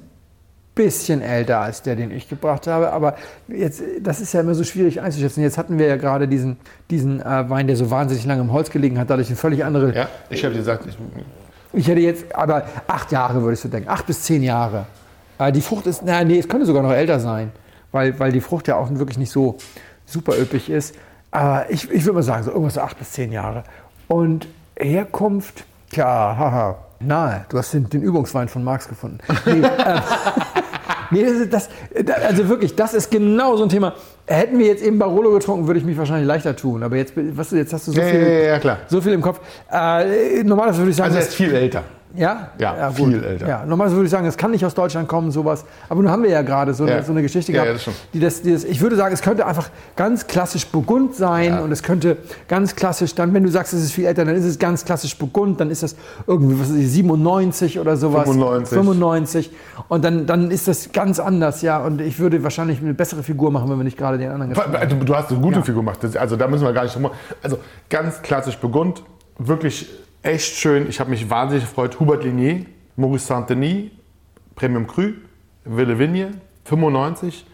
bisschen 0.76 1.22
älter 1.22 1.62
als 1.62 1.82
der, 1.82 1.96
den 1.96 2.12
ich 2.12 2.28
gebracht 2.28 2.68
habe, 2.68 2.92
aber 2.92 3.16
jetzt, 3.48 3.82
das 4.02 4.20
ist 4.20 4.34
ja 4.34 4.42
immer 4.42 4.54
so 4.54 4.64
schwierig 4.64 5.02
einzuschätzen. 5.02 5.42
Jetzt 5.42 5.58
hatten 5.58 5.80
wir 5.80 5.88
ja 5.88 5.96
gerade 5.96 6.28
diesen, 6.28 6.58
diesen 6.90 7.22
äh, 7.22 7.50
Wein, 7.50 7.68
der 7.68 7.78
so 7.78 7.90
wahnsinnig 7.90 8.26
lange 8.26 8.42
im 8.42 8.52
Holz 8.52 8.70
gelegen 8.70 9.00
hat, 9.00 9.10
dadurch 9.10 9.28
eine 9.28 9.38
völlig 9.38 9.64
andere. 9.64 9.96
Ja, 9.96 10.10
ich 10.30 10.44
habe 10.44 10.54
gesagt, 10.54 10.86
ich, 10.88 10.98
Ich 11.74 11.88
hätte 11.88 12.02
jetzt, 12.02 12.34
aber 12.36 12.66
acht 12.88 13.12
Jahre 13.12 13.42
würde 13.42 13.54
ich 13.54 13.60
so 13.60 13.70
denken, 13.70 13.90
acht 13.90 14.06
bis 14.06 14.24
zehn 14.24 14.44
Jahre. 14.44 14.86
Äh, 15.40 15.52
die 15.52 15.62
Frucht 15.62 15.88
ist, 15.88 16.02
na, 16.06 16.24
nee, 16.24 16.40
es 16.40 16.48
könnte 16.48 16.66
sogar 16.66 16.84
noch 16.84 16.92
älter 16.92 17.20
sein, 17.20 17.52
weil, 17.92 18.20
weil 18.20 18.32
die 18.32 18.42
Frucht 18.42 18.68
ja 18.68 18.76
auch 18.76 18.90
wirklich 18.92 19.18
nicht 19.18 19.32
so 19.32 19.58
super 20.06 20.38
üppig 20.38 20.70
ist. 20.70 20.96
Aber 21.32 21.70
ich, 21.70 21.90
ich 21.90 22.04
würde 22.04 22.14
mal 22.14 22.24
sagen, 22.24 22.44
so 22.44 22.52
irgendwas 22.52 22.76
so 22.76 22.82
acht 22.82 22.98
bis 23.00 23.12
zehn 23.12 23.32
Jahre. 23.32 23.64
Und 24.08 24.48
Herkunft, 24.78 25.66
tja, 25.92 26.06
haha, 26.06 26.78
nahe. 27.00 27.46
Du 27.50 27.58
hast 27.58 27.74
den, 27.74 27.90
den 27.90 28.02
Übungswein 28.02 28.48
von 28.48 28.64
Marx 28.64 28.88
gefunden. 28.88 29.20
Nee, 29.46 29.52
ähm, 29.54 29.64
nee 31.12 31.24
das, 31.24 31.32
ist- 31.34 31.54
das, 31.54 31.70
also 32.26 32.50
wirklich, 32.50 32.76
das 32.76 32.94
ist 32.94 33.12
genau 33.12 33.56
so 33.58 33.64
ein 33.64 33.70
Thema. 33.70 33.94
Hätten 34.28 34.58
wir 34.58 34.68
jetzt 34.68 34.84
eben 34.84 34.98
Barolo 34.98 35.32
getrunken, 35.32 35.68
würde 35.68 35.80
ich 35.80 35.86
mich 35.86 35.98
wahrscheinlich 35.98 36.28
leichter 36.28 36.56
tun. 36.56 36.82
Aber 36.84 36.96
jetzt, 36.96 37.14
was, 37.16 37.52
jetzt 37.52 37.74
hast 37.74 37.88
du 37.88 37.92
so 37.92 38.00
Ja, 38.02 38.08
viel, 38.08 38.22
ja, 38.22 38.58
ja, 38.58 38.78
so 38.88 39.00
viel 39.02 39.14
im 39.14 39.22
Kopf. 39.22 39.40
Äh, 39.72 40.44
normalerweise 40.44 40.80
würde 40.80 40.92
ich 40.92 40.96
sagen, 40.98 41.08
also 41.14 41.20
er 41.20 41.28
ist 41.28 41.36
viel 41.36 41.54
älter. 41.54 41.84
Ja? 42.16 42.50
Ja, 42.60 42.90
gut. 42.90 42.96
viel 43.10 43.24
älter. 43.24 43.48
Ja, 43.48 43.66
normalerweise 43.66 43.96
würde 43.98 44.06
ich 44.06 44.12
sagen, 44.12 44.26
es 44.26 44.38
kann 44.38 44.52
nicht 44.52 44.66
aus 44.66 44.74
Deutschland 44.74 45.08
kommen, 45.08 45.32
sowas. 45.32 45.66
Aber 45.90 46.02
nun 46.02 46.12
haben 46.12 46.24
wir 46.24 46.30
ja 46.30 46.42
gerade 46.42 46.74
so, 46.74 46.84
eine- 46.84 46.94
Ja. 46.98 47.04
so 47.04 47.12
eine 47.12 47.22
Geschichte 47.22 47.52
Ja, 47.52 47.64
gehabt, 47.66 47.86
ja, 47.86 47.92
die 48.14 48.20
das, 48.20 48.42
die 48.42 48.54
das, 48.54 48.64
ich 48.64 48.82
würde 48.82 48.96
sagen, 48.96 49.14
es 49.14 49.22
könnte 49.22 49.46
einfach 49.46 49.70
ganz 49.96 50.28
klassisch 50.28 50.68
Burgund 50.68 51.16
sein 51.16 51.54
Ja. 51.54 51.60
und 51.62 51.72
es 51.72 51.84
könnte 51.84 52.18
ganz 52.48 52.76
klassisch, 52.76 53.16
dann, 53.16 53.34
wenn 53.34 53.44
du 53.44 53.50
sagst, 53.50 53.74
es 53.74 53.84
ist 53.84 53.92
viel 53.94 54.06
älter, 54.06 54.26
dann 54.26 54.36
ist 54.36 54.46
es 54.46 54.60
ganz 54.60 54.86
klassisch 54.86 55.18
Burgund, 55.18 55.60
dann 55.60 55.70
ist 55.72 55.84
das 55.84 55.96
irgendwie, 56.28 56.60
was 56.60 56.70
weiß 56.70 56.78
ich, 56.78 56.92
97 56.92 57.80
oder 57.80 57.98
sowas. 57.98 58.24
95. 58.24 58.78
95. 58.78 59.52
Und 59.88 60.04
dann, 60.04 60.26
dann 60.26 60.52
ist 60.52 60.68
das 60.68 60.92
ganz 60.92 61.20
anders, 61.20 61.62
ja. 61.62 61.78
Und 61.84 62.02
ich 62.02 62.20
würde 62.20 62.44
wahrscheinlich 62.44 62.80
eine 62.82 62.94
bessere 62.94 63.24
Figur 63.24 63.52
machen, 63.52 63.70
wenn 63.70 63.78
wir 63.78 63.84
nicht 63.84 63.98
gerade 63.98 64.18
den 64.18 64.32
anderen. 64.32 64.54
Also, 64.76 64.96
du 64.96 65.16
hast 65.16 65.32
eine 65.32 65.40
gute 65.42 65.58
Ja. 65.58 65.62
Figur 65.64 65.82
gemacht. 65.82 66.00
Also 66.18 66.36
da 66.36 66.48
müssen 66.48 66.64
wir 66.64 66.74
gar 66.74 66.84
nicht 66.84 66.96
drum. 66.96 67.10
Also 67.44 67.58
ganz 67.90 68.22
klassisch 68.22 68.58
Burgund. 68.58 69.04
Wirklich 69.38 69.90
echt 70.26 70.56
schön. 70.56 70.88
Ich 70.90 71.00
habe 71.00 71.10
mich 71.10 71.30
wahnsinnig 71.30 71.66
gefreut. 71.66 72.00
Hubert 72.00 72.24
Ligné, 72.24 72.66
Maurice 72.96 73.26
Saint-Denis, 73.28 73.92
Premium 74.56 74.88
Cru, 74.88 75.12
Ville 75.64 75.98
Vigne, 76.00 76.32
95. 76.66 77.46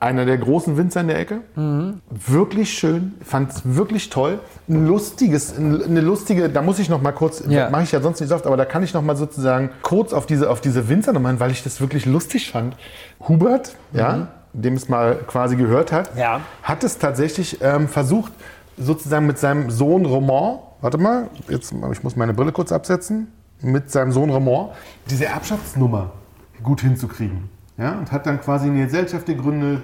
Einer 0.00 0.24
der 0.24 0.36
großen 0.36 0.76
Winzer 0.76 1.02
in 1.02 1.06
der 1.08 1.18
Ecke. 1.20 1.42
Wirklich 2.10 2.72
schön. 2.76 3.14
Fand 3.24 3.52
es 3.52 3.62
wirklich 3.64 4.10
toll. 4.10 4.40
Ein 4.68 4.88
lustiges, 4.88 5.56
eine 5.56 6.00
lustige, 6.00 6.48
da 6.48 6.60
muss 6.60 6.80
ich 6.80 6.88
noch 6.88 7.00
mal 7.00 7.12
kurz, 7.12 7.44
Ja. 7.46 7.70
mache 7.70 7.84
ich 7.84 7.92
ja 7.92 8.00
sonst 8.00 8.18
nicht 8.18 8.30
so 8.30 8.34
oft, 8.34 8.46
aber 8.46 8.56
da 8.56 8.64
kann 8.64 8.82
ich 8.82 8.92
noch 8.94 9.02
mal 9.02 9.14
sozusagen 9.14 9.70
kurz 9.82 10.12
auf 10.12 10.26
diese, 10.26 10.50
auf 10.50 10.60
diese 10.60 10.88
Winzer 10.88 11.12
nochmal, 11.12 11.38
weil 11.38 11.52
ich 11.52 11.62
das 11.62 11.80
wirklich 11.80 12.04
lustig 12.04 12.50
fand. 12.50 12.76
Hubert, 13.28 13.76
ja, 13.92 14.26
dem 14.52 14.74
es 14.74 14.88
mal 14.88 15.20
quasi 15.28 15.54
gehört 15.54 15.92
hat, 15.92 16.16
Ja. 16.18 16.40
hat 16.64 16.82
es 16.82 16.98
tatsächlich 16.98 17.58
ähm, 17.62 17.86
versucht, 17.86 18.32
sozusagen 18.76 19.26
mit 19.26 19.38
seinem 19.38 19.70
Sohn 19.70 20.04
Roman, 20.04 20.58
warte 20.82 20.98
mal, 20.98 21.30
jetzt, 21.48 21.72
ich 21.92 22.02
muss 22.02 22.16
meine 22.16 22.34
Brille 22.34 22.52
kurz 22.52 22.70
absetzen, 22.72 23.28
mit 23.62 23.90
seinem 23.90 24.12
Sohn 24.12 24.28
Roman, 24.30 24.68
diese 25.08 25.24
Erbschaftsnummer 25.26 26.10
gut 26.62 26.80
hinzukriegen. 26.82 27.48
Ja, 27.78 27.92
und 27.92 28.12
hat 28.12 28.26
dann 28.26 28.40
quasi 28.40 28.68
eine 28.68 28.84
Gesellschaft 28.84 29.24
gegründet, 29.26 29.82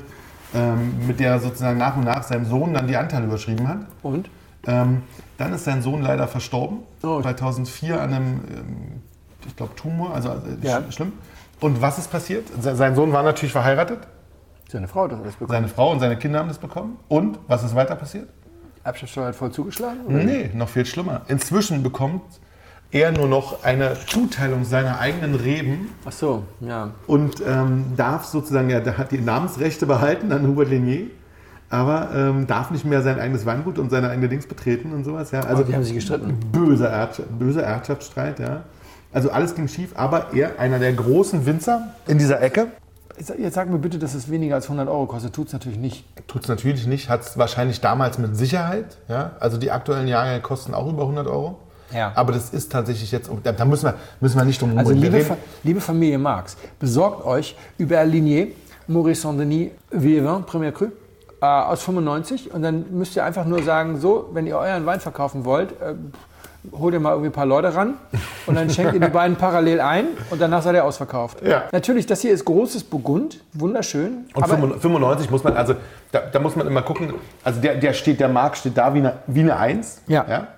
ähm, 0.54 1.06
mit 1.06 1.18
der 1.20 1.32
er 1.32 1.40
sozusagen 1.40 1.78
nach 1.78 1.96
und 1.96 2.04
nach 2.04 2.22
seinem 2.22 2.44
Sohn 2.44 2.74
dann 2.74 2.86
die 2.86 2.96
Anteile 2.96 3.24
überschrieben 3.26 3.66
hat. 3.66 3.78
Und? 4.02 4.28
Ähm, 4.66 5.02
dann 5.38 5.52
ist 5.54 5.64
sein 5.64 5.80
Sohn 5.82 6.02
leider 6.02 6.26
verstorben, 6.28 6.80
Oh. 7.02 7.22
2004 7.22 8.00
an 8.02 8.12
einem, 8.12 8.26
ähm, 8.26 9.02
ich 9.46 9.56
glaube, 9.56 9.74
Tumor, 9.76 10.14
also 10.14 10.28
äh, 10.30 10.34
Ja. 10.66 10.78
sch- 10.78 10.92
schlimm. 10.92 11.12
Und 11.60 11.80
was 11.80 11.98
ist 11.98 12.10
passiert? 12.10 12.48
Se- 12.60 12.74
Sein 12.76 12.94
Sohn 12.94 13.12
war 13.12 13.22
natürlich 13.22 13.52
verheiratet, 13.52 14.00
Seine 14.70 14.86
Frau 14.88 15.04
hat 15.04 15.12
das 15.12 15.20
alles 15.20 15.34
bekommen. 15.36 15.50
seine 15.50 15.68
Frau 15.68 15.92
und 15.92 16.00
seine 16.00 16.16
Kinder 16.18 16.40
haben 16.40 16.48
das 16.48 16.58
bekommen. 16.58 16.98
Und 17.08 17.38
was 17.48 17.62
ist 17.64 17.74
weiter 17.74 17.94
passiert? 17.96 18.28
Erbschaftssteuer 18.84 19.26
hat 19.26 19.36
voll 19.36 19.52
zugeschlagen? 19.52 20.00
oder? 20.06 20.18
Nee, 20.18 20.50
noch 20.54 20.68
viel 20.68 20.86
schlimmer. 20.86 21.22
Inzwischen 21.28 21.82
bekommt 21.82 22.22
er 22.90 23.12
nur 23.12 23.28
noch 23.28 23.64
eine 23.64 23.96
Zuteilung 24.06 24.64
seiner 24.64 24.98
eigenen 24.98 25.34
Reben 25.34 25.88
Ach 26.06 26.12
so, 26.12 26.44
ja. 26.60 26.92
und 27.06 27.42
ähm, 27.46 27.84
darf 27.96 28.24
sozusagen, 28.24 28.68
der 28.68 28.96
hat 28.96 29.12
die 29.12 29.18
Namensrechte 29.18 29.84
behalten 29.84 30.32
an 30.32 30.46
Hubert 30.46 30.68
Ligné, 30.70 31.08
aber 31.68 32.10
ähm, 32.14 32.46
darf 32.46 32.70
nicht 32.70 32.86
mehr 32.86 33.02
sein 33.02 33.20
eigenes 33.20 33.44
Weingut 33.44 33.78
und 33.78 33.90
seine 33.90 34.08
eigene 34.08 34.28
Dings 34.28 34.46
betreten 34.46 34.92
und 34.94 35.04
sowas. 35.04 35.32
Ja. 35.32 35.40
Also 35.40 35.64
die 35.64 35.74
haben 35.74 35.84
sich 35.84 35.94
gestritten. 35.94 36.38
Böser, 36.50 36.90
Erdschaft, 36.90 37.38
böser 37.38 37.62
Erbschaftsstreit, 37.62 38.38
ja. 38.38 38.62
Also 39.12 39.30
alles 39.30 39.54
ging 39.54 39.68
schief, 39.68 39.90
aber 39.94 40.34
er, 40.34 40.58
einer 40.58 40.78
der 40.78 40.92
großen 40.92 41.44
Winzer 41.46 41.94
in 42.06 42.18
dieser 42.18 42.40
Ecke, 42.40 42.68
Jetzt, 43.18 43.54
sag 43.54 43.68
mir 43.68 43.78
bitte, 43.78 43.98
dass 43.98 44.14
es 44.14 44.30
weniger 44.30 44.54
als 44.54 44.66
100 44.66 44.88
Euro 44.88 45.06
kostet. 45.06 45.34
Tut 45.34 45.48
es 45.48 45.52
natürlich 45.52 45.78
nicht. 45.78 46.04
tut 46.28 46.42
es 46.42 46.48
natürlich 46.48 46.86
nicht, 46.86 47.08
hat 47.08 47.22
es 47.22 47.38
wahrscheinlich 47.38 47.80
damals 47.80 48.18
mit 48.18 48.36
Sicherheit, 48.36 48.96
ja. 49.08 49.32
Also 49.40 49.58
die 49.58 49.70
aktuellen 49.70 50.08
Jahre 50.08 50.40
kosten 50.40 50.74
auch 50.74 50.88
über 50.88 51.02
100 51.02 51.26
Euro. 51.26 51.58
Ja. 51.92 52.12
Aber 52.14 52.32
das 52.32 52.50
ist 52.50 52.70
tatsächlich 52.70 53.12
jetzt, 53.12 53.30
da, 53.42 53.64
müssen, 53.64 53.86
wir, 53.86 53.94
müssen 54.20 54.36
wir 54.36 54.44
nicht 54.44 54.60
drum 54.60 54.76
Also 54.76 54.92
liebe, 54.92 55.20
Fa 55.20 55.36
liebe 55.62 55.80
Familie 55.80 56.18
Marx, 56.18 56.56
besorgt 56.78 57.24
euch 57.24 57.56
über 57.78 58.00
Ligné, 58.02 58.48
Maurice 58.86 59.22
Saint-Denis, 59.22 59.70
Vieux 59.90 60.42
Premier 60.46 60.72
Cru 60.72 60.88
äh, 61.40 61.46
aus 61.46 61.82
95 61.82 62.52
und 62.52 62.62
dann 62.62 62.86
müsst 62.90 63.16
ihr 63.16 63.24
einfach 63.24 63.46
nur 63.46 63.62
sagen, 63.62 63.98
so, 64.00 64.28
wenn 64.32 64.46
ihr 64.46 64.58
euren 64.58 64.84
Wein 64.86 65.00
verkaufen 65.00 65.44
wollt, 65.44 65.72
äh, 65.80 65.94
holt 66.72 66.94
ihr 66.94 67.00
mal 67.00 67.10
irgendwie 67.10 67.28
ein 67.28 67.32
paar 67.32 67.46
Leute 67.46 67.74
ran 67.74 67.94
und 68.46 68.54
dann 68.54 68.70
schenkt 68.70 68.94
ihr 68.94 69.00
die 69.00 69.08
beiden 69.08 69.36
parallel 69.36 69.80
ein 69.80 70.06
und 70.30 70.40
danach 70.40 70.62
seid 70.62 70.74
ihr 70.74 70.84
ausverkauft. 70.84 71.44
Ja. 71.46 71.64
Natürlich, 71.72 72.06
das 72.06 72.20
hier 72.20 72.32
ist 72.32 72.44
großes 72.44 72.84
Burgund, 72.84 73.40
wunderschön. 73.52 74.26
Und 74.34 74.42
aber 74.42 74.56
95 74.78 75.30
muss 75.30 75.44
man, 75.44 75.56
also 75.56 75.74
da, 76.12 76.20
da 76.20 76.38
muss 76.38 76.56
man 76.56 76.66
immer 76.66 76.82
gucken, 76.82 77.14
also 77.44 77.60
der, 77.60 77.76
der 77.76 77.92
steht, 77.92 78.20
der 78.20 78.28
Markt 78.28 78.58
steht 78.58 78.76
da 78.76 78.94
wie 78.94 78.98
eine, 78.98 79.14
wie 79.26 79.40
eine 79.40 79.56
1. 79.56 80.02
Ja. 80.08 80.48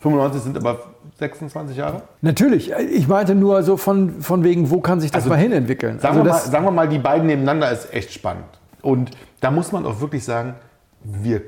95 0.00 0.42
sind 0.42 0.56
aber 0.56 0.78
26 1.18 1.76
Jahre. 1.76 2.02
Natürlich, 2.20 2.72
ich 2.72 3.06
meinte 3.06 3.34
nur 3.34 3.62
so 3.62 3.76
von, 3.76 4.20
von 4.20 4.42
wegen, 4.42 4.70
wo 4.70 4.80
kann 4.80 5.00
sich 5.00 5.10
das 5.10 5.22
Also, 5.22 5.30
mal 5.30 5.36
hin 5.36 5.52
entwickeln? 5.52 6.00
Sagen, 6.00 6.18
also 6.18 6.24
wir 6.24 6.32
mal, 6.32 6.38
sagen 6.40 6.64
wir 6.64 6.70
mal, 6.72 6.88
die 6.88 6.98
beiden 6.98 7.26
nebeneinander 7.26 7.70
ist 7.70 7.92
echt 7.92 8.12
spannend. 8.12 8.46
Und 8.82 9.12
da 9.40 9.50
muss 9.50 9.70
man 9.70 9.86
auch 9.86 10.00
wirklich 10.00 10.24
sagen, 10.24 10.54
wir 11.04 11.42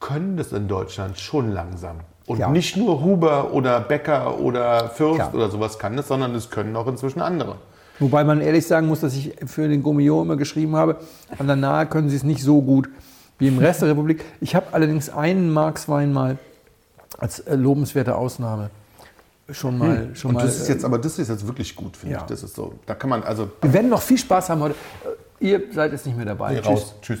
können 0.00 0.36
das 0.36 0.52
in 0.52 0.68
Deutschland 0.68 1.18
schon 1.18 1.52
langsam. 1.52 1.96
Und 2.28 2.38
Ja. 2.38 2.48
nicht 2.50 2.76
nur 2.76 3.02
Huber 3.02 3.52
oder 3.52 3.80
Becker 3.80 4.38
oder 4.38 4.90
Fürst 4.90 5.18
Ja. 5.18 5.30
oder 5.32 5.50
sowas 5.50 5.78
kann 5.78 5.96
das, 5.96 6.06
sondern 6.08 6.34
es 6.34 6.50
können 6.50 6.76
auch 6.76 6.86
inzwischen 6.86 7.20
andere. 7.20 7.56
wobei 8.00 8.22
man 8.22 8.40
ehrlich 8.40 8.64
sagen 8.66 8.86
muss, 8.86 9.00
dass 9.00 9.14
ich 9.14 9.34
für 9.46 9.66
den 9.66 9.82
Gomillon 9.82 10.24
immer 10.26 10.36
geschrieben 10.36 10.76
habe, 10.76 10.98
an 11.38 11.46
der 11.48 11.56
Nahe 11.56 11.86
können 11.86 12.08
sie 12.10 12.14
es 12.16 12.22
nicht 12.22 12.42
so 12.44 12.62
gut 12.62 12.88
wie 13.38 13.48
im 13.48 13.58
Rest 13.58 13.82
der 13.82 13.88
Republik. 13.88 14.24
Ich 14.40 14.54
habe 14.54 14.66
allerdings 14.72 15.10
einen 15.10 15.50
Markswein 15.52 16.12
mal 16.12 16.38
als 17.18 17.40
äh, 17.40 17.56
lobenswerte 17.56 18.14
Ausnahme 18.14 18.70
schon 19.50 19.78
mal. 19.78 20.10
Schon 20.14 20.30
Und 20.30 20.34
mal 20.36 20.44
das 20.46 20.60
ist 20.60 20.68
äh, 20.68 20.72
jetzt, 20.74 20.84
aber 20.84 20.98
das 20.98 21.18
ist 21.18 21.28
jetzt 21.28 21.46
wirklich 21.46 21.74
gut, 21.74 21.96
finde 21.96 22.14
Ja. 22.16 22.20
ich. 22.20 22.26
Das 22.26 22.42
ist 22.44 22.54
so. 22.54 22.74
Da 22.86 22.94
kann 22.94 23.08
man 23.10 23.22
also 23.24 23.48
wir 23.62 23.72
werden 23.72 23.88
noch 23.90 24.02
viel 24.02 24.18
Spaß 24.18 24.50
haben 24.50 24.60
heute. 24.60 24.74
Äh, 25.40 25.44
Ihr 25.50 25.62
seid 25.72 25.92
jetzt 25.92 26.04
nicht 26.04 26.16
mehr 26.16 26.26
dabei. 26.26 26.52
nee, 26.52 26.58
raus. 26.60 26.94
Tschüss. 27.00 27.20